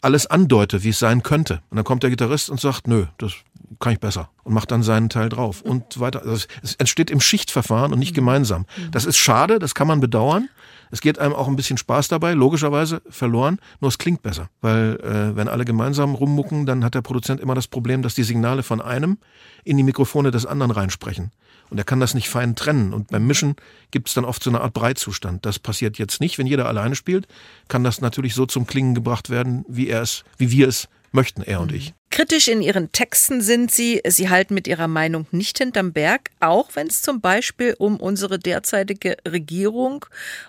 alles 0.02 0.26
andeute, 0.26 0.82
wie 0.82 0.90
es 0.90 0.98
sein 0.98 1.22
könnte. 1.22 1.62
Und 1.70 1.76
dann 1.76 1.84
kommt 1.84 2.02
der 2.02 2.10
Gitarrist 2.10 2.50
und 2.50 2.60
sagt, 2.60 2.86
nö, 2.86 3.06
das 3.18 3.32
kann 3.80 3.92
ich 3.92 4.00
besser 4.00 4.30
und 4.44 4.54
macht 4.54 4.70
dann 4.70 4.82
seinen 4.82 5.08
Teil 5.08 5.28
drauf 5.28 5.62
und 5.62 5.98
weiter. 5.98 6.22
Also 6.22 6.46
es 6.62 6.74
entsteht 6.74 7.10
im 7.10 7.20
Schichtverfahren 7.20 7.92
und 7.92 7.98
nicht 7.98 8.12
mhm. 8.12 8.16
gemeinsam. 8.16 8.66
Das 8.90 9.04
ist 9.04 9.16
schade, 9.16 9.58
das 9.58 9.74
kann 9.74 9.88
man 9.88 10.00
bedauern. 10.00 10.48
Es 10.90 11.00
geht 11.00 11.18
einem 11.18 11.34
auch 11.34 11.48
ein 11.48 11.56
bisschen 11.56 11.78
Spaß 11.78 12.08
dabei, 12.08 12.32
logischerweise 12.32 13.02
verloren, 13.08 13.58
nur 13.80 13.88
es 13.88 13.98
klingt 13.98 14.22
besser. 14.22 14.48
Weil 14.60 14.98
äh, 15.02 15.36
wenn 15.36 15.48
alle 15.48 15.64
gemeinsam 15.64 16.14
rummucken, 16.14 16.66
dann 16.66 16.84
hat 16.84 16.94
der 16.94 17.02
Produzent 17.02 17.40
immer 17.40 17.54
das 17.54 17.66
Problem, 17.66 18.02
dass 18.02 18.14
die 18.14 18.22
Signale 18.22 18.62
von 18.62 18.80
einem 18.80 19.18
in 19.64 19.76
die 19.76 19.82
Mikrofone 19.82 20.30
des 20.30 20.46
anderen 20.46 20.70
reinsprechen. 20.70 21.32
Und 21.68 21.78
er 21.78 21.84
kann 21.84 22.00
das 22.00 22.14
nicht 22.14 22.28
fein 22.28 22.54
trennen. 22.54 22.92
Und 22.92 23.08
beim 23.08 23.26
Mischen 23.26 23.56
gibt 23.90 24.08
es 24.08 24.14
dann 24.14 24.24
oft 24.24 24.42
so 24.42 24.50
eine 24.50 24.60
Art 24.60 24.72
Breitzustand. 24.72 25.44
Das 25.44 25.58
passiert 25.58 25.98
jetzt 25.98 26.20
nicht. 26.20 26.38
Wenn 26.38 26.46
jeder 26.46 26.66
alleine 26.68 26.94
spielt, 26.94 27.26
kann 27.68 27.82
das 27.82 28.00
natürlich 28.00 28.34
so 28.34 28.46
zum 28.46 28.66
Klingen 28.66 28.94
gebracht 28.94 29.30
werden, 29.30 29.64
wie 29.68 29.88
er 29.88 30.02
es, 30.02 30.24
wie 30.38 30.50
wir 30.50 30.68
es 30.68 30.88
möchten, 31.12 31.42
er 31.42 31.60
und 31.60 31.72
ich. 31.72 31.94
Kritisch 32.10 32.48
in 32.48 32.62
ihren 32.62 32.92
Texten 32.92 33.40
sind 33.40 33.70
sie, 33.70 34.00
sie 34.06 34.30
halten 34.30 34.54
mit 34.54 34.66
ihrer 34.66 34.88
Meinung 34.88 35.26
nicht 35.32 35.58
hinterm 35.58 35.92
Berg, 35.92 36.30
auch 36.40 36.70
wenn 36.74 36.86
es 36.86 37.02
zum 37.02 37.20
Beispiel 37.20 37.74
um 37.78 37.98
unsere 37.98 38.38
derzeitige 38.38 39.16
Regierung 39.26 40.06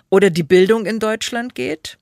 oder 0.08 0.30
die 0.30 0.42
Bildung 0.42 0.86
in 0.86 0.98
Deutschland 0.98 1.54
geht 1.54 1.98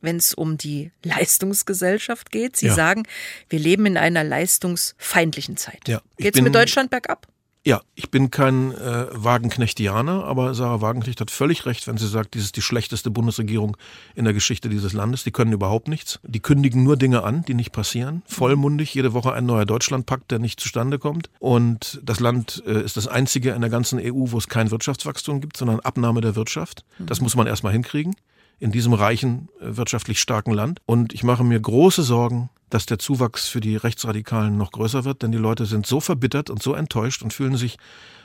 wenn 0.00 0.16
es 0.16 0.34
um 0.34 0.56
die 0.58 0.92
Leistungsgesellschaft 1.02 2.30
geht. 2.30 2.56
Sie 2.56 2.66
ja. 2.66 2.74
sagen, 2.74 3.02
wir 3.48 3.58
leben 3.58 3.86
in 3.86 3.96
einer 3.96 4.24
leistungsfeindlichen 4.24 5.56
Zeit. 5.56 5.88
Ja, 5.88 6.00
Geht 6.16 6.36
es 6.36 6.40
mit 6.40 6.54
Deutschland 6.54 6.90
bergab? 6.90 7.26
Ja, 7.68 7.82
ich 7.94 8.10
bin 8.10 8.30
kein 8.30 8.72
äh, 8.72 9.08
Wagenknechtianer, 9.12 10.24
aber 10.24 10.54
Sarah 10.54 10.80
Wagenknecht 10.80 11.20
hat 11.20 11.30
völlig 11.30 11.66
recht, 11.66 11.86
wenn 11.86 11.98
sie 11.98 12.08
sagt, 12.08 12.32
dies 12.32 12.44
ist 12.44 12.56
die 12.56 12.62
schlechteste 12.62 13.10
Bundesregierung 13.10 13.76
in 14.14 14.24
der 14.24 14.32
Geschichte 14.32 14.70
dieses 14.70 14.94
Landes. 14.94 15.22
Die 15.22 15.32
können 15.32 15.52
überhaupt 15.52 15.86
nichts. 15.86 16.18
Die 16.22 16.40
kündigen 16.40 16.82
nur 16.82 16.96
Dinge 16.96 17.24
an, 17.24 17.44
die 17.46 17.52
nicht 17.52 17.72
passieren. 17.72 18.22
Vollmundig, 18.26 18.94
jede 18.94 19.12
Woche 19.12 19.34
ein 19.34 19.44
neuer 19.44 19.66
Deutschlandpakt, 19.66 20.30
der 20.30 20.38
nicht 20.38 20.60
zustande 20.60 20.98
kommt. 20.98 21.28
Und 21.40 22.00
das 22.02 22.20
Land 22.20 22.62
äh, 22.66 22.82
ist 22.82 22.96
das 22.96 23.06
einzige 23.06 23.50
in 23.50 23.60
der 23.60 23.68
ganzen 23.68 23.98
EU, 23.98 24.32
wo 24.32 24.38
es 24.38 24.48
kein 24.48 24.70
Wirtschaftswachstum 24.70 25.42
gibt, 25.42 25.58
sondern 25.58 25.80
Abnahme 25.80 26.22
der 26.22 26.36
Wirtschaft. 26.36 26.86
Das 26.98 27.20
muss 27.20 27.36
man 27.36 27.46
erstmal 27.46 27.74
hinkriegen 27.74 28.14
in 28.58 28.72
diesem 28.72 28.92
reichen, 28.92 29.48
äh, 29.60 29.76
wirtschaftlich 29.76 30.20
starken 30.20 30.52
Land. 30.52 30.80
Und 30.86 31.12
ich 31.12 31.22
mache 31.22 31.44
mir 31.44 31.60
große 31.60 32.02
Sorgen, 32.02 32.50
dass 32.70 32.86
der 32.86 32.98
Zuwachs 32.98 33.48
für 33.48 33.60
die 33.60 33.76
Rechtsradikalen 33.76 34.56
noch 34.56 34.72
größer 34.72 35.04
wird, 35.04 35.22
denn 35.22 35.32
die 35.32 35.38
Leute 35.38 35.66
sind 35.66 35.86
so 35.86 36.00
verbittert 36.00 36.50
und 36.50 36.62
so 36.62 36.74
enttäuscht 36.74 37.22
und 37.22 37.32
fühlen 37.32 37.56
sich 37.56 37.78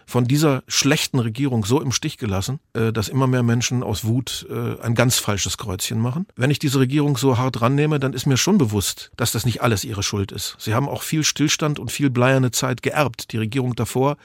von 0.05 0.25
dieser 0.25 0.63
schlechten 0.67 1.19
Regierung 1.19 1.65
so 1.65 1.81
im 1.81 1.91
Stich 1.91 2.17
gelassen, 2.17 2.59
äh, 2.73 2.91
dass 2.91 3.07
immer 3.07 3.27
mehr 3.27 3.43
Menschen 3.43 3.83
aus 3.83 4.03
Wut 4.03 4.45
äh, 4.49 4.81
ein 4.81 4.95
ganz 4.95 5.17
falsches 5.17 5.57
Kreuzchen 5.57 5.99
machen. 5.99 6.27
Wenn 6.35 6.51
ich 6.51 6.59
diese 6.59 6.79
Regierung 6.79 7.17
so 7.17 7.37
hart 7.37 7.61
rannehme, 7.61 7.99
dann 7.99 8.13
ist 8.13 8.25
mir 8.25 8.37
schon 8.37 8.57
bewusst, 8.57 9.11
dass 9.15 9.31
das 9.31 9.45
nicht 9.45 9.61
alles 9.61 9.85
ihre 9.85 10.03
Schuld 10.03 10.31
ist. 10.31 10.55
Sie 10.59 10.73
haben 10.73 10.89
auch 10.89 11.03
viel 11.03 11.23
Stillstand 11.23 11.79
und 11.79 11.91
viel 11.91 12.09
bleierne 12.09 12.51
Zeit 12.51 12.83
geerbt. 12.83 13.31
Die 13.31 13.37
Regierung 13.37 13.75
davor 13.75 14.17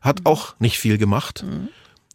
hat 0.00 0.22
auch 0.24 0.54
nicht 0.58 0.78
viel 0.78 0.98
gemacht. 0.98 1.44
Mhm. 1.44 1.68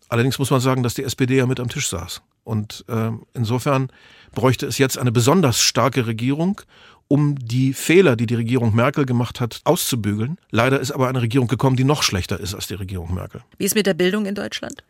Allerdings 0.09 0.37
muss 0.37 0.51
man 0.51 0.59
sagen, 0.59 0.83
dass 0.83 0.93
die 0.93 1.03
SPD 1.03 1.37
ja 1.37 1.45
mit 1.45 1.59
am 1.59 1.69
Tisch 1.69 1.87
saß. 1.87 2.21
Und 2.45 2.85
äh, 2.87 3.11
insofern 3.33 3.89
bräuchte 4.33 4.65
es 4.65 4.77
jetzt 4.77 4.97
eine 4.97 5.11
besonders 5.11 5.59
starke 5.59 6.07
Regierung, 6.07 6.61
um 7.07 7.35
die 7.37 7.73
Fehler, 7.73 8.15
die 8.15 8.25
die 8.25 8.35
Regierung 8.35 8.73
Merkel 8.75 9.05
gemacht 9.05 9.39
hat, 9.39 9.61
auszubügeln. 9.63 10.37
Leider 10.49 10.79
ist 10.79 10.91
aber 10.91 11.07
eine 11.07 11.21
Regierung 11.21 11.47
gekommen, 11.47 11.75
die 11.75 11.83
noch 11.83 12.01
schlechter 12.01 12.39
ist 12.39 12.55
als 12.55 12.67
die 12.67 12.73
Regierung 12.73 13.13
Merkel. 13.13 13.41
Wie 13.57 13.65
ist 13.65 13.75
mit 13.75 13.85
der 13.85 13.93
Bildung 13.93 14.25
in 14.25 14.33
Deutschland? 14.33 14.83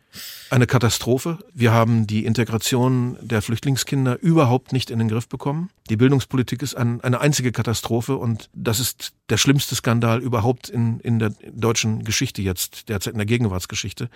Eine 0.48 0.66
Katastrophe. 0.66 1.38
Wir 1.52 1.72
haben 1.72 2.06
die 2.06 2.24
Integration 2.24 3.18
der 3.20 3.42
Flüchtlingskinder 3.42 4.18
überhaupt 4.20 4.72
nicht 4.72 4.90
in 4.90 4.98
den 4.98 5.08
Griff 5.08 5.28
bekommen. 5.28 5.68
Die 5.90 5.96
Bildungspolitik 5.96 6.62
ist 6.62 6.74
ein, 6.74 7.02
eine 7.02 7.20
einzige 7.20 7.52
Katastrophe 7.52 8.16
und 8.16 8.48
das 8.54 8.80
ist 8.80 9.12
der 9.28 9.36
schlimmste 9.36 9.74
Skandal 9.74 10.22
überhaupt 10.22 10.70
in, 10.70 11.00
in 11.00 11.18
der 11.18 11.34
deutschen 11.52 12.04
Geschichte 12.04 12.40
jetzt, 12.40 12.88
derzeit 12.88 13.12
in 13.12 13.18
der 13.18 13.26
Gegenwartsgeschichte. 13.26 14.08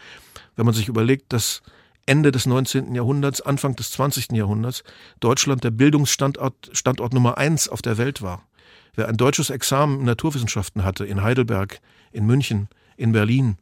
Wenn 0.57 0.65
man 0.65 0.75
sich 0.75 0.89
überlegt, 0.89 1.35
dass 1.35 1.61
Ende 2.07 2.33
des 2.33 2.47
19. 2.47 2.95
Jahrhunderts, 2.95 3.41
Anfang 3.41 3.77
des 3.77 3.93
20. 3.93 4.33
Jahrhunderts 4.33 4.83
Deutschland 5.21 5.65
der 5.65 5.71
Bildungsstandort 5.71 6.71
Standort 6.73 7.13
Nummer 7.13 7.39
eins 7.39 7.69
auf 7.69 7.83
der 7.83 7.99
Welt 7.99 8.23
war. 8.23 8.43
Wer 8.95 9.09
ein 9.09 9.17
deutsches 9.17 9.51
Examen 9.51 10.01
in 10.01 10.07
Naturwissenschaften 10.07 10.85
hatte, 10.85 11.07
in 11.07 11.23
Heidelberg, 11.23 11.81
in 12.13 12.27
München, 12.27 12.69
in 12.97 13.13
Berlin, 13.13 13.57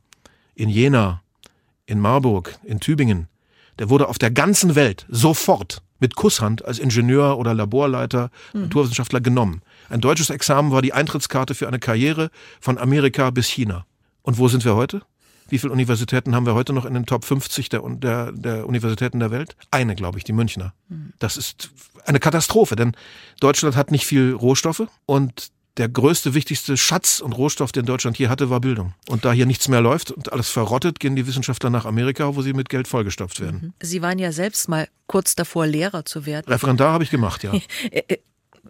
in 0.54 0.68
Jena, 0.68 1.22
in 1.86 2.00
Marburg, 2.00 2.58
in 2.64 2.80
Tübingen, 2.80 3.28
der 3.78 3.90
wurde 3.90 4.08
auf 4.08 4.18
der 4.18 4.30
ganzen 4.30 4.74
Welt 4.74 5.06
sofort 5.08 5.82
mit 6.00 6.16
Kusshand 6.16 6.64
als 6.64 6.78
Ingenieur 6.78 7.38
oder 7.38 7.54
Laborleiter, 7.54 8.30
mhm. 8.52 8.62
Naturwissenschaftler 8.62 9.20
genommen. 9.20 9.62
Ein 9.88 10.00
deutsches 10.00 10.30
Examen 10.30 10.70
war 10.70 10.82
die 10.82 10.92
Eintrittskarte 10.92 11.54
für 11.54 11.68
eine 11.68 11.78
Karriere 11.78 12.30
von 12.60 12.78
Amerika 12.78 13.30
bis 13.30 13.48
China. 13.48 13.84
Und 14.22 14.38
wo 14.38 14.48
sind 14.48 14.64
wir 14.64 14.74
heute? 14.74 15.02
Wie 15.48 15.58
viele 15.58 15.72
Universitäten 15.72 16.34
haben 16.34 16.46
wir 16.46 16.54
heute 16.54 16.72
noch 16.72 16.84
in 16.84 16.94
den 16.94 17.06
Top 17.06 17.24
50 17.24 17.68
der, 17.68 17.82
der, 17.82 18.32
der 18.32 18.66
Universitäten 18.66 19.20
der 19.20 19.30
Welt? 19.30 19.56
Eine, 19.70 19.94
glaube 19.94 20.18
ich, 20.18 20.24
die 20.24 20.32
Münchner. 20.32 20.74
Hm. 20.88 21.12
Das 21.18 21.36
ist 21.36 21.70
eine 22.04 22.20
Katastrophe, 22.20 22.76
denn 22.76 22.92
Deutschland 23.40 23.76
hat 23.76 23.90
nicht 23.90 24.06
viel 24.06 24.32
Rohstoffe 24.32 24.86
und 25.06 25.50
der 25.78 25.88
größte, 25.88 26.34
wichtigste 26.34 26.76
Schatz 26.76 27.20
und 27.20 27.32
Rohstoff, 27.32 27.70
den 27.70 27.86
Deutschland 27.86 28.16
hier 28.16 28.28
hatte, 28.28 28.50
war 28.50 28.60
Bildung. 28.60 28.94
Und 29.08 29.24
da 29.24 29.32
hier 29.32 29.46
nichts 29.46 29.68
mehr 29.68 29.80
läuft 29.80 30.10
und 30.10 30.32
alles 30.32 30.50
verrottet, 30.50 30.98
gehen 30.98 31.14
die 31.14 31.26
Wissenschaftler 31.26 31.70
nach 31.70 31.86
Amerika, 31.86 32.34
wo 32.34 32.42
sie 32.42 32.52
mit 32.52 32.68
Geld 32.68 32.88
vollgestopft 32.88 33.40
werden. 33.40 33.60
Mhm. 33.62 33.72
Sie 33.80 34.02
waren 34.02 34.18
ja 34.18 34.32
selbst 34.32 34.68
mal 34.68 34.88
kurz 35.06 35.36
davor, 35.36 35.66
Lehrer 35.66 36.04
zu 36.04 36.26
werden. 36.26 36.52
Referendar 36.52 36.92
habe 36.92 37.04
ich 37.04 37.10
gemacht, 37.10 37.44
ja. 37.44 37.52
Äh, 37.90 38.02
äh, 38.08 38.18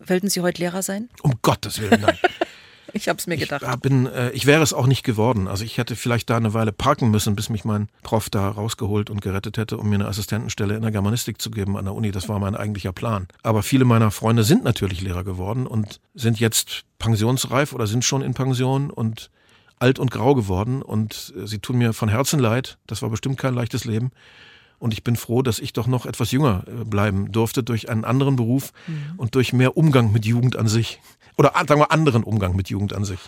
wollten 0.07 0.29
Sie 0.29 0.43
heute 0.43 0.61
Lehrer 0.61 0.83
sein? 0.83 1.09
Um 1.23 1.35
Gottes 1.43 1.81
Willen, 1.81 2.01
nein. 2.03 2.19
Ich 2.93 3.09
habe 3.09 3.19
es 3.19 3.27
mir 3.27 3.37
gedacht. 3.37 3.63
Ich, 3.63 3.77
bin, 3.81 4.07
äh, 4.07 4.31
ich 4.31 4.47
wäre 4.47 4.63
es 4.63 4.73
auch 4.73 4.87
nicht 4.87 5.03
geworden. 5.03 5.49
Also 5.49 5.65
ich 5.65 5.79
hätte 5.79 5.97
vielleicht 5.97 6.31
da 6.31 6.37
eine 6.37 6.55
Weile 6.55 6.73
parken 6.73 7.11
müssen, 7.11 7.37
bis 7.37 7.49
mich 7.51 7.65
mein 7.65 7.89
Prof 8.03 8.31
da 8.31 8.49
rausgeholt 8.49 9.11
und 9.11 9.21
gerettet 9.21 9.59
hätte, 9.59 9.77
um 9.77 9.89
mir 9.89 9.97
eine 9.97 10.09
Assistentenstelle 10.09 10.77
in 10.77 10.83
der 10.83 10.91
Germanistik 10.91 11.41
zu 11.41 11.51
geben 11.51 11.77
an 11.77 11.85
der 11.85 11.95
Uni. 11.95 12.11
Das 12.11 12.29
war 12.29 12.39
mein 12.39 12.55
eigentlicher 12.55 12.93
Plan. 12.93 13.29
Aber 13.43 13.63
viele 13.63 13.85
meiner 13.85 14.11
Freunde 14.11 14.45
sind 14.45 14.65
natürlich 14.65 15.01
Lehrer 15.01 15.25
geworden 15.25 15.67
und 15.67 16.01
sind 16.15 16.41
jetzt 16.41 16.85
pensionsreif 16.99 17.73
oder 17.73 17.87
sind 17.87 18.05
schon 18.05 18.23
in 18.23 18.35
Pension 18.35 18.91
und 18.91 19.31
alt 19.79 19.99
und 19.99 20.11
grau 20.11 20.35
geworden 20.35 20.83
und 20.83 21.33
äh, 21.37 21.47
sie 21.47 21.59
tun 21.59 21.79
mir 21.79 21.93
von 21.93 22.09
Herzen 22.09 22.41
leid. 22.41 22.79
Das 22.87 23.03
war 23.03 23.11
bestimmt 23.11 23.39
kein 23.39 23.55
leichtes 23.55 23.85
Leben. 23.85 24.11
Und 24.81 24.93
ich 24.93 25.03
bin 25.03 25.17
froh, 25.17 25.43
dass 25.43 25.59
ich 25.59 25.73
doch 25.73 25.89
noch 25.89 26.07
etwas 26.07 26.31
jünger 26.31 26.65
äh, 26.67 26.85
bleiben 26.85 27.33
durfte 27.33 27.63
durch 27.63 27.89
einen 27.89 28.05
anderen 28.05 28.37
Beruf 28.37 28.73
mhm. 28.87 29.15
und 29.17 29.35
durch 29.35 29.53
mehr 29.53 29.77
Umgang 29.77 30.13
mit 30.13 30.25
Jugend 30.25 30.57
an 30.57 30.69
sich. 30.69 31.01
Oder 31.39 31.53
sagen 31.55 31.81
wir 31.81 31.93
anderen 31.93 32.25
Umgang 32.25 32.57
mit 32.57 32.69
Jugend 32.69 32.93
an 32.93 33.05
sich. 33.05 33.21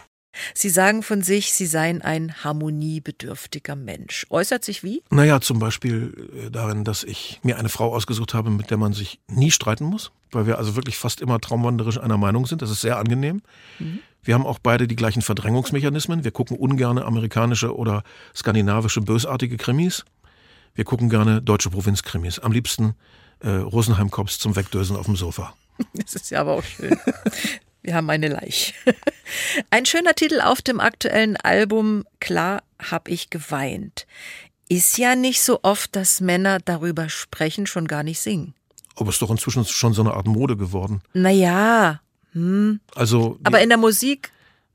Sie 0.54 0.68
sagen 0.68 1.02
von 1.02 1.22
sich, 1.22 1.52
Sie 1.52 1.66
seien 1.66 2.02
ein 2.02 2.44
harmoniebedürftiger 2.44 3.74
Mensch. 3.74 4.26
Äußert 4.30 4.64
sich 4.64 4.82
wie? 4.84 5.02
Naja, 5.10 5.40
zum 5.40 5.58
Beispiel 5.58 6.30
äh, 6.46 6.50
darin, 6.50 6.84
dass 6.84 7.02
ich 7.02 7.40
mir 7.42 7.58
eine 7.58 7.68
Frau 7.68 7.92
ausgesucht 7.92 8.34
habe, 8.34 8.50
mit 8.50 8.70
der 8.70 8.76
man 8.76 8.92
sich 8.92 9.20
nie 9.28 9.50
streiten 9.50 9.84
muss, 9.84 10.12
weil 10.30 10.46
wir 10.46 10.58
also 10.58 10.76
wirklich 10.76 10.98
fast 10.98 11.20
immer 11.20 11.40
traumwanderisch 11.40 11.98
einer 11.98 12.16
Meinung 12.16 12.46
sind. 12.46 12.62
Das 12.62 12.70
ist 12.70 12.80
sehr 12.80 12.98
angenehm. 12.98 13.42
Mhm. 13.78 14.00
Wir 14.22 14.34
haben 14.34 14.46
auch 14.46 14.58
beide 14.58 14.86
die 14.86 14.96
gleichen 14.96 15.22
Verdrängungsmechanismen. 15.22 16.24
Wir 16.24 16.30
gucken 16.30 16.56
ungern 16.56 16.98
amerikanische 16.98 17.74
oder 17.74 18.04
skandinavische 18.34 19.00
bösartige 19.00 19.56
Krimis. 19.56 20.04
Wir 20.74 20.84
gucken 20.84 21.08
gerne 21.08 21.42
deutsche 21.42 21.70
Provinzkrimis. 21.70 22.38
Am 22.38 22.52
liebsten 22.52 22.94
äh, 23.40 23.48
Rosenheim-Cops 23.48 24.38
zum 24.38 24.54
Wegdösen 24.54 24.96
auf 24.96 25.06
dem 25.06 25.16
Sofa. 25.16 25.54
Das 25.94 26.14
ist 26.14 26.30
ja 26.30 26.42
aber 26.42 26.52
auch 26.52 26.62
schön. 26.62 26.94
Wir 27.82 27.94
haben 27.94 28.10
eine 28.10 28.28
Leiche. 28.28 28.74
Ein 29.70 29.86
schöner 29.86 30.14
Titel 30.14 30.40
auf 30.40 30.62
dem 30.62 30.80
aktuellen 30.80 31.36
Album, 31.36 32.04
Klar 32.20 32.62
hab 32.90 33.08
ich 33.08 33.30
geweint. 33.30 34.06
Ist 34.68 34.98
ja 34.98 35.16
nicht 35.16 35.42
so 35.42 35.60
oft, 35.62 35.96
dass 35.96 36.20
Männer 36.20 36.58
darüber 36.64 37.08
sprechen, 37.08 37.66
schon 37.66 37.88
gar 37.88 38.02
nicht 38.02 38.20
singen. 38.20 38.54
Aber 38.96 39.08
es 39.08 39.16
ist 39.16 39.22
doch 39.22 39.30
inzwischen 39.30 39.64
schon 39.64 39.94
so 39.94 40.02
eine 40.02 40.14
Art 40.14 40.26
Mode 40.26 40.56
geworden. 40.56 41.00
Naja. 41.12 42.00
Hm. 42.32 42.80
Also. 42.94 43.38
Aber 43.44 43.60
in 43.60 43.68
der 43.68 43.78
Musik. 43.78 44.30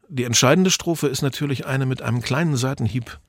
Die 0.08 0.24
entscheidende 0.24 0.72
Strophe 0.72 1.08
ist 1.08 1.22
natürlich 1.22 1.66
eine 1.66 1.86
mit 1.86 2.02
einem 2.02 2.22
kleinen 2.22 2.58
Seitenhieb 2.58 3.20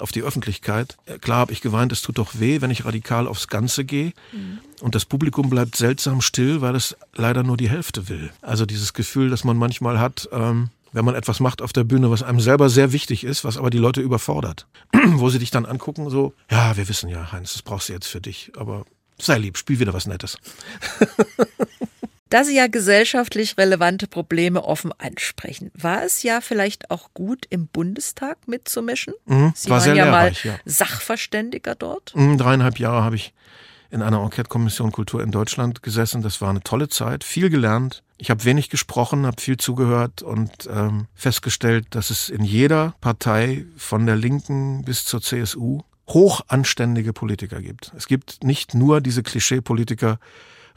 auf 0.00 0.12
die 0.12 0.22
Öffentlichkeit. 0.22 0.96
Äh, 1.06 1.18
klar 1.18 1.38
habe 1.38 1.52
ich 1.52 1.60
geweint, 1.60 1.92
es 1.92 2.02
tut 2.02 2.18
doch 2.18 2.38
weh, 2.38 2.60
wenn 2.60 2.70
ich 2.70 2.84
radikal 2.84 3.26
aufs 3.26 3.48
Ganze 3.48 3.84
gehe. 3.84 4.12
Mhm. 4.32 4.58
Und 4.80 4.94
das 4.94 5.04
Publikum 5.04 5.50
bleibt 5.50 5.76
seltsam 5.76 6.20
still, 6.20 6.60
weil 6.60 6.74
es 6.74 6.96
leider 7.14 7.42
nur 7.42 7.56
die 7.56 7.68
Hälfte 7.68 8.08
will. 8.08 8.30
Also 8.40 8.66
dieses 8.66 8.94
Gefühl, 8.94 9.30
das 9.30 9.44
man 9.44 9.56
manchmal 9.56 9.98
hat, 9.98 10.28
ähm, 10.32 10.70
wenn 10.92 11.04
man 11.04 11.14
etwas 11.14 11.40
macht 11.40 11.62
auf 11.62 11.72
der 11.72 11.84
Bühne, 11.84 12.10
was 12.10 12.22
einem 12.22 12.40
selber 12.40 12.68
sehr 12.68 12.92
wichtig 12.92 13.24
ist, 13.24 13.44
was 13.44 13.56
aber 13.56 13.70
die 13.70 13.78
Leute 13.78 14.00
überfordert. 14.00 14.66
Wo 14.92 15.30
sie 15.30 15.38
dich 15.38 15.50
dann 15.50 15.66
angucken, 15.66 16.10
so, 16.10 16.34
ja, 16.50 16.76
wir 16.76 16.88
wissen 16.88 17.08
ja, 17.08 17.30
Heinz, 17.32 17.52
das 17.52 17.62
brauchst 17.62 17.88
du 17.88 17.92
jetzt 17.92 18.08
für 18.08 18.20
dich, 18.20 18.52
aber 18.56 18.84
sei 19.18 19.38
lieb, 19.38 19.56
spiel 19.56 19.78
wieder 19.78 19.94
was 19.94 20.06
Nettes. 20.06 20.36
Da 22.30 22.44
Sie 22.44 22.56
ja 22.56 22.68
gesellschaftlich 22.68 23.58
relevante 23.58 24.06
Probleme 24.06 24.62
offen 24.64 24.92
ansprechen, 24.98 25.72
war 25.74 26.04
es 26.04 26.22
ja 26.22 26.40
vielleicht 26.40 26.90
auch 26.90 27.10
gut, 27.12 27.44
im 27.50 27.66
Bundestag 27.66 28.38
mitzumischen? 28.46 29.14
Mhm, 29.26 29.52
Sie 29.56 29.68
war 29.68 29.84
waren 29.84 29.96
ja 29.96 30.06
mal 30.06 30.32
ja. 30.44 30.54
Sachverständiger 30.64 31.74
dort. 31.74 32.12
Mhm, 32.14 32.38
dreieinhalb 32.38 32.78
Jahre 32.78 33.02
habe 33.02 33.16
ich 33.16 33.34
in 33.90 34.02
einer 34.02 34.22
Enquete-Kommission 34.22 34.92
Kultur 34.92 35.22
in 35.22 35.32
Deutschland 35.32 35.82
gesessen. 35.82 36.22
Das 36.22 36.40
war 36.40 36.50
eine 36.50 36.62
tolle 36.62 36.88
Zeit, 36.88 37.24
viel 37.24 37.50
gelernt. 37.50 38.04
Ich 38.16 38.30
habe 38.30 38.44
wenig 38.44 38.70
gesprochen, 38.70 39.26
habe 39.26 39.40
viel 39.40 39.56
zugehört 39.56 40.22
und 40.22 40.50
ähm, 40.72 41.06
festgestellt, 41.14 41.86
dass 41.90 42.10
es 42.10 42.28
in 42.28 42.44
jeder 42.44 42.94
Partei 43.00 43.64
von 43.76 44.06
der 44.06 44.14
Linken 44.14 44.84
bis 44.84 45.04
zur 45.04 45.20
CSU 45.20 45.80
hochanständige 46.06 47.12
Politiker 47.12 47.60
gibt. 47.60 47.92
Es 47.96 48.06
gibt 48.06 48.44
nicht 48.44 48.74
nur 48.74 49.00
diese 49.00 49.24
Klischee-Politiker, 49.24 50.20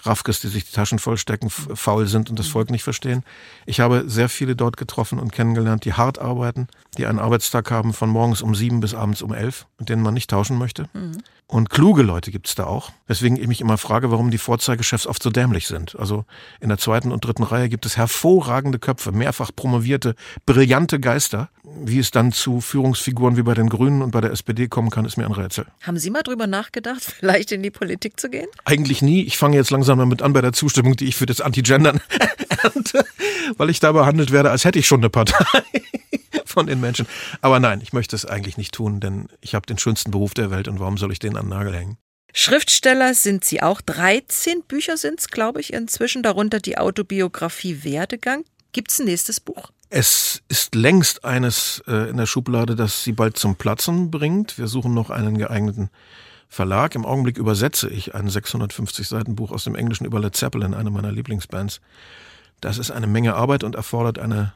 Raffkes, 0.01 0.39
die 0.41 0.47
sich 0.47 0.65
die 0.65 0.71
Taschen 0.71 0.99
vollstecken, 0.99 1.49
faul 1.49 2.07
sind 2.07 2.29
und 2.29 2.39
das 2.39 2.47
Volk 2.47 2.69
nicht 2.69 2.83
verstehen. 2.83 3.23
Ich 3.65 3.79
habe 3.79 4.03
sehr 4.07 4.29
viele 4.29 4.55
dort 4.55 4.77
getroffen 4.77 5.19
und 5.19 5.31
kennengelernt, 5.31 5.85
die 5.85 5.93
hart 5.93 6.19
arbeiten, 6.19 6.67
die 6.97 7.05
einen 7.05 7.19
Arbeitstag 7.19 7.71
haben 7.71 7.93
von 7.93 8.09
morgens 8.09 8.41
um 8.41 8.55
sieben 8.55 8.79
bis 8.79 8.93
abends 8.93 9.21
um 9.21 9.33
elf, 9.33 9.65
mit 9.79 9.89
denen 9.89 10.01
man 10.01 10.13
nicht 10.13 10.29
tauschen 10.29 10.57
möchte. 10.57 10.87
Mhm. 10.93 11.23
Und 11.53 11.69
kluge 11.69 12.01
Leute 12.01 12.31
gibt's 12.31 12.55
da 12.55 12.63
auch. 12.63 12.91
Weswegen 13.05 13.39
ich 13.39 13.47
mich 13.47 13.61
immer 13.61 13.77
frage, 13.77 14.09
warum 14.09 14.31
die 14.31 14.39
Vorzeigechefs 14.39 15.05
oft 15.05 15.21
so 15.21 15.29
dämlich 15.29 15.67
sind. 15.67 15.95
Also 15.99 16.25
in 16.59 16.69
der 16.69 16.79
zweiten 16.79 17.11
und 17.11 17.23
dritten 17.23 17.43
Reihe 17.43 17.69
gibt 17.69 17.85
es 17.85 17.95
hervorragende 17.95 18.79
Köpfe, 18.79 19.11
mehrfach 19.11 19.51
promovierte, 19.55 20.15
brillante 20.47 20.99
Geister. 20.99 21.49
Wie 21.63 21.99
es 21.99 22.09
dann 22.09 22.31
zu 22.31 22.59
Führungsfiguren 22.59 23.37
wie 23.37 23.43
bei 23.43 23.53
den 23.53 23.69
Grünen 23.69 24.01
und 24.01 24.09
bei 24.09 24.19
der 24.19 24.31
SPD 24.31 24.67
kommen 24.67 24.89
kann, 24.89 25.05
ist 25.05 25.15
mir 25.15 25.27
ein 25.27 25.31
Rätsel. 25.31 25.67
Haben 25.83 25.99
Sie 25.99 26.09
mal 26.09 26.23
drüber 26.23 26.47
nachgedacht, 26.47 27.03
vielleicht 27.19 27.51
in 27.51 27.61
die 27.61 27.69
Politik 27.69 28.19
zu 28.19 28.31
gehen? 28.31 28.47
Eigentlich 28.65 29.03
nie. 29.03 29.21
Ich 29.21 29.37
fange 29.37 29.55
jetzt 29.55 29.69
langsam 29.69 29.99
damit 29.99 30.23
an 30.23 30.33
bei 30.33 30.41
der 30.41 30.53
Zustimmung, 30.53 30.95
die 30.95 31.05
ich 31.05 31.15
für 31.15 31.27
das 31.27 31.39
Anti-Gendern 31.39 32.01
ernte, 32.63 33.05
weil 33.57 33.69
ich 33.69 33.79
da 33.79 33.91
behandelt 33.91 34.31
werde, 34.31 34.49
als 34.49 34.65
hätte 34.65 34.79
ich 34.79 34.87
schon 34.87 35.01
eine 35.01 35.11
Partei 35.11 35.61
von 36.53 36.67
den 36.67 36.79
Menschen. 36.79 37.07
Aber 37.41 37.59
nein, 37.59 37.81
ich 37.81 37.93
möchte 37.93 38.15
es 38.15 38.25
eigentlich 38.25 38.57
nicht 38.57 38.73
tun, 38.73 38.99
denn 38.99 39.27
ich 39.41 39.55
habe 39.55 39.65
den 39.65 39.77
schönsten 39.77 40.11
Beruf 40.11 40.33
der 40.33 40.51
Welt 40.51 40.67
und 40.67 40.79
warum 40.79 40.97
soll 40.97 41.11
ich 41.11 41.19
den 41.19 41.35
an 41.35 41.45
den 41.45 41.49
Nagel 41.49 41.75
hängen? 41.75 41.97
Schriftsteller 42.33 43.13
sind 43.13 43.43
Sie 43.43 43.61
auch. 43.61 43.81
13 43.81 44.63
Bücher 44.63 44.97
sind 44.97 45.19
es, 45.19 45.27
glaube 45.27 45.61
ich, 45.61 45.71
inzwischen, 45.71 46.23
darunter 46.23 46.59
die 46.59 46.77
Autobiografie 46.77 47.83
Werdegang. 47.83 48.43
Gibt 48.71 48.91
es 48.91 48.99
ein 48.99 49.05
nächstes 49.05 49.39
Buch? 49.39 49.71
Es 49.89 50.41
ist 50.47 50.73
längst 50.73 51.23
eines 51.23 51.83
äh, 51.85 52.09
in 52.09 52.17
der 52.17 52.25
Schublade, 52.25 52.75
das 52.75 53.03
Sie 53.03 53.11
bald 53.11 53.37
zum 53.37 53.55
Platzen 53.55 54.09
bringt. 54.09 54.57
Wir 54.57 54.67
suchen 54.67 54.95
noch 54.95 55.11
einen 55.11 55.37
geeigneten 55.37 55.91
Verlag. 56.49 56.95
Im 56.95 57.05
Augenblick 57.05 57.37
übersetze 57.37 57.89
ich 57.89 58.15
ein 58.15 58.27
650 58.27 59.07
Seiten 59.07 59.35
Buch 59.35 59.51
aus 59.51 59.65
dem 59.65 59.75
Englischen 59.75 60.05
über 60.05 60.19
Led 60.19 60.35
Zeppelin, 60.35 60.73
eine 60.73 60.89
meiner 60.89 61.11
Lieblingsbands. 61.11 61.81
Das 62.61 62.79
ist 62.79 62.89
eine 62.89 63.05
Menge 63.05 63.35
Arbeit 63.35 63.63
und 63.63 63.75
erfordert 63.75 64.17
eine 64.17 64.53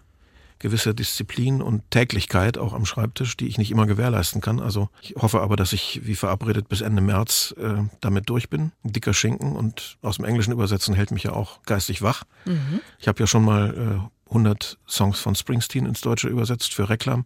gewisse 0.60 0.94
Disziplin 0.94 1.62
und 1.62 1.90
Täglichkeit 1.92 2.58
auch 2.58 2.74
am 2.74 2.86
Schreibtisch, 2.86 3.38
die 3.38 3.48
ich 3.48 3.58
nicht 3.58 3.72
immer 3.72 3.86
gewährleisten 3.86 4.42
kann. 4.42 4.60
Also 4.60 4.90
ich 5.02 5.16
hoffe 5.16 5.42
aber, 5.42 5.56
dass 5.56 5.74
ich 5.74 6.02
wie 6.04 6.16
verabredet 6.16 6.70
bis 6.70 6.82
Ende 6.82 7.02
März 7.02 7.56
äh, 7.58 7.84
damit 8.02 8.30
durch 8.30 8.50
bin. 8.50 8.72
Ein 8.84 8.94
dicker 8.94 9.14
Schinken 9.14 9.56
und 9.56 9.98
aus 10.02 10.18
dem 10.18 10.26
Englischen 10.26 10.54
übersetzen 10.54 10.96
hält 10.96 11.12
mich 11.12 11.24
ja 11.24 11.34
auch 11.34 11.62
geistig 11.64 12.02
wach. 12.02 12.24
Mhm. 12.46 12.82
Ich 13.00 13.08
habe 13.08 13.20
ja 13.20 13.28
schon 13.28 13.44
mal 13.44 14.02
äh, 14.04 14.30
100 14.30 14.78
Songs 14.88 15.20
von 15.20 15.36
Springsteen 15.36 15.86
ins 15.86 16.02
Deutsche 16.02 16.28
übersetzt 16.28 16.74
für 16.74 16.90
Reklam. 16.90 17.26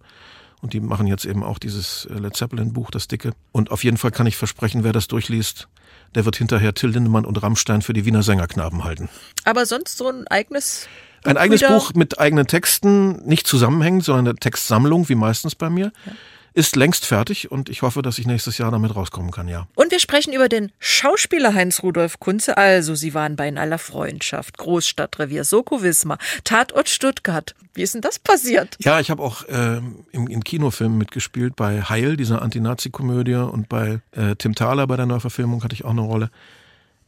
Und 0.61 0.73
die 0.73 0.79
machen 0.79 1.07
jetzt 1.07 1.25
eben 1.25 1.43
auch 1.43 1.57
dieses 1.57 2.05
äh, 2.05 2.13
Led 2.13 2.35
Zeppelin 2.35 2.71
Buch, 2.73 2.91
das 2.91 3.07
dicke. 3.07 3.31
Und 3.51 3.71
auf 3.71 3.83
jeden 3.83 3.97
Fall 3.97 4.11
kann 4.11 4.27
ich 4.27 4.37
versprechen, 4.37 4.83
wer 4.83 4.93
das 4.93 5.07
durchliest, 5.07 5.67
der 6.13 6.25
wird 6.25 6.35
hinterher 6.35 6.73
Till 6.73 6.91
Lindemann 6.91 7.25
und 7.25 7.41
Rammstein 7.41 7.81
für 7.81 7.93
die 7.93 8.05
Wiener 8.05 8.21
Sängerknaben 8.21 8.83
halten. 8.83 9.09
Aber 9.43 9.65
sonst 9.65 9.97
so 9.97 10.07
ein 10.07 10.27
eigenes 10.27 10.87
ein 11.23 11.37
eigenes 11.37 11.61
Buch 11.61 11.93
mit 11.93 12.19
eigenen 12.19 12.47
Texten, 12.47 13.25
nicht 13.25 13.47
zusammenhängend, 13.47 14.03
sondern 14.03 14.27
eine 14.27 14.35
Textsammlung, 14.35 15.09
wie 15.09 15.15
meistens 15.15 15.55
bei 15.55 15.69
mir. 15.69 15.91
Ja. 16.05 16.11
Ist 16.53 16.75
längst 16.75 17.05
fertig 17.05 17.49
und 17.49 17.69
ich 17.69 17.81
hoffe, 17.81 18.01
dass 18.01 18.19
ich 18.19 18.27
nächstes 18.27 18.57
Jahr 18.57 18.71
damit 18.71 18.93
rauskommen 18.93 19.31
kann, 19.31 19.47
ja. 19.47 19.67
Und 19.75 19.89
wir 19.89 19.99
sprechen 19.99 20.33
über 20.33 20.49
den 20.49 20.73
Schauspieler 20.79 21.53
Heinz 21.53 21.81
Rudolf 21.81 22.19
Kunze. 22.19 22.57
Also, 22.57 22.93
Sie 22.93 23.13
waren 23.13 23.37
bei 23.37 23.47
In 23.47 23.57
aller 23.57 23.77
Freundschaft, 23.77 24.57
Großstadtrevier, 24.57 25.45
Soko 25.45 25.81
Wismar, 25.81 26.17
Tatort 26.43 26.89
Stuttgart. 26.89 27.55
Wie 27.73 27.83
ist 27.83 27.93
denn 27.93 28.01
das 28.01 28.19
passiert? 28.19 28.75
Ja, 28.79 28.99
ich 28.99 29.09
habe 29.09 29.23
auch 29.23 29.43
äh, 29.47 29.77
im, 30.11 30.27
in 30.27 30.43
Kinofilmen 30.43 30.97
mitgespielt, 30.97 31.55
bei 31.55 31.83
Heil, 31.83 32.17
dieser 32.17 32.41
Anti-Nazi-Komödie, 32.41 33.35
und 33.35 33.69
bei 33.69 34.01
äh, 34.11 34.35
Tim 34.35 34.53
Thaler 34.53 34.87
bei 34.87 34.97
der 34.97 35.05
Neuverfilmung 35.05 35.63
hatte 35.63 35.73
ich 35.73 35.85
auch 35.85 35.91
eine 35.91 36.01
Rolle. 36.01 36.31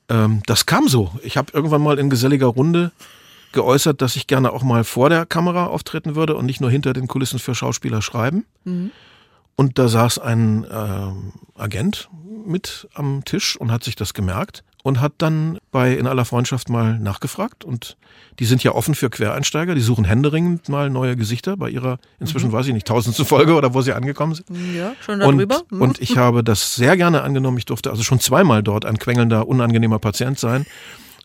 Ähm, 0.07 0.41
das 0.45 0.65
kam 0.65 0.87
so. 0.87 1.11
Ich 1.21 1.35
habe 1.35 1.51
irgendwann 1.51 1.81
mal 1.81 1.99
in 1.99 2.09
geselliger 2.09 2.47
Runde 2.47 2.93
geäußert, 3.53 4.01
dass 4.01 4.15
ich 4.15 4.27
gerne 4.27 4.51
auch 4.51 4.63
mal 4.63 4.83
vor 4.83 5.09
der 5.09 5.25
Kamera 5.25 5.67
auftreten 5.67 6.15
würde 6.15 6.35
und 6.35 6.45
nicht 6.45 6.61
nur 6.61 6.69
hinter 6.69 6.93
den 6.93 7.07
Kulissen 7.07 7.39
für 7.39 7.55
Schauspieler 7.55 8.01
schreiben. 8.01 8.45
Mhm. 8.65 8.91
Und 9.55 9.79
da 9.79 9.87
saß 9.87 10.19
ein 10.19 10.63
äh, 10.65 11.59
Agent 11.59 12.09
mit 12.45 12.87
am 12.93 13.23
Tisch 13.23 13.55
und 13.55 13.71
hat 13.71 13.83
sich 13.83 13.95
das 13.95 14.13
gemerkt 14.13 14.63
und 14.83 14.99
hat 14.99 15.13
dann 15.19 15.57
bei 15.71 15.93
In 15.93 16.07
aller 16.07 16.25
Freundschaft 16.25 16.69
mal 16.69 16.99
nachgefragt. 16.99 17.63
Und 17.63 17.95
die 18.39 18.45
sind 18.45 18.63
ja 18.63 18.73
offen 18.73 18.95
für 18.95 19.09
Quereinsteiger, 19.09 19.75
die 19.75 19.81
suchen 19.81 20.03
händeringend 20.03 20.67
mal 20.67 20.89
neue 20.89 21.15
Gesichter 21.15 21.55
bei 21.55 21.69
ihrer, 21.69 21.99
inzwischen 22.19 22.49
mhm. 22.49 22.53
weiß 22.53 22.67
ich 22.67 22.73
nicht, 22.73 22.87
tausendste 22.87 23.23
Folge 23.23 23.53
oder 23.53 23.73
wo 23.73 23.81
sie 23.81 23.93
angekommen 23.93 24.35
sind. 24.35 24.49
Ja, 24.75 24.93
schon 24.99 25.19
darüber. 25.19 25.61
Und, 25.61 25.71
mhm. 25.71 25.81
und 25.81 26.01
ich 26.01 26.17
habe 26.17 26.43
das 26.43 26.75
sehr 26.75 26.97
gerne 26.97 27.21
angenommen. 27.21 27.57
Ich 27.57 27.65
durfte 27.65 27.91
also 27.91 28.03
schon 28.03 28.19
zweimal 28.19 28.61
dort 28.61 28.85
ein 28.85 28.97
quengelnder, 28.97 29.47
unangenehmer 29.47 29.99
Patient 29.99 30.37
sein 30.37 30.65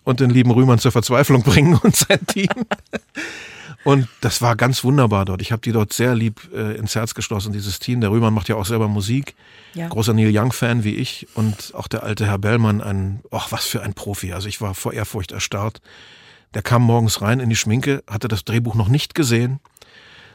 und 0.04 0.20
den 0.20 0.30
lieben 0.30 0.50
Rühmann 0.50 0.78
zur 0.78 0.92
Verzweiflung 0.92 1.42
bringen 1.42 1.78
und 1.82 1.94
sein 1.94 2.26
Team. 2.26 2.48
Und 3.84 4.08
das 4.20 4.42
war 4.42 4.56
ganz 4.56 4.84
wunderbar 4.84 5.24
dort. 5.24 5.40
Ich 5.40 5.52
habe 5.52 5.62
die 5.62 5.72
dort 5.72 5.92
sehr 5.92 6.14
lieb 6.14 6.48
äh, 6.52 6.76
ins 6.76 6.94
Herz 6.94 7.14
geschlossen, 7.14 7.52
dieses 7.52 7.78
Team. 7.78 8.00
Der 8.00 8.10
Rühmann 8.10 8.34
macht 8.34 8.48
ja 8.48 8.56
auch 8.56 8.66
selber 8.66 8.88
Musik. 8.88 9.34
Ja. 9.74 9.88
Großer 9.88 10.12
Neil 10.14 10.36
Young-Fan 10.36 10.84
wie 10.84 10.94
ich. 10.94 11.28
Und 11.34 11.72
auch 11.74 11.88
der 11.88 12.02
alte 12.02 12.26
Herr 12.26 12.38
Bellmann, 12.38 12.82
ein, 12.82 13.20
ach, 13.30 13.52
was 13.52 13.66
für 13.66 13.82
ein 13.82 13.94
Profi. 13.94 14.32
Also 14.32 14.48
ich 14.48 14.60
war 14.60 14.74
vor 14.74 14.92
Ehrfurcht 14.92 15.32
erstarrt. 15.32 15.80
Der 16.54 16.62
kam 16.62 16.82
morgens 16.82 17.22
rein 17.22 17.40
in 17.40 17.50
die 17.50 17.56
Schminke, 17.56 18.02
hatte 18.08 18.26
das 18.26 18.44
Drehbuch 18.44 18.74
noch 18.74 18.88
nicht 18.88 19.14
gesehen, 19.14 19.60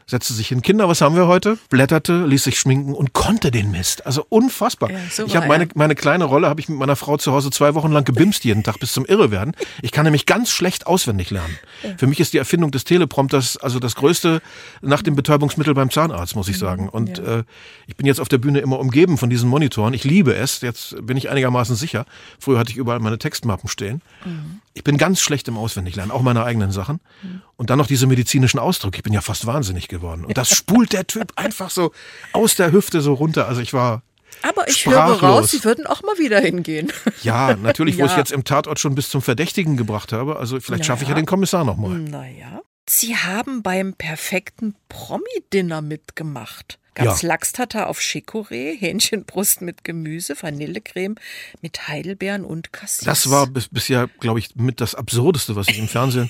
setzte 0.05 0.33
sich 0.33 0.47
hin, 0.47 0.61
Kinder, 0.61 0.87
was 0.87 1.01
haben 1.01 1.15
wir 1.15 1.27
heute? 1.27 1.57
Blätterte, 1.69 2.25
ließ 2.25 2.43
sich 2.43 2.59
schminken 2.59 2.93
und 2.93 3.13
konnte 3.13 3.51
den 3.51 3.71
Mist. 3.71 4.05
Also 4.05 4.25
unfassbar. 4.29 4.91
Ja, 4.91 4.97
super, 5.09 5.27
ich 5.27 5.35
habe 5.35 5.47
meine, 5.47 5.67
meine 5.75 5.95
kleine 5.95 6.25
Rolle, 6.25 6.49
habe 6.49 6.59
ich 6.59 6.69
mit 6.69 6.77
meiner 6.77 6.95
Frau 6.95 7.17
zu 7.17 7.31
Hause 7.31 7.49
zwei 7.51 7.73
Wochen 7.75 7.91
lang 7.91 8.03
gebimst 8.03 8.43
jeden 8.43 8.63
Tag 8.63 8.79
bis 8.79 8.93
zum 8.93 9.05
Irrewerden. 9.05 9.55
Ich 9.81 9.91
kann 9.91 10.03
nämlich 10.05 10.25
ganz 10.25 10.49
schlecht 10.49 10.87
auswendig 10.87 11.29
lernen. 11.31 11.57
Ja. 11.83 11.91
Für 11.97 12.07
mich 12.07 12.19
ist 12.19 12.33
die 12.33 12.37
Erfindung 12.37 12.71
des 12.71 12.83
Teleprompters 12.83 13.57
also 13.57 13.79
das 13.79 13.95
Größte 13.95 14.41
nach 14.81 15.01
dem 15.01 15.15
Betäubungsmittel 15.15 15.73
beim 15.73 15.89
Zahnarzt, 15.89 16.35
muss 16.35 16.47
ich 16.47 16.57
sagen. 16.57 16.89
Und 16.89 17.17
ja. 17.17 17.39
äh, 17.39 17.43
ich 17.87 17.95
bin 17.95 18.05
jetzt 18.05 18.19
auf 18.19 18.29
der 18.29 18.37
Bühne 18.37 18.59
immer 18.59 18.79
umgeben 18.79 19.17
von 19.17 19.29
diesen 19.29 19.49
Monitoren. 19.49 19.93
Ich 19.93 20.03
liebe 20.03 20.35
es. 20.35 20.61
Jetzt 20.61 20.95
bin 21.05 21.17
ich 21.17 21.29
einigermaßen 21.29 21.75
sicher. 21.75 22.05
Früher 22.39 22.59
hatte 22.59 22.71
ich 22.71 22.77
überall 22.77 22.99
meine 22.99 23.17
Textmappen 23.17 23.69
stehen. 23.69 24.01
Mhm. 24.25 24.61
Ich 24.73 24.83
bin 24.83 24.97
ganz 24.97 25.21
schlecht 25.21 25.47
im 25.47 25.57
Auswendiglernen, 25.57 26.11
auch 26.11 26.21
meine 26.21 26.43
eigenen 26.43 26.71
Sachen. 26.71 26.99
Mhm. 27.21 27.41
Und 27.55 27.69
dann 27.69 27.77
noch 27.77 27.87
diese 27.87 28.07
medizinischen 28.07 28.59
Ausdrücke. 28.59 28.97
Ich 28.97 29.03
bin 29.03 29.13
ja 29.13 29.21
fast 29.21 29.45
wahnsinnig 29.45 29.87
geworden. 29.87 30.25
Und 30.25 30.37
das 30.37 30.49
spult 30.49 30.93
der 30.93 31.05
Typ 31.05 31.33
einfach 31.35 31.69
so 31.69 31.91
aus 32.31 32.55
der 32.55 32.71
Hüfte 32.71 33.01
so 33.01 33.13
runter. 33.13 33.47
Also 33.47 33.61
ich 33.61 33.73
war. 33.73 34.01
Aber 34.41 34.67
ich 34.67 34.77
sprachlos. 34.77 35.21
höre 35.21 35.29
raus, 35.29 35.51
Sie 35.51 35.63
würden 35.63 35.85
auch 35.85 36.01
mal 36.01 36.17
wieder 36.17 36.39
hingehen. 36.39 36.91
Ja, 37.21 37.55
natürlich, 37.55 37.97
ja. 37.97 38.03
wo 38.03 38.09
ich 38.09 38.17
jetzt 38.17 38.31
im 38.31 38.43
Tatort 38.43 38.79
schon 38.79 38.95
bis 38.95 39.09
zum 39.09 39.21
Verdächtigen 39.21 39.77
gebracht 39.77 40.11
habe. 40.11 40.37
Also 40.37 40.59
vielleicht 40.59 40.69
naja. 40.69 40.83
schaffe 40.83 41.03
ich 41.03 41.09
ja 41.09 41.15
den 41.15 41.25
Kommissar 41.25 41.63
nochmal. 41.63 41.99
Naja. 41.99 42.61
Sie 42.89 43.15
haben 43.15 43.63
beim 43.63 43.93
perfekten 43.93 44.75
Promi-Dinner 44.89 45.81
mitgemacht. 45.81 46.79
Gab's 46.95 47.21
ja. 47.21 47.29
Lachstatter 47.29 47.87
auf 47.87 47.99
Chicorée, 47.99 48.77
Hähnchenbrust 48.77 49.61
mit 49.61 49.83
Gemüse, 49.83 50.35
Vanillecreme 50.39 51.15
mit 51.61 51.87
Heidelbeeren 51.87 52.43
und 52.43 52.73
Cassis. 52.73 53.05
Das 53.05 53.29
war 53.31 53.47
bis, 53.47 53.69
bisher, 53.69 54.09
glaube 54.19 54.39
ich, 54.39 54.55
mit 54.55 54.81
das 54.81 54.93
Absurdeste, 54.93 55.55
was 55.55 55.69
ich 55.69 55.79
im 55.79 55.87
Fernsehen 55.87 56.29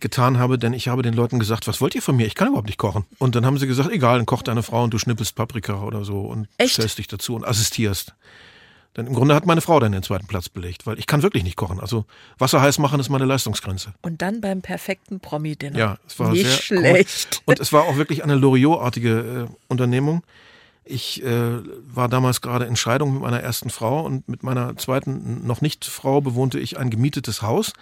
getan 0.00 0.38
habe, 0.38 0.58
denn 0.58 0.72
ich 0.72 0.88
habe 0.88 1.02
den 1.02 1.14
Leuten 1.14 1.38
gesagt, 1.38 1.66
was 1.66 1.80
wollt 1.80 1.94
ihr 1.94 2.02
von 2.02 2.16
mir? 2.16 2.26
Ich 2.26 2.34
kann 2.34 2.48
überhaupt 2.48 2.66
nicht 2.66 2.78
kochen. 2.78 3.04
Und 3.18 3.34
dann 3.34 3.46
haben 3.46 3.58
sie 3.58 3.66
gesagt, 3.66 3.90
egal, 3.90 4.18
dann 4.18 4.26
kocht 4.26 4.48
deine 4.48 4.62
Frau 4.62 4.84
und 4.84 4.92
du 4.92 4.98
schnippelst 4.98 5.34
Paprika 5.34 5.82
oder 5.82 6.04
so 6.04 6.20
und 6.20 6.48
Echt? 6.58 6.74
stellst 6.74 6.98
dich 6.98 7.08
dazu 7.08 7.34
und 7.34 7.46
assistierst. 7.46 8.14
Denn 8.96 9.06
im 9.06 9.14
Grunde 9.14 9.34
hat 9.34 9.44
meine 9.44 9.60
Frau 9.60 9.78
dann 9.78 9.92
den 9.92 10.02
zweiten 10.02 10.26
Platz 10.26 10.48
belegt, 10.48 10.86
weil 10.86 10.98
ich 10.98 11.06
kann 11.06 11.22
wirklich 11.22 11.44
nicht 11.44 11.56
kochen. 11.56 11.80
Also 11.80 12.06
Wasser 12.38 12.62
heiß 12.62 12.78
machen 12.78 12.98
ist 12.98 13.10
meine 13.10 13.26
Leistungsgrenze. 13.26 13.92
Und 14.02 14.22
dann 14.22 14.40
beim 14.40 14.62
perfekten 14.62 15.20
Promi-Dinner. 15.20 15.78
Ja, 15.78 15.98
es 16.06 16.18
war 16.18 16.30
nicht 16.30 16.46
sehr 16.46 16.56
schlecht. 16.56 17.42
Cool. 17.46 17.52
Und 17.52 17.60
es 17.60 17.72
war 17.72 17.84
auch 17.84 17.96
wirklich 17.96 18.24
eine 18.24 18.34
Loriot-artige 18.34 19.48
äh, 19.50 19.54
Unternehmung. 19.68 20.22
Ich 20.84 21.22
äh, 21.22 21.58
war 21.82 22.08
damals 22.08 22.40
gerade 22.40 22.64
in 22.64 22.76
Scheidung 22.76 23.14
mit 23.14 23.22
meiner 23.22 23.40
ersten 23.40 23.70
Frau 23.70 24.04
und 24.04 24.28
mit 24.28 24.42
meiner 24.42 24.76
zweiten 24.76 25.46
noch 25.46 25.60
nicht 25.60 25.84
Frau 25.84 26.20
bewohnte 26.20 26.58
ich 26.58 26.78
ein 26.78 26.90
gemietetes 26.90 27.42
Haus 27.42 27.72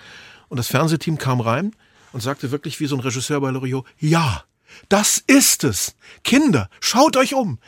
und 0.48 0.56
das 0.56 0.68
Fernsehteam 0.68 1.18
kam 1.18 1.40
rein 1.40 1.72
und 2.14 2.20
sagte 2.20 2.50
wirklich 2.50 2.80
wie 2.80 2.86
so 2.86 2.96
ein 2.96 3.00
Regisseur 3.00 3.40
bei 3.40 3.50
Loriot, 3.50 3.84
ja, 3.98 4.44
das 4.88 5.22
ist 5.26 5.64
es. 5.64 5.96
Kinder, 6.22 6.70
schaut 6.80 7.16
euch 7.16 7.34
um. 7.34 7.58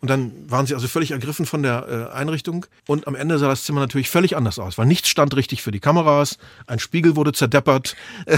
Und 0.00 0.08
dann 0.08 0.32
waren 0.50 0.66
sie 0.66 0.74
also 0.74 0.88
völlig 0.88 1.12
ergriffen 1.12 1.46
von 1.46 1.62
der 1.62 2.10
äh, 2.12 2.16
Einrichtung. 2.16 2.66
Und 2.88 3.06
am 3.06 3.14
Ende 3.14 3.38
sah 3.38 3.46
das 3.48 3.64
Zimmer 3.64 3.80
natürlich 3.80 4.10
völlig 4.10 4.34
anders 4.34 4.58
aus, 4.58 4.76
weil 4.76 4.86
nichts 4.86 5.08
stand 5.08 5.36
richtig 5.36 5.62
für 5.62 5.70
die 5.70 5.78
Kameras, 5.78 6.38
ein 6.66 6.80
Spiegel 6.80 7.14
wurde 7.14 7.32
zerdeppert. 7.32 7.94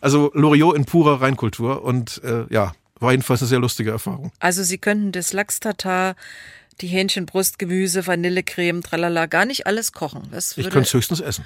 also 0.00 0.30
Loriot 0.34 0.76
in 0.76 0.84
purer 0.84 1.20
Reinkultur. 1.20 1.82
Und 1.82 2.22
äh, 2.22 2.44
ja, 2.50 2.72
war 3.00 3.10
jedenfalls 3.10 3.42
eine 3.42 3.48
sehr 3.48 3.58
lustige 3.58 3.90
Erfahrung. 3.90 4.30
Also 4.38 4.62
Sie 4.62 4.78
könnten 4.78 5.10
das 5.10 5.32
Lachs-Tatar, 5.32 6.14
die 6.80 6.86
Hähnchenbrust, 6.86 7.58
Gemüse, 7.58 8.06
Vanillecreme, 8.06 8.82
tralala, 8.82 9.26
gar 9.26 9.44
nicht 9.44 9.66
alles 9.66 9.92
kochen. 9.92 10.30
Ich 10.32 10.64
könnte 10.64 10.80
es 10.80 10.94
höchstens 10.94 11.20
essen. 11.20 11.44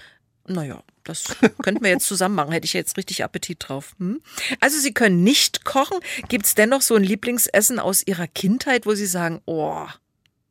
Naja, 0.49 0.83
das 1.05 1.37
könnten 1.63 1.83
wir 1.83 1.91
jetzt 1.91 2.07
zusammen 2.07 2.35
machen. 2.35 2.53
Hätte 2.53 2.67
ich 2.67 2.73
jetzt 2.73 2.97
richtig 2.97 3.25
Appetit 3.25 3.59
drauf. 3.61 3.95
Hm? 3.99 4.21
Also 4.61 4.79
Sie 4.79 4.93
können 4.93 5.23
nicht 5.23 5.65
kochen. 5.65 5.99
Gibt 6.29 6.47
es 6.47 6.55
dennoch 6.55 6.83
so 6.83 6.95
ein 6.95 7.03
Lieblingsessen 7.03 7.79
aus 7.79 8.07
Ihrer 8.07 8.27
Kindheit, 8.27 8.87
wo 8.87 8.95
Sie 8.95 9.07
sagen, 9.07 9.41
oh, 9.47 9.87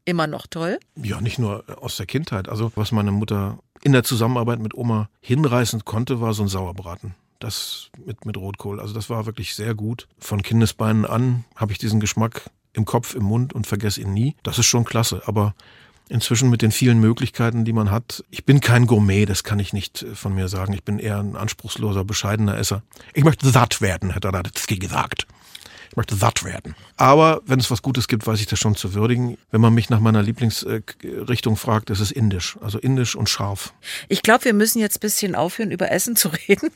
immer 0.05 0.27
noch 0.27 0.47
toll? 0.47 0.79
Ja, 0.95 1.19
nicht 1.21 1.39
nur 1.39 1.63
aus 1.81 1.97
der 1.97 2.05
Kindheit. 2.05 2.47
Also 2.47 2.71
was 2.75 2.91
meine 2.91 3.11
Mutter 3.11 3.59
in 3.83 3.91
der 3.91 4.03
Zusammenarbeit 4.03 4.59
mit 4.59 4.73
Oma 4.73 5.09
hinreißend 5.21 5.85
konnte, 5.85 6.21
war 6.21 6.33
so 6.33 6.43
ein 6.43 6.47
Sauerbraten. 6.49 7.15
Das 7.39 7.89
mit, 8.05 8.25
mit 8.25 8.37
Rotkohl. 8.37 8.79
Also 8.79 8.93
das 8.93 9.09
war 9.09 9.25
wirklich 9.25 9.55
sehr 9.55 9.75
gut. 9.75 10.07
Von 10.17 10.41
Kindesbeinen 10.41 11.05
an 11.05 11.43
habe 11.55 11.73
ich 11.73 11.77
diesen 11.77 11.99
Geschmack 11.99 12.49
im 12.73 12.85
Kopf, 12.85 13.15
im 13.15 13.23
Mund 13.23 13.53
und 13.53 13.67
vergesse 13.67 14.01
ihn 14.01 14.13
nie. 14.13 14.35
Das 14.43 14.57
ist 14.57 14.65
schon 14.65 14.85
klasse. 14.85 15.21
Aber 15.25 15.53
inzwischen 16.09 16.49
mit 16.49 16.61
den 16.61 16.71
vielen 16.71 16.99
Möglichkeiten, 16.99 17.65
die 17.65 17.73
man 17.73 17.91
hat. 17.91 18.23
Ich 18.29 18.45
bin 18.45 18.59
kein 18.59 18.87
Gourmet, 18.87 19.25
das 19.25 19.43
kann 19.43 19.59
ich 19.59 19.73
nicht 19.73 20.03
äh, 20.03 20.15
von 20.15 20.33
mir 20.35 20.47
sagen. 20.47 20.73
Ich 20.73 20.83
bin 20.83 20.99
eher 20.99 21.19
ein 21.19 21.35
anspruchsloser, 21.35 22.03
bescheidener 22.03 22.57
Esser. 22.57 22.83
Ich 23.13 23.23
möchte 23.23 23.49
satt 23.49 23.81
werden, 23.81 24.15
hat 24.15 24.25
Radetzky 24.25 24.77
gesagt. 24.77 25.27
Ich 25.89 25.95
möchte 25.95 26.15
satt 26.15 26.43
werden. 26.43 26.75
Aber 26.97 27.41
wenn 27.45 27.59
es 27.59 27.71
was 27.71 27.81
Gutes 27.81 28.07
gibt, 28.07 28.25
weiß 28.25 28.39
ich 28.39 28.47
das 28.47 28.59
schon 28.59 28.75
zu 28.75 28.93
würdigen. 28.93 29.37
Wenn 29.51 29.61
man 29.61 29.73
mich 29.73 29.89
nach 29.89 29.99
meiner 29.99 30.21
Lieblingsrichtung 30.21 31.55
fragt, 31.57 31.89
ist 31.89 31.99
es 31.99 32.11
indisch. 32.11 32.57
Also 32.61 32.79
indisch 32.79 33.15
und 33.15 33.29
scharf. 33.29 33.73
Ich 34.07 34.21
glaube, 34.21 34.45
wir 34.45 34.53
müssen 34.53 34.79
jetzt 34.79 34.99
bisschen 34.99 35.35
aufhören, 35.35 35.71
über 35.71 35.91
Essen 35.91 36.15
zu 36.15 36.29
reden. 36.47 36.69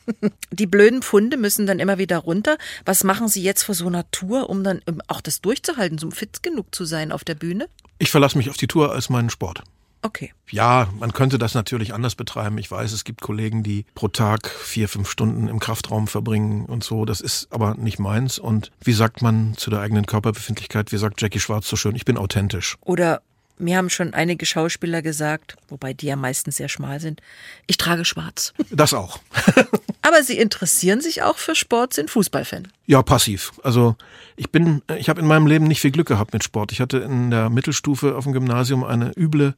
Die 0.50 0.66
blöden 0.66 1.02
Pfunde 1.02 1.36
müssen 1.36 1.66
dann 1.66 1.78
immer 1.78 1.98
wieder 1.98 2.18
runter. 2.18 2.58
Was 2.84 3.04
machen 3.04 3.28
Sie 3.28 3.42
jetzt 3.42 3.62
vor 3.62 3.74
so 3.74 3.86
einer 3.86 4.10
Tour, 4.10 4.50
um 4.50 4.64
dann 4.64 4.80
auch 5.08 5.20
das 5.20 5.40
durchzuhalten, 5.40 5.98
so 5.98 6.10
fit 6.10 6.42
genug 6.42 6.74
zu 6.74 6.84
sein 6.84 7.12
auf 7.12 7.24
der 7.24 7.34
Bühne? 7.34 7.68
Ich 7.98 8.10
verlasse 8.10 8.38
mich 8.38 8.50
auf 8.50 8.56
die 8.56 8.66
Tour 8.66 8.92
als 8.92 9.10
meinen 9.10 9.30
Sport. 9.30 9.62
Okay. 10.02 10.32
Ja, 10.50 10.88
man 10.98 11.12
könnte 11.12 11.38
das 11.38 11.54
natürlich 11.54 11.92
anders 11.92 12.14
betreiben. 12.14 12.58
Ich 12.58 12.70
weiß, 12.70 12.92
es 12.92 13.04
gibt 13.04 13.20
Kollegen, 13.20 13.62
die 13.62 13.84
pro 13.94 14.08
Tag 14.08 14.48
vier, 14.48 14.88
fünf 14.88 15.10
Stunden 15.10 15.48
im 15.48 15.60
Kraftraum 15.60 16.06
verbringen 16.06 16.64
und 16.64 16.82
so. 16.82 17.04
Das 17.04 17.20
ist 17.20 17.48
aber 17.50 17.74
nicht 17.74 17.98
meins. 17.98 18.38
Und 18.38 18.72
wie 18.82 18.92
sagt 18.92 19.22
man 19.22 19.54
zu 19.56 19.70
der 19.70 19.80
eigenen 19.80 20.06
Körperbefindlichkeit? 20.06 20.92
Wie 20.92 20.96
sagt 20.96 21.20
Jackie 21.20 21.40
Schwarz 21.40 21.68
so 21.68 21.76
schön? 21.76 21.94
Ich 21.96 22.04
bin 22.04 22.16
authentisch. 22.16 22.76
Oder 22.80 23.22
mir 23.60 23.76
haben 23.76 23.90
schon 23.90 24.14
einige 24.14 24.46
Schauspieler 24.46 25.02
gesagt, 25.02 25.56
wobei 25.68 25.92
die 25.92 26.06
ja 26.06 26.16
meistens 26.16 26.56
sehr 26.56 26.68
schmal 26.68 27.00
sind, 27.00 27.20
ich 27.66 27.76
trage 27.76 28.04
schwarz. 28.04 28.52
Das 28.70 28.94
auch. 28.94 29.20
Aber 30.02 30.22
Sie 30.22 30.38
interessieren 30.38 31.00
sich 31.00 31.22
auch 31.22 31.38
für 31.38 31.54
Sport, 31.54 31.94
sind 31.94 32.10
Fußballfan. 32.10 32.68
Ja, 32.86 33.02
passiv. 33.02 33.52
Also 33.62 33.96
ich 34.36 34.50
bin, 34.50 34.82
ich 34.98 35.08
habe 35.08 35.20
in 35.20 35.26
meinem 35.26 35.46
Leben 35.46 35.66
nicht 35.66 35.80
viel 35.80 35.90
Glück 35.90 36.08
gehabt 36.08 36.32
mit 36.32 36.42
Sport. 36.42 36.72
Ich 36.72 36.80
hatte 36.80 36.98
in 36.98 37.30
der 37.30 37.50
Mittelstufe 37.50 38.16
auf 38.16 38.24
dem 38.24 38.32
Gymnasium 38.32 38.82
eine 38.84 39.12
üble 39.16 39.54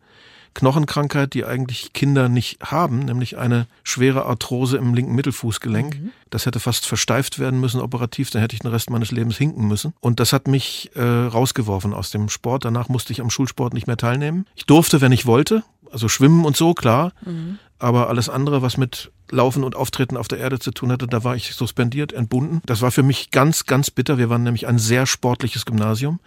Knochenkrankheit, 0.54 1.34
die 1.34 1.44
eigentlich 1.44 1.92
Kinder 1.92 2.28
nicht 2.28 2.58
haben, 2.62 3.00
nämlich 3.00 3.38
eine 3.38 3.66
schwere 3.82 4.26
Arthrose 4.26 4.76
im 4.76 4.94
linken 4.94 5.14
Mittelfußgelenk. 5.14 6.00
Mhm. 6.00 6.10
Das 6.30 6.46
hätte 6.46 6.60
fast 6.60 6.86
versteift 6.86 7.38
werden 7.38 7.60
müssen 7.60 7.80
operativ, 7.80 8.30
dann 8.30 8.42
hätte 8.42 8.54
ich 8.54 8.60
den 8.60 8.70
Rest 8.70 8.90
meines 8.90 9.10
Lebens 9.10 9.36
hinken 9.36 9.66
müssen. 9.66 9.94
Und 10.00 10.20
das 10.20 10.32
hat 10.32 10.48
mich 10.48 10.90
äh, 10.94 11.02
rausgeworfen 11.02 11.94
aus 11.94 12.10
dem 12.10 12.28
Sport. 12.28 12.64
Danach 12.64 12.88
musste 12.88 13.12
ich 13.12 13.20
am 13.20 13.30
Schulsport 13.30 13.74
nicht 13.74 13.86
mehr 13.86 13.96
teilnehmen. 13.96 14.46
Ich 14.54 14.66
durfte, 14.66 15.00
wenn 15.00 15.12
ich 15.12 15.26
wollte, 15.26 15.62
also 15.90 16.08
schwimmen 16.08 16.44
und 16.44 16.56
so, 16.56 16.74
klar. 16.74 17.12
Mhm. 17.24 17.58
Aber 17.78 18.08
alles 18.08 18.28
andere, 18.28 18.62
was 18.62 18.76
mit 18.76 19.10
Laufen 19.30 19.64
und 19.64 19.74
Auftreten 19.74 20.16
auf 20.16 20.28
der 20.28 20.38
Erde 20.38 20.58
zu 20.58 20.70
tun 20.70 20.92
hatte, 20.92 21.06
da 21.06 21.24
war 21.24 21.34
ich 21.34 21.54
suspendiert, 21.54 22.12
entbunden. 22.12 22.60
Das 22.66 22.80
war 22.80 22.92
für 22.92 23.02
mich 23.02 23.30
ganz, 23.30 23.66
ganz 23.66 23.90
bitter. 23.90 24.18
Wir 24.18 24.30
waren 24.30 24.44
nämlich 24.44 24.68
ein 24.68 24.78
sehr 24.78 25.06
sportliches 25.06 25.64
Gymnasium. 25.64 26.20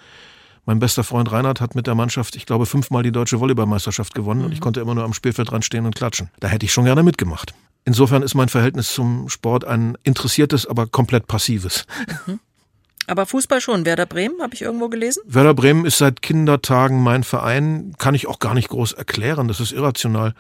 Mein 0.66 0.80
bester 0.80 1.04
Freund 1.04 1.32
Reinhard 1.32 1.62
hat 1.62 1.76
mit 1.76 1.88
der 1.88 1.96
Mannschaft, 1.96 2.36
ich 2.36 2.46
glaube, 2.46 2.66
fünfmal 2.66 3.04
die 3.04 3.12
deutsche 3.12 3.40
Volleyballmeisterschaft 3.40 4.16
gewonnen 4.16 4.40
mhm. 4.40 4.46
und 4.48 4.52
ich 4.52 4.60
mhm. 4.60 4.64
konnte 4.64 4.80
immer 4.80 4.96
nur 4.96 5.04
am 5.04 5.14
Spielfeld 5.14 5.52
dran 5.52 5.62
stehen 5.62 5.86
und 5.86 5.96
klatschen. 5.96 6.30
Da 6.40 6.48
hätte 6.48 6.66
ich 6.66 6.74
schon 6.74 6.86
gerne 6.86 7.04
mitgemacht. 7.04 7.54
Insofern 7.86 8.24
ist 8.24 8.34
mein 8.34 8.50
Verhältnis 8.50 8.92
zum 8.92 9.30
Sport 9.30 9.64
ein 9.64 9.96
interessiertes, 10.04 10.66
aber 10.66 10.88
komplett 10.88 11.28
passives. 11.28 11.86
Mhm. 12.26 12.40
Aber 13.08 13.28
Fußball 13.28 13.62
schon. 13.62 13.86
Werder 13.86 14.08
Bremen, 14.08 14.42
habe 14.42 14.56
ich 14.56 14.64
irgendwo 14.64 14.90
gelesen? 14.90 15.22
Werder 15.28 15.54
Bremen 15.54 15.86
ist 15.86 16.00
seit 16.00 16.24
Kindertagen 16.24 17.04
mein 17.04 17.24
Verein. 17.24 17.94
Kann 18.00 18.16
ich 18.16 18.26
auch 18.26 18.40
gar 18.40 18.56
nicht 18.56 18.70
groß 18.70 18.94
erklären. 18.94 19.48
Das 19.48 19.60
ist 19.60 19.72
irrational. 19.72 20.34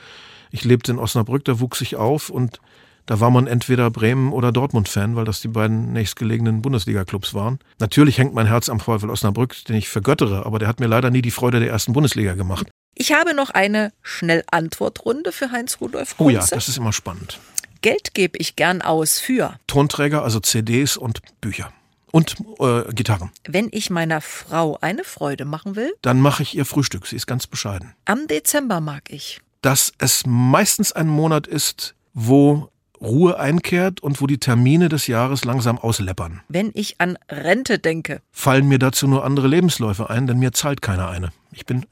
Ich 0.49 0.63
lebte 0.63 0.91
in 0.91 0.97
Osnabrück, 0.97 1.45
da 1.45 1.59
wuchs 1.59 1.81
ich 1.81 1.95
auf 1.95 2.29
und 2.29 2.59
da 3.05 3.19
war 3.19 3.29
man 3.29 3.47
entweder 3.47 3.89
Bremen 3.91 4.33
oder 4.33 4.51
Dortmund-Fan, 4.51 5.15
weil 5.15 5.25
das 5.25 5.41
die 5.41 5.47
beiden 5.47 5.93
nächstgelegenen 5.93 6.61
Bundesliga-Clubs 6.61 7.33
waren. 7.33 7.59
Natürlich 7.79 8.17
hängt 8.17 8.33
mein 8.33 8.47
Herz 8.47 8.69
am 8.69 8.79
VfL 8.79 9.09
Osnabrück, 9.09 9.63
den 9.65 9.75
ich 9.75 9.89
vergöttere, 9.89 10.45
aber 10.45 10.59
der 10.59 10.67
hat 10.67 10.79
mir 10.79 10.87
leider 10.87 11.11
nie 11.11 11.21
die 11.21 11.31
Freude 11.31 11.59
der 11.59 11.69
ersten 11.69 11.93
Bundesliga 11.93 12.33
gemacht. 12.33 12.67
Ich 12.95 13.11
habe 13.11 13.35
noch 13.35 13.49
eine 13.49 13.91
Schnellantwortrunde 14.01 15.31
für 15.31 15.51
Heinz 15.51 15.79
Rudolf 15.81 16.17
Kunze. 16.17 16.23
Oh 16.23 16.29
ja, 16.29 16.45
das 16.45 16.69
ist 16.69 16.77
immer 16.77 16.93
spannend. 16.93 17.39
Geld 17.81 18.13
gebe 18.13 18.37
ich 18.39 18.55
gern 18.55 18.81
aus 18.81 19.19
für 19.19 19.59
Tonträger, 19.67 20.23
also 20.23 20.39
CDs 20.39 20.97
und 20.97 21.19
Bücher. 21.41 21.71
Und 22.11 22.37
äh, 22.59 22.93
Gitarren. 22.93 23.29
Wenn 23.45 23.67
ich 23.71 23.89
meiner 23.89 24.21
Frau 24.21 24.77
eine 24.79 25.03
Freude 25.03 25.43
machen 25.43 25.75
will, 25.75 25.93
dann 26.01 26.21
mache 26.21 26.43
ich 26.43 26.55
ihr 26.55 26.63
Frühstück. 26.63 27.05
Sie 27.05 27.17
ist 27.17 27.27
ganz 27.27 27.45
bescheiden. 27.45 27.93
Am 28.05 28.27
Dezember 28.27 28.79
mag 28.79 29.03
ich. 29.09 29.41
Dass 29.61 29.91
es 29.97 30.25
meistens 30.25 30.93
ein 30.93 31.07
Monat 31.07 31.45
ist, 31.45 31.93
wo 32.13 32.69
Ruhe 33.05 33.39
einkehrt 33.39 34.01
und 34.01 34.19
wo 34.19 34.27
die 34.27 34.39
Termine 34.39 34.89
des 34.89 35.07
Jahres 35.07 35.45
langsam 35.45 35.77
ausleppern. 35.77 36.41
Wenn 36.49 36.71
ich 36.73 36.99
an 36.99 37.17
Rente 37.29 37.79
denke, 37.79 38.21
fallen 38.31 38.67
mir 38.67 38.79
dazu 38.79 39.07
nur 39.07 39.23
andere 39.23 39.47
Lebensläufe 39.47 40.09
ein, 40.09 40.27
denn 40.27 40.39
mir 40.39 40.51
zahlt 40.51 40.81
keiner 40.81 41.09
eine. 41.09 41.29
Ich 41.51 41.65
bin 41.65 41.85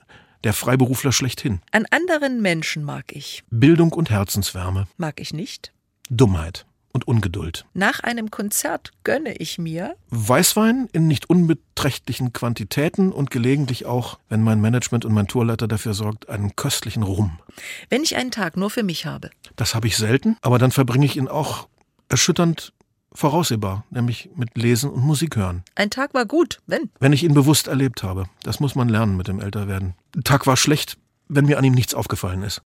der 0.43 0.53
Freiberufler 0.53 1.11
schlechthin. 1.11 1.61
An 1.71 1.85
anderen 1.91 2.41
Menschen 2.41 2.83
mag 2.83 3.05
ich. 3.13 3.43
Bildung 3.49 3.93
und 3.93 4.09
Herzenswärme. 4.09 4.87
Mag 4.97 5.21
ich 5.21 5.33
nicht. 5.33 5.71
Dummheit 6.09 6.65
und 6.93 7.07
Ungeduld. 7.07 7.65
Nach 7.73 7.99
einem 7.99 8.31
Konzert 8.31 8.91
gönne 9.03 9.33
ich 9.33 9.57
mir 9.57 9.95
Weißwein 10.09 10.87
in 10.93 11.07
nicht 11.07 11.29
unbeträchtlichen 11.29 12.31
Quantitäten 12.31 13.11
und 13.11 13.31
gelegentlich 13.31 13.85
auch, 13.85 14.19
wenn 14.29 14.43
mein 14.43 14.61
Management 14.61 15.03
und 15.03 15.13
mein 15.13 15.27
Tourleiter 15.27 15.67
dafür 15.67 15.93
sorgt, 15.93 16.29
einen 16.29 16.55
köstlichen 16.55 17.03
Rum. 17.03 17.39
Wenn 17.89 18.03
ich 18.03 18.15
einen 18.15 18.31
Tag 18.31 18.55
nur 18.55 18.69
für 18.69 18.83
mich 18.83 19.05
habe. 19.05 19.31
Das 19.55 19.75
habe 19.75 19.87
ich 19.87 19.97
selten, 19.97 20.37
aber 20.41 20.59
dann 20.59 20.71
verbringe 20.71 21.05
ich 21.05 21.17
ihn 21.17 21.27
auch 21.27 21.67
erschütternd 22.09 22.73
voraussehbar, 23.11 23.85
nämlich 23.89 24.29
mit 24.35 24.57
Lesen 24.57 24.89
und 24.89 25.03
Musik 25.03 25.35
hören. 25.35 25.63
Ein 25.75 25.89
Tag 25.89 26.13
war 26.13 26.25
gut, 26.25 26.59
wenn? 26.67 26.89
Wenn 26.99 27.13
ich 27.13 27.23
ihn 27.23 27.33
bewusst 27.33 27.67
erlebt 27.67 28.03
habe. 28.03 28.25
Das 28.43 28.59
muss 28.59 28.75
man 28.75 28.89
lernen 28.89 29.17
mit 29.17 29.27
dem 29.27 29.39
Älterwerden. 29.39 29.93
Ein 30.15 30.23
Tag 30.23 30.47
war 30.47 30.57
schlecht, 30.57 30.97
wenn 31.27 31.45
mir 31.45 31.57
an 31.57 31.63
ihm 31.63 31.73
nichts 31.73 31.93
aufgefallen 31.93 32.43
ist. 32.43 32.61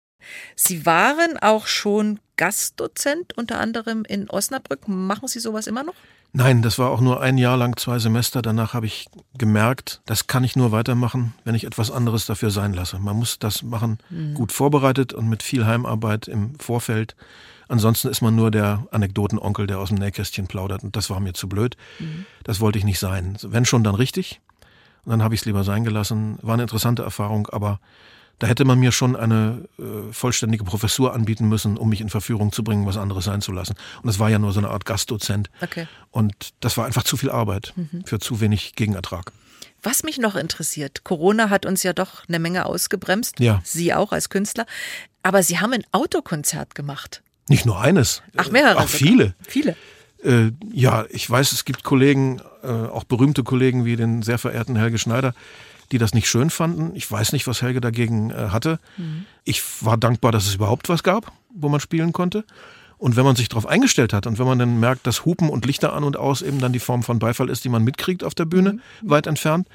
Sie 0.55 0.86
waren 0.86 1.38
auch 1.38 1.67
schon 1.67 2.19
Gastdozent, 2.38 3.38
unter 3.38 3.59
anderem 3.59 4.03
in 4.05 4.29
Osnabrück. 4.29 4.88
Machen 4.88 5.27
Sie 5.27 5.39
sowas 5.39 5.67
immer 5.67 5.83
noch? 5.83 5.95
Nein, 6.38 6.61
das 6.61 6.77
war 6.77 6.89
auch 6.91 6.99
nur 6.99 7.21
ein 7.21 7.38
Jahr 7.38 7.55
lang, 7.55 7.77
zwei 7.77 7.97
Semester. 7.97 8.41
Danach 8.41 8.73
habe 8.73 8.86
ich 8.86 9.07
gemerkt, 9.38 10.01
das 10.05 10.27
kann 10.27 10.43
ich 10.43 10.57
nur 10.57 10.73
weitermachen, 10.73 11.33
wenn 11.45 11.55
ich 11.55 11.63
etwas 11.63 11.91
anderes 11.91 12.25
dafür 12.25 12.51
sein 12.51 12.73
lasse. 12.73 12.99
Man 12.99 13.15
muss 13.15 13.39
das 13.39 13.63
machen, 13.63 13.99
mhm. 14.09 14.33
gut 14.33 14.51
vorbereitet 14.51 15.13
und 15.13 15.29
mit 15.29 15.43
viel 15.43 15.65
Heimarbeit 15.65 16.27
im 16.27 16.59
Vorfeld. 16.59 17.15
Ansonsten 17.69 18.09
ist 18.09 18.21
man 18.21 18.36
nur 18.36 18.51
der 18.51 18.86
Anekdotenonkel, 18.91 19.65
der 19.65 19.79
aus 19.79 19.89
dem 19.89 19.97
Nähkästchen 19.97 20.47
plaudert. 20.47 20.83
Und 20.83 20.97
das 20.97 21.09
war 21.09 21.21
mir 21.21 21.33
zu 21.33 21.47
blöd. 21.47 21.77
Mhm. 21.99 22.25
Das 22.43 22.59
wollte 22.59 22.79
ich 22.79 22.83
nicht 22.83 22.99
sein. 22.99 23.38
Wenn 23.41 23.63
schon, 23.63 23.86
dann 23.86 23.95
richtig. 23.95 24.41
Und 25.05 25.11
dann 25.11 25.23
habe 25.23 25.36
ich 25.36 25.41
es 25.41 25.45
lieber 25.45 25.63
sein 25.63 25.86
gelassen. 25.86 26.38
War 26.41 26.55
eine 26.55 26.63
interessante 26.63 27.03
Erfahrung, 27.03 27.47
aber 27.47 27.79
da 28.39 28.47
hätte 28.47 28.65
man 28.65 28.79
mir 28.79 28.91
schon 28.91 29.15
eine 29.15 29.67
äh, 29.79 30.11
vollständige 30.11 30.63
Professur 30.63 31.13
anbieten 31.13 31.47
müssen, 31.47 31.77
um 31.77 31.89
mich 31.89 32.01
in 32.01 32.09
Verführung 32.09 32.51
zu 32.51 32.63
bringen, 32.63 32.86
was 32.86 32.97
anderes 32.97 33.25
sein 33.25 33.41
zu 33.41 33.51
lassen. 33.51 33.75
Und 34.01 34.09
es 34.09 34.19
war 34.19 34.29
ja 34.29 34.39
nur 34.39 34.51
so 34.51 34.59
eine 34.59 34.69
Art 34.69 34.86
Gastdozent. 34.86 35.49
Okay. 35.61 35.88
Und 36.11 36.53
das 36.59 36.77
war 36.77 36.86
einfach 36.86 37.03
zu 37.03 37.17
viel 37.17 37.29
Arbeit 37.29 37.73
mhm. 37.75 38.03
für 38.05 38.19
zu 38.19 38.41
wenig 38.41 38.75
Gegenertrag. 38.75 39.31
Was 39.83 40.03
mich 40.03 40.17
noch 40.17 40.36
interessiert, 40.36 41.03
Corona 41.03 41.49
hat 41.49 41.65
uns 41.65 41.83
ja 41.83 41.93
doch 41.93 42.27
eine 42.27 42.39
Menge 42.39 42.65
ausgebremst. 42.65 43.39
Ja. 43.39 43.61
Sie 43.63 43.93
auch 43.93 44.11
als 44.11 44.29
Künstler. 44.29 44.65
Aber 45.21 45.43
Sie 45.43 45.59
haben 45.59 45.73
ein 45.73 45.83
Autokonzert 45.91 46.75
gemacht. 46.75 47.21
Nicht 47.47 47.65
nur 47.65 47.79
eines. 47.79 48.23
Ach, 48.36 48.49
mehrere. 48.49 48.79
Auch 48.79 48.88
viele. 48.88 49.36
Viele. 49.47 49.75
Äh, 50.23 50.51
ja, 50.73 51.05
ich 51.09 51.29
weiß, 51.29 51.51
es 51.51 51.65
gibt 51.65 51.83
Kollegen, 51.83 52.41
äh, 52.63 52.67
auch 52.67 53.03
berühmte 53.03 53.43
Kollegen 53.43 53.86
wie 53.86 53.95
den 53.95 54.23
sehr 54.23 54.39
verehrten 54.39 54.75
Helge 54.75 54.97
Schneider, 54.97 55.36
die 55.91 55.97
das 55.97 56.13
nicht 56.13 56.27
schön 56.27 56.49
fanden. 56.49 56.95
Ich 56.95 57.09
weiß 57.09 57.31
nicht, 57.31 57.47
was 57.47 57.61
Helge 57.61 57.81
dagegen 57.81 58.31
äh, 58.31 58.49
hatte. 58.49 58.79
Mhm. 58.97 59.25
Ich 59.43 59.61
war 59.81 59.97
dankbar, 59.97 60.31
dass 60.31 60.47
es 60.47 60.55
überhaupt 60.55 60.89
was 60.89 61.03
gab, 61.03 61.31
wo 61.53 61.69
man 61.69 61.79
spielen 61.79 62.13
konnte. 62.13 62.43
Und 62.97 63.15
wenn 63.15 63.25
man 63.25 63.36
sich 63.36 63.49
darauf 63.49 63.65
eingestellt 63.65 64.13
hat 64.13 64.25
und 64.25 64.39
wenn 64.39 64.45
man 64.45 64.57
dann 64.57 64.79
merkt, 64.79 65.05
dass 65.05 65.25
Hupen 65.25 65.49
und 65.49 65.65
Lichter 65.65 65.93
an 65.93 66.03
und 66.03 66.17
aus 66.17 66.41
eben 66.41 66.59
dann 66.59 66.73
die 66.73 66.79
Form 66.79 67.03
von 67.03 67.19
Beifall 67.19 67.49
ist, 67.49 67.63
die 67.63 67.69
man 67.69 67.83
mitkriegt 67.83 68.23
auf 68.23 68.33
der 68.33 68.45
Bühne, 68.45 68.73
mhm. 68.73 69.09
weit 69.09 69.27
entfernt, 69.27 69.67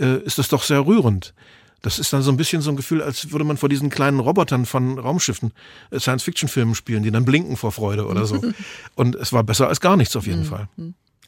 äh, 0.00 0.18
ist 0.22 0.38
das 0.38 0.48
doch 0.48 0.62
sehr 0.62 0.86
rührend. 0.86 1.34
Das 1.82 1.98
ist 1.98 2.14
dann 2.14 2.22
so 2.22 2.30
ein 2.30 2.38
bisschen 2.38 2.62
so 2.62 2.70
ein 2.70 2.76
Gefühl, 2.76 3.02
als 3.02 3.30
würde 3.30 3.44
man 3.44 3.58
vor 3.58 3.68
diesen 3.68 3.90
kleinen 3.90 4.18
Robotern 4.18 4.64
von 4.64 4.98
Raumschiffen 4.98 5.52
äh, 5.90 6.00
Science-Fiction-Filmen 6.00 6.74
spielen, 6.74 7.02
die 7.02 7.10
dann 7.10 7.26
blinken 7.26 7.58
vor 7.58 7.72
Freude 7.72 8.06
oder 8.06 8.24
so. 8.24 8.40
Und 8.94 9.14
es 9.16 9.34
war 9.34 9.44
besser 9.44 9.68
als 9.68 9.82
gar 9.82 9.98
nichts 9.98 10.16
auf 10.16 10.26
jeden 10.26 10.44
mhm. 10.44 10.46
Fall. 10.46 10.68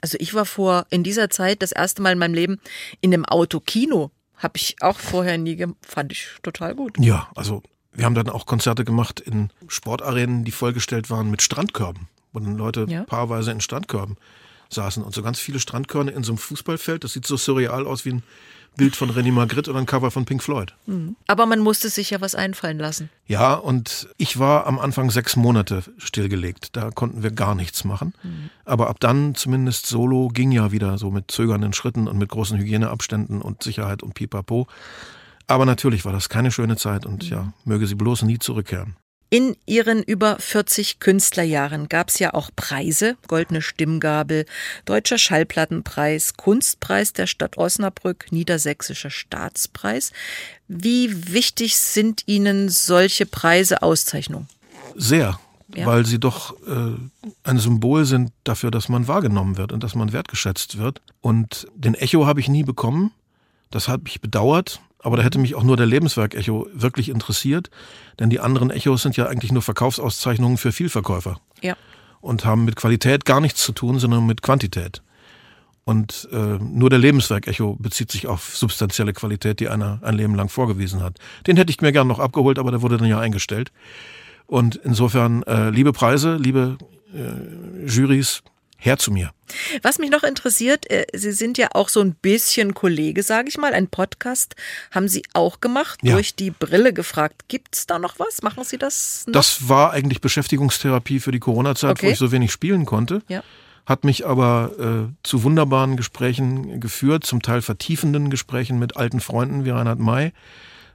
Also 0.00 0.16
ich 0.18 0.32
war 0.32 0.46
vor 0.46 0.86
in 0.88 1.02
dieser 1.02 1.28
Zeit 1.28 1.60
das 1.60 1.72
erste 1.72 2.00
Mal 2.00 2.12
in 2.12 2.18
meinem 2.18 2.32
Leben 2.32 2.58
in 3.02 3.12
einem 3.12 3.26
Autokino. 3.26 4.10
Habe 4.36 4.56
ich 4.56 4.76
auch 4.80 4.98
vorher 4.98 5.38
nie, 5.38 5.64
fand 5.82 6.12
ich 6.12 6.28
total 6.42 6.74
gut. 6.74 6.98
Ja, 6.98 7.28
also 7.34 7.62
wir 7.92 8.04
haben 8.04 8.14
dann 8.14 8.28
auch 8.28 8.46
Konzerte 8.46 8.84
gemacht 8.84 9.20
in 9.20 9.50
Sportarenen, 9.68 10.44
die 10.44 10.52
vollgestellt 10.52 11.08
waren 11.08 11.30
mit 11.30 11.42
Strandkörben, 11.42 12.08
wo 12.32 12.40
dann 12.40 12.56
Leute 12.58 12.86
ja. 12.88 13.04
paarweise 13.04 13.50
in 13.50 13.60
Strandkörben 13.60 14.16
saßen 14.68 15.02
und 15.02 15.14
so 15.14 15.22
ganz 15.22 15.38
viele 15.38 15.60
Strandkörner 15.60 16.12
in 16.12 16.22
so 16.24 16.32
einem 16.32 16.38
Fußballfeld. 16.38 17.04
Das 17.04 17.12
sieht 17.12 17.26
so 17.26 17.36
surreal 17.36 17.86
aus 17.86 18.04
wie 18.04 18.14
ein 18.14 18.22
Bild 18.76 18.96
von 18.96 19.10
René 19.10 19.32
Magritte 19.32 19.70
oder 19.70 19.80
ein 19.80 19.86
Cover 19.86 20.10
von 20.10 20.24
Pink 20.24 20.42
Floyd. 20.42 20.74
Mhm. 20.86 21.16
Aber 21.26 21.46
man 21.46 21.60
musste 21.60 21.88
sich 21.88 22.10
ja 22.10 22.20
was 22.20 22.34
einfallen 22.34 22.78
lassen. 22.78 23.10
Ja, 23.26 23.54
und 23.54 24.08
ich 24.18 24.38
war 24.38 24.66
am 24.66 24.78
Anfang 24.78 25.10
sechs 25.10 25.36
Monate 25.36 25.82
stillgelegt. 25.98 26.76
Da 26.76 26.90
konnten 26.90 27.22
wir 27.22 27.30
gar 27.30 27.54
nichts 27.54 27.84
machen. 27.84 28.14
Mhm. 28.22 28.50
Aber 28.64 28.88
ab 28.88 29.00
dann 29.00 29.34
zumindest 29.34 29.86
solo 29.86 30.28
ging 30.28 30.52
ja 30.52 30.72
wieder 30.72 30.98
so 30.98 31.10
mit 31.10 31.30
zögernden 31.30 31.72
Schritten 31.72 32.08
und 32.08 32.18
mit 32.18 32.28
großen 32.28 32.58
Hygieneabständen 32.58 33.42
und 33.42 33.62
Sicherheit 33.62 34.02
und 34.02 34.14
Pipapo. 34.14 34.66
Aber 35.46 35.64
natürlich 35.64 36.04
war 36.04 36.12
das 36.12 36.28
keine 36.28 36.50
schöne 36.50 36.76
Zeit 36.76 37.06
und 37.06 37.28
ja, 37.28 37.52
möge 37.64 37.86
sie 37.86 37.94
bloß 37.94 38.22
nie 38.22 38.38
zurückkehren. 38.38 38.96
In 39.28 39.56
ihren 39.66 40.04
über 40.04 40.38
40 40.38 41.00
Künstlerjahren 41.00 41.88
gab 41.88 42.10
es 42.10 42.20
ja 42.20 42.32
auch 42.32 42.50
Preise, 42.54 43.16
Goldene 43.26 43.60
Stimmgabel, 43.60 44.46
Deutscher 44.84 45.18
Schallplattenpreis, 45.18 46.34
Kunstpreis 46.36 47.12
der 47.12 47.26
Stadt 47.26 47.58
Osnabrück, 47.58 48.26
Niedersächsischer 48.30 49.10
Staatspreis. 49.10 50.12
Wie 50.68 51.32
wichtig 51.32 51.76
sind 51.76 52.22
Ihnen 52.26 52.68
solche 52.68 53.26
Preise, 53.26 53.82
Auszeichnungen? 53.82 54.48
Sehr, 54.94 55.40
ja. 55.74 55.86
weil 55.86 56.06
sie 56.06 56.20
doch 56.20 56.54
äh, 56.66 56.94
ein 57.42 57.58
Symbol 57.58 58.04
sind 58.04 58.30
dafür, 58.44 58.70
dass 58.70 58.88
man 58.88 59.08
wahrgenommen 59.08 59.56
wird 59.56 59.72
und 59.72 59.82
dass 59.82 59.96
man 59.96 60.12
wertgeschätzt 60.12 60.78
wird. 60.78 61.02
Und 61.20 61.66
den 61.74 61.94
Echo 61.94 62.26
habe 62.26 62.38
ich 62.38 62.48
nie 62.48 62.62
bekommen. 62.62 63.10
Das 63.70 63.88
habe 63.88 64.04
ich 64.06 64.20
bedauert. 64.20 64.80
Aber 65.06 65.16
da 65.16 65.22
hätte 65.22 65.38
mich 65.38 65.54
auch 65.54 65.62
nur 65.62 65.76
der 65.76 65.86
Lebenswerk-Echo 65.86 66.66
wirklich 66.72 67.10
interessiert, 67.10 67.70
denn 68.18 68.28
die 68.28 68.40
anderen 68.40 68.70
Echos 68.70 69.02
sind 69.02 69.16
ja 69.16 69.26
eigentlich 69.26 69.52
nur 69.52 69.62
Verkaufsauszeichnungen 69.62 70.56
für 70.56 70.72
Vielverkäufer. 70.72 71.38
Ja. 71.62 71.76
Und 72.20 72.44
haben 72.44 72.64
mit 72.64 72.74
Qualität 72.74 73.24
gar 73.24 73.40
nichts 73.40 73.62
zu 73.62 73.70
tun, 73.70 74.00
sondern 74.00 74.26
mit 74.26 74.42
Quantität. 74.42 75.02
Und 75.84 76.28
äh, 76.32 76.58
nur 76.58 76.90
der 76.90 76.98
Lebenswerk-Echo 76.98 77.76
bezieht 77.78 78.10
sich 78.10 78.26
auf 78.26 78.56
substanzielle 78.56 79.12
Qualität, 79.12 79.60
die 79.60 79.68
einer 79.68 80.00
ein 80.02 80.16
Leben 80.16 80.34
lang 80.34 80.48
vorgewiesen 80.48 81.04
hat. 81.04 81.20
Den 81.46 81.56
hätte 81.56 81.70
ich 81.70 81.80
mir 81.80 81.92
gern 81.92 82.08
noch 82.08 82.18
abgeholt, 82.18 82.58
aber 82.58 82.72
der 82.72 82.82
wurde 82.82 82.96
dann 82.96 83.06
ja 83.06 83.20
eingestellt. 83.20 83.70
Und 84.48 84.74
insofern, 84.74 85.44
äh, 85.44 85.70
liebe 85.70 85.92
Preise, 85.92 86.34
liebe 86.34 86.78
äh, 87.14 87.86
Jurys, 87.86 88.42
her 88.78 88.98
zu 88.98 89.10
mir. 89.10 89.32
Was 89.82 89.98
mich 89.98 90.10
noch 90.10 90.22
interessiert, 90.22 90.90
äh, 90.90 91.06
Sie 91.12 91.32
sind 91.32 91.58
ja 91.58 91.68
auch 91.72 91.88
so 91.88 92.00
ein 92.00 92.14
bisschen 92.14 92.74
Kollege, 92.74 93.22
sage 93.22 93.48
ich 93.48 93.58
mal. 93.58 93.74
Ein 93.74 93.88
Podcast 93.88 94.56
haben 94.90 95.08
Sie 95.08 95.22
auch 95.32 95.60
gemacht, 95.60 96.00
ja. 96.02 96.14
durch 96.14 96.34
die 96.34 96.50
Brille 96.50 96.92
gefragt. 96.92 97.44
Gibt 97.48 97.76
es 97.76 97.86
da 97.86 97.98
noch 97.98 98.18
was? 98.18 98.42
Machen 98.42 98.64
Sie 98.64 98.78
das 98.78 99.24
noch? 99.26 99.32
Das 99.32 99.68
war 99.68 99.92
eigentlich 99.92 100.20
Beschäftigungstherapie 100.20 101.20
für 101.20 101.32
die 101.32 101.38
Corona-Zeit, 101.38 101.98
okay. 101.98 102.06
wo 102.06 102.10
ich 102.10 102.18
so 102.18 102.32
wenig 102.32 102.52
spielen 102.52 102.86
konnte. 102.86 103.22
Ja. 103.28 103.42
Hat 103.86 104.04
mich 104.04 104.26
aber 104.26 104.72
äh, 104.80 105.12
zu 105.22 105.44
wunderbaren 105.44 105.96
Gesprächen 105.96 106.80
geführt, 106.80 107.24
zum 107.24 107.40
Teil 107.40 107.62
vertiefenden 107.62 108.30
Gesprächen 108.30 108.80
mit 108.80 108.96
alten 108.96 109.20
Freunden 109.20 109.64
wie 109.64 109.70
Reinhard 109.70 110.00
May, 110.00 110.32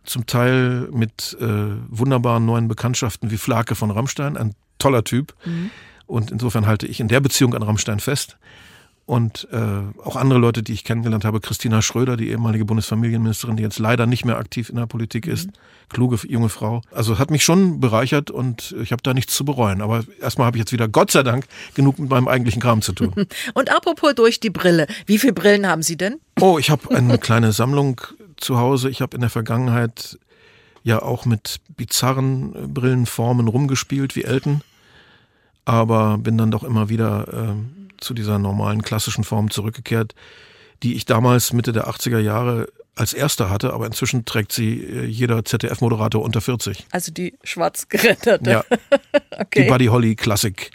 zum 0.03 0.25
Teil 0.25 0.89
mit 0.91 1.37
äh, 1.39 1.45
wunderbaren 1.87 2.45
neuen 2.45 2.67
Bekanntschaften 2.67 3.31
wie 3.31 3.37
Flake 3.37 3.75
von 3.75 3.91
Rammstein, 3.91 4.35
ein 4.35 4.55
toller 4.77 5.05
Typ. 5.05 5.33
Mhm 5.45 5.71
und 6.11 6.29
insofern 6.29 6.67
halte 6.67 6.85
ich 6.87 6.99
in 6.99 7.07
der 7.07 7.21
Beziehung 7.21 7.55
an 7.55 7.63
Rammstein 7.63 7.99
fest. 7.99 8.37
Und 9.07 9.47
äh, 9.51 9.57
auch 10.03 10.15
andere 10.15 10.39
Leute, 10.39 10.61
die 10.61 10.73
ich 10.73 10.83
kennengelernt 10.83 11.25
habe, 11.25 11.41
Christina 11.41 11.81
Schröder, 11.81 12.15
die 12.17 12.29
ehemalige 12.29 12.65
Bundesfamilienministerin, 12.65 13.57
die 13.57 13.63
jetzt 13.63 13.79
leider 13.79 14.05
nicht 14.05 14.25
mehr 14.25 14.37
aktiv 14.37 14.69
in 14.69 14.75
der 14.75 14.85
Politik 14.85 15.25
ist, 15.25 15.47
mhm. 15.47 15.51
kluge 15.89 16.27
junge 16.27 16.49
Frau. 16.49 16.81
Also 16.91 17.17
hat 17.17 17.31
mich 17.31 17.43
schon 17.43 17.79
bereichert 17.79 18.29
und 18.29 18.75
ich 18.81 18.91
habe 18.91 19.01
da 19.01 19.13
nichts 19.13 19.33
zu 19.33 19.43
bereuen. 19.43 19.81
Aber 19.81 20.03
erstmal 20.21 20.47
habe 20.47 20.57
ich 20.57 20.61
jetzt 20.61 20.71
wieder, 20.71 20.87
Gott 20.87 21.11
sei 21.11 21.23
Dank, 21.23 21.45
genug 21.73 21.97
mit 21.97 22.09
meinem 22.09 22.27
eigentlichen 22.27 22.61
Kram 22.61 22.81
zu 22.81 22.93
tun. 22.93 23.13
Und 23.53 23.75
apropos 23.75 24.13
durch 24.15 24.39
die 24.39 24.49
Brille, 24.49 24.87
wie 25.07 25.17
viele 25.17 25.33
Brillen 25.33 25.67
haben 25.67 25.81
Sie 25.81 25.97
denn? 25.97 26.19
Oh, 26.39 26.57
ich 26.59 26.69
habe 26.69 26.95
eine 26.95 27.17
kleine 27.27 27.51
Sammlung 27.53 27.99
zu 28.37 28.59
Hause. 28.59 28.89
Ich 28.89 29.01
habe 29.01 29.15
in 29.15 29.21
der 29.21 29.29
Vergangenheit 29.29 30.19
ja 30.83 31.01
auch 31.01 31.25
mit 31.25 31.59
bizarren 31.75 32.73
Brillenformen 32.73 33.47
rumgespielt, 33.47 34.15
wie 34.15 34.23
Elton 34.23 34.61
aber 35.71 36.17
bin 36.17 36.37
dann 36.37 36.51
doch 36.51 36.63
immer 36.63 36.89
wieder 36.89 37.27
äh, 37.31 37.55
zu 37.97 38.13
dieser 38.13 38.39
normalen 38.39 38.81
klassischen 38.81 39.23
Form 39.23 39.49
zurückgekehrt, 39.49 40.15
die 40.83 40.95
ich 40.95 41.05
damals 41.05 41.53
Mitte 41.53 41.71
der 41.71 41.87
80er 41.87 42.19
Jahre 42.19 42.67
als 42.93 43.13
erster 43.13 43.49
hatte, 43.49 43.71
aber 43.71 43.85
inzwischen 43.85 44.25
trägt 44.25 44.51
sie 44.51 44.81
äh, 44.83 45.05
jeder 45.05 45.45
ZDF-Moderator 45.45 46.21
unter 46.21 46.41
40. 46.41 46.87
Also 46.91 47.13
die 47.13 47.37
schwarz 47.45 47.87
geränderte. 47.87 48.51
Ja. 48.51 48.65
okay. 49.39 49.63
Die 49.63 49.69
Buddy 49.69 49.85
Holly 49.85 50.15
Klassik 50.15 50.71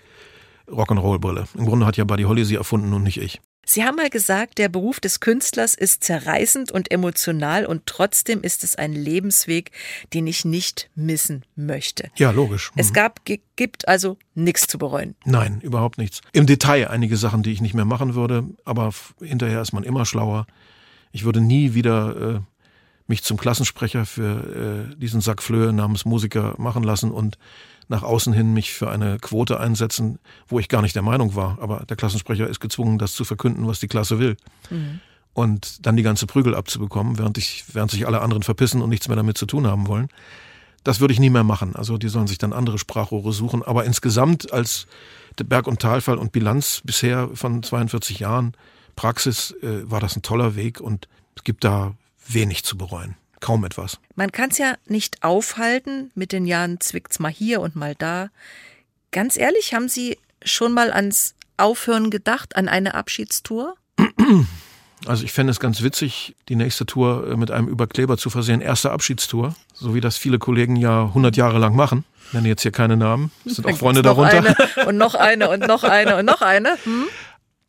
Rock'n'Roll-Brille. 0.66 1.47
Im 1.59 1.66
Grunde 1.66 1.84
hat 1.84 1.99
ja 1.99 2.05
Buddy 2.05 2.22
Holly 2.22 2.47
sie 2.47 2.57
erfunden 2.57 2.94
und 2.94 3.03
nicht 3.03 3.20
ich. 3.20 3.42
Sie 3.68 3.84
haben 3.84 3.96
mal 3.96 4.10
gesagt, 4.10 4.58
der 4.58 4.68
Beruf 4.68 5.00
des 5.00 5.18
Künstlers 5.18 5.74
ist 5.74 6.04
zerreißend 6.04 6.70
und 6.70 6.92
emotional 6.92 7.66
und 7.66 7.84
trotzdem 7.86 8.42
ist 8.42 8.62
es 8.62 8.76
ein 8.76 8.92
Lebensweg, 8.92 9.72
den 10.14 10.28
ich 10.28 10.44
nicht 10.44 10.88
missen 10.94 11.44
möchte. 11.56 12.08
Ja, 12.16 12.30
logisch. 12.30 12.70
Mhm. 12.70 12.80
Es 12.80 12.92
gab, 12.92 13.22
gibt 13.24 13.88
also 13.88 14.18
nichts 14.36 14.68
zu 14.68 14.78
bereuen. 14.78 15.16
Nein, 15.24 15.60
überhaupt 15.62 15.98
nichts. 15.98 16.20
Im 16.32 16.46
Detail 16.46 16.88
einige 16.88 17.16
Sachen, 17.16 17.42
die 17.42 17.50
ich 17.50 17.60
nicht 17.60 17.74
mehr 17.74 17.84
machen 17.84 18.14
würde, 18.14 18.44
aber 18.64 18.92
hinterher 19.20 19.60
ist 19.60 19.72
man 19.72 19.82
immer 19.82 20.06
schlauer. 20.06 20.46
Ich 21.10 21.24
würde 21.24 21.40
nie 21.40 21.74
wieder 21.74 22.36
äh, 22.36 22.40
mich 23.08 23.24
zum 23.24 23.36
Klassensprecher 23.36 24.06
für 24.06 24.92
äh, 24.92 24.96
diesen 24.96 25.20
Sack 25.20 25.42
Flöhe 25.42 25.72
namens 25.72 26.04
Musiker 26.04 26.54
machen 26.58 26.84
lassen 26.84 27.10
und 27.10 27.36
nach 27.89 28.03
außen 28.03 28.32
hin 28.32 28.53
mich 28.53 28.72
für 28.72 28.91
eine 28.91 29.18
Quote 29.18 29.61
einsetzen, 29.61 30.18
wo 30.49 30.59
ich 30.59 30.68
gar 30.68 30.82
nicht 30.82 30.95
der 30.95 31.03
Meinung 31.03 31.34
war. 31.34 31.59
Aber 31.61 31.84
der 31.89 31.97
Klassensprecher 31.97 32.49
ist 32.49 32.61
gezwungen, 32.61 32.99
das 32.99 33.12
zu 33.12 33.24
verkünden, 33.24 33.66
was 33.66 33.80
die 33.80 33.89
Klasse 33.89 34.18
will. 34.18 34.37
Mhm. 34.70 35.01
Und 35.32 35.87
dann 35.87 35.97
die 35.97 36.03
ganze 36.03 36.26
Prügel 36.26 36.55
abzubekommen, 36.55 37.18
während, 37.18 37.39
ich, 37.39 37.64
während 37.72 37.91
sich 37.91 38.07
alle 38.07 38.22
anderen 38.22 38.43
verpissen 38.43 38.80
und 38.80 38.89
nichts 38.89 39.09
mehr 39.09 39.16
damit 39.16 39.37
zu 39.37 39.47
tun 39.47 39.66
haben 39.66 39.87
wollen. 39.87 40.09
Das 40.82 41.01
würde 41.01 41.12
ich 41.12 41.20
nie 41.20 41.30
mehr 41.30 41.45
machen. 41.45 41.76
Also 41.76 41.99
die 41.99 42.09
sollen 42.09 42.26
sich 42.26 42.39
dann 42.39 42.53
andere 42.53 42.78
Sprachrohre 42.78 43.32
suchen. 43.32 43.62
Aber 43.62 43.84
insgesamt 43.84 44.53
als 44.53 44.87
Berg- 45.37 45.66
und 45.66 45.80
Talfall 45.80 46.16
und 46.16 46.32
Bilanz 46.32 46.80
bisher 46.84 47.28
von 47.34 47.62
42 47.62 48.20
Jahren 48.20 48.55
Praxis 48.95 49.55
äh, 49.62 49.91
war 49.91 50.01
das 50.01 50.16
ein 50.16 50.22
toller 50.22 50.57
Weg 50.57 50.80
und 50.80 51.09
es 51.34 51.45
gibt 51.45 51.64
da 51.64 51.95
wenig 52.28 52.64
zu 52.64 52.78
bereuen 52.78 53.14
kaum 53.41 53.64
etwas. 53.64 53.99
Man 54.14 54.32
kann 54.32 54.51
es 54.51 54.59
ja 54.59 54.76
nicht 54.87 55.22
aufhalten. 55.22 56.11
Mit 56.14 56.32
den 56.32 56.47
Jahren 56.47 56.80
zwickt's 56.80 57.18
mal 57.18 57.30
hier 57.30 57.61
und 57.61 57.76
mal 57.76 57.95
da. 57.95 58.30
Ganz 59.12 59.37
ehrlich, 59.37 59.74
haben 59.74 59.89
Sie 59.89 60.18
schon 60.45 60.72
mal 60.72 60.93
ans 60.93 61.34
Aufhören 61.57 62.11
gedacht, 62.11 62.57
an 62.57 62.68
eine 62.68 62.95
Abschiedstour? 62.95 63.74
Also 65.05 65.24
ich 65.24 65.32
fände 65.32 65.51
es 65.51 65.61
ganz 65.61 65.82
witzig, 65.82 66.34
die 66.49 66.57
nächste 66.57 66.87
Tour 66.87 67.28
äh, 67.30 67.37
mit 67.37 67.51
einem 67.51 67.68
Überkleber 67.68 68.16
zu 68.16 68.30
versehen. 68.30 68.61
Erste 68.61 68.91
Abschiedstour, 68.91 69.55
so 69.74 69.95
wie 69.95 70.01
das 70.01 70.16
viele 70.16 70.39
Kollegen 70.39 70.76
ja 70.76 71.05
100 71.05 71.37
Jahre 71.37 71.59
lang 71.59 71.76
machen. 71.76 72.05
Ich 72.26 72.32
nenne 72.32 72.49
jetzt 72.49 72.62
hier 72.62 72.72
keine 72.72 72.97
Namen, 72.97 73.30
es 73.45 73.57
sind 73.57 73.66
auch 73.66 73.76
Freunde 73.76 74.03
darunter. 74.03 74.57
Und 74.87 74.97
noch 74.97 75.14
eine 75.14 75.49
und 75.49 75.61
noch 75.61 75.84
eine 75.84 76.16
und 76.16 76.24
noch 76.24 76.43
eine. 76.43 76.76
Hm? 76.82 77.05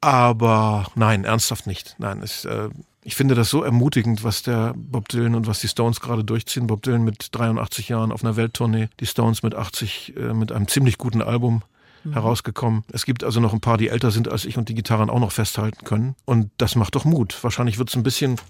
Aber 0.02 0.88
nein, 0.96 1.26
ernsthaft 1.26 1.68
nicht. 1.68 1.96
Nein, 2.00 2.22
es, 2.24 2.46
äh, 2.46 2.70
ich 3.08 3.16
finde 3.16 3.36
das 3.36 3.50
so 3.50 3.64
ermutigend, 3.64 4.26
was 4.26 4.44
der 4.44 4.74
Bob 4.76 5.08
Dylan 5.08 5.34
und 5.34 5.48
was 5.48 5.62
die 5.62 5.70
Stones 5.70 6.02
gerade 6.02 6.26
durchziehen. 6.26 6.68
Bob 6.68 6.82
Dylan 6.82 7.06
mit 7.06 7.30
83 7.32 7.88
Jahren 7.88 8.12
auf 8.12 8.22
einer 8.22 8.36
Welttournee, 8.36 8.90
die 9.00 9.06
Stones 9.06 9.44
mit 9.44 9.56
80 9.56 10.18
äh, 10.18 10.34
mit 10.34 10.52
einem 10.52 10.68
ziemlich 10.68 10.98
guten 10.98 11.22
Album 11.22 11.62
mhm. 12.04 12.12
herausgekommen. 12.12 12.84
Es 12.92 13.06
gibt 13.06 13.24
also 13.24 13.40
noch 13.40 13.54
ein 13.54 13.62
paar, 13.62 13.78
die 13.78 13.88
älter 13.88 14.12
sind 14.12 14.30
als 14.30 14.44
ich 14.44 14.58
und 14.58 14.68
die 14.68 14.76
Gitarren 14.76 15.10
auch 15.10 15.22
noch 15.22 15.32
festhalten 15.32 15.86
können. 15.86 16.16
Und 16.26 16.52
das 16.58 16.76
macht 16.76 16.96
doch 16.96 17.06
Mut. 17.06 17.42
Wahrscheinlich 17.46 17.78
wird 17.78 17.88
es 17.88 17.96
ein 17.96 18.04
bisschen 18.04 18.42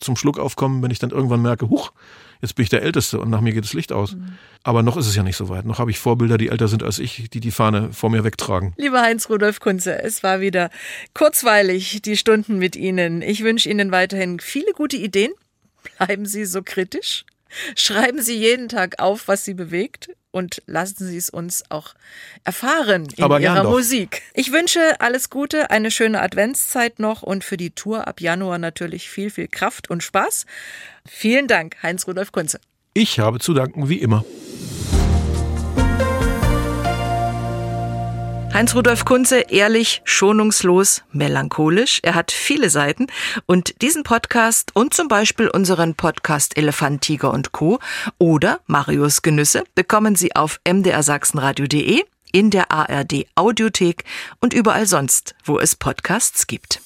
zum 0.00 0.16
Schluck 0.16 0.38
aufkommen, 0.38 0.82
wenn 0.82 0.90
ich 0.90 0.98
dann 0.98 1.10
irgendwann 1.10 1.42
merke, 1.42 1.68
huch, 1.68 1.92
Jetzt 2.40 2.54
bin 2.54 2.62
ich 2.62 2.68
der 2.68 2.82
Älteste 2.82 3.18
und 3.18 3.30
nach 3.30 3.40
mir 3.40 3.52
geht 3.52 3.64
das 3.64 3.72
Licht 3.72 3.92
aus. 3.92 4.14
Mhm. 4.14 4.38
Aber 4.62 4.82
noch 4.82 4.96
ist 4.96 5.06
es 5.06 5.16
ja 5.16 5.22
nicht 5.22 5.36
so 5.36 5.48
weit. 5.48 5.64
Noch 5.64 5.78
habe 5.78 5.90
ich 5.90 5.98
Vorbilder, 5.98 6.38
die 6.38 6.48
älter 6.48 6.68
sind 6.68 6.82
als 6.82 6.98
ich, 6.98 7.30
die 7.30 7.40
die 7.40 7.50
Fahne 7.50 7.92
vor 7.92 8.10
mir 8.10 8.24
wegtragen. 8.24 8.74
Lieber 8.76 9.00
Heinz-Rudolf 9.00 9.60
Kunze, 9.60 10.02
es 10.02 10.22
war 10.22 10.40
wieder 10.40 10.70
kurzweilig, 11.14 12.02
die 12.02 12.16
Stunden 12.16 12.58
mit 12.58 12.76
Ihnen. 12.76 13.22
Ich 13.22 13.42
wünsche 13.42 13.68
Ihnen 13.68 13.90
weiterhin 13.90 14.40
viele 14.40 14.72
gute 14.72 14.96
Ideen. 14.96 15.32
Bleiben 15.96 16.26
Sie 16.26 16.44
so 16.44 16.62
kritisch. 16.62 17.24
Schreiben 17.76 18.22
Sie 18.22 18.36
jeden 18.36 18.68
Tag 18.68 19.00
auf, 19.00 19.28
was 19.28 19.44
Sie 19.44 19.54
bewegt 19.54 20.10
und 20.30 20.62
lassen 20.66 21.06
Sie 21.06 21.16
es 21.16 21.30
uns 21.30 21.64
auch 21.70 21.94
erfahren 22.44 23.08
in 23.16 23.24
Aber 23.24 23.40
Ihrer 23.40 23.64
Musik. 23.64 24.22
Ich 24.34 24.52
wünsche 24.52 25.00
alles 25.00 25.30
Gute, 25.30 25.70
eine 25.70 25.90
schöne 25.90 26.20
Adventszeit 26.20 26.98
noch 26.98 27.22
und 27.22 27.44
für 27.44 27.56
die 27.56 27.70
Tour 27.70 28.06
ab 28.06 28.20
Januar 28.20 28.58
natürlich 28.58 29.08
viel, 29.08 29.30
viel 29.30 29.48
Kraft 29.48 29.90
und 29.90 30.02
Spaß. 30.02 30.46
Vielen 31.06 31.48
Dank, 31.48 31.76
Heinz-Rudolf 31.82 32.32
Kunze. 32.32 32.60
Ich 32.94 33.18
habe 33.18 33.38
zu 33.38 33.54
danken, 33.54 33.88
wie 33.88 33.98
immer. 33.98 34.24
Heinz-Rudolf 38.52 39.04
Kunze, 39.04 39.40
ehrlich, 39.50 40.00
schonungslos, 40.04 41.02
melancholisch. 41.12 42.00
Er 42.02 42.14
hat 42.14 42.32
viele 42.32 42.70
Seiten 42.70 43.06
und 43.46 43.82
diesen 43.82 44.02
Podcast 44.02 44.70
und 44.74 44.94
zum 44.94 45.06
Beispiel 45.06 45.48
unseren 45.48 45.94
Podcast 45.94 46.56
Elefant, 46.56 47.02
Tiger 47.02 47.32
und 47.32 47.52
Co. 47.52 47.78
oder 48.18 48.60
Marius 48.66 49.22
Genüsse 49.22 49.64
bekommen 49.74 50.16
Sie 50.16 50.34
auf 50.34 50.60
mdrsachsenradio.de, 50.66 52.02
in 52.32 52.50
der 52.50 52.72
ARD 52.72 53.26
Audiothek 53.34 54.04
und 54.40 54.54
überall 54.54 54.86
sonst, 54.86 55.34
wo 55.44 55.58
es 55.58 55.76
Podcasts 55.76 56.46
gibt. 56.46 56.80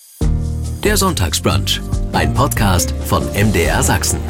Der 0.85 0.97
Sonntagsbrunch, 0.97 1.81
ein 2.13 2.35
Podcast 2.35 2.93
von 3.07 3.25
MDR 3.33 3.83
Sachsen. 3.83 4.21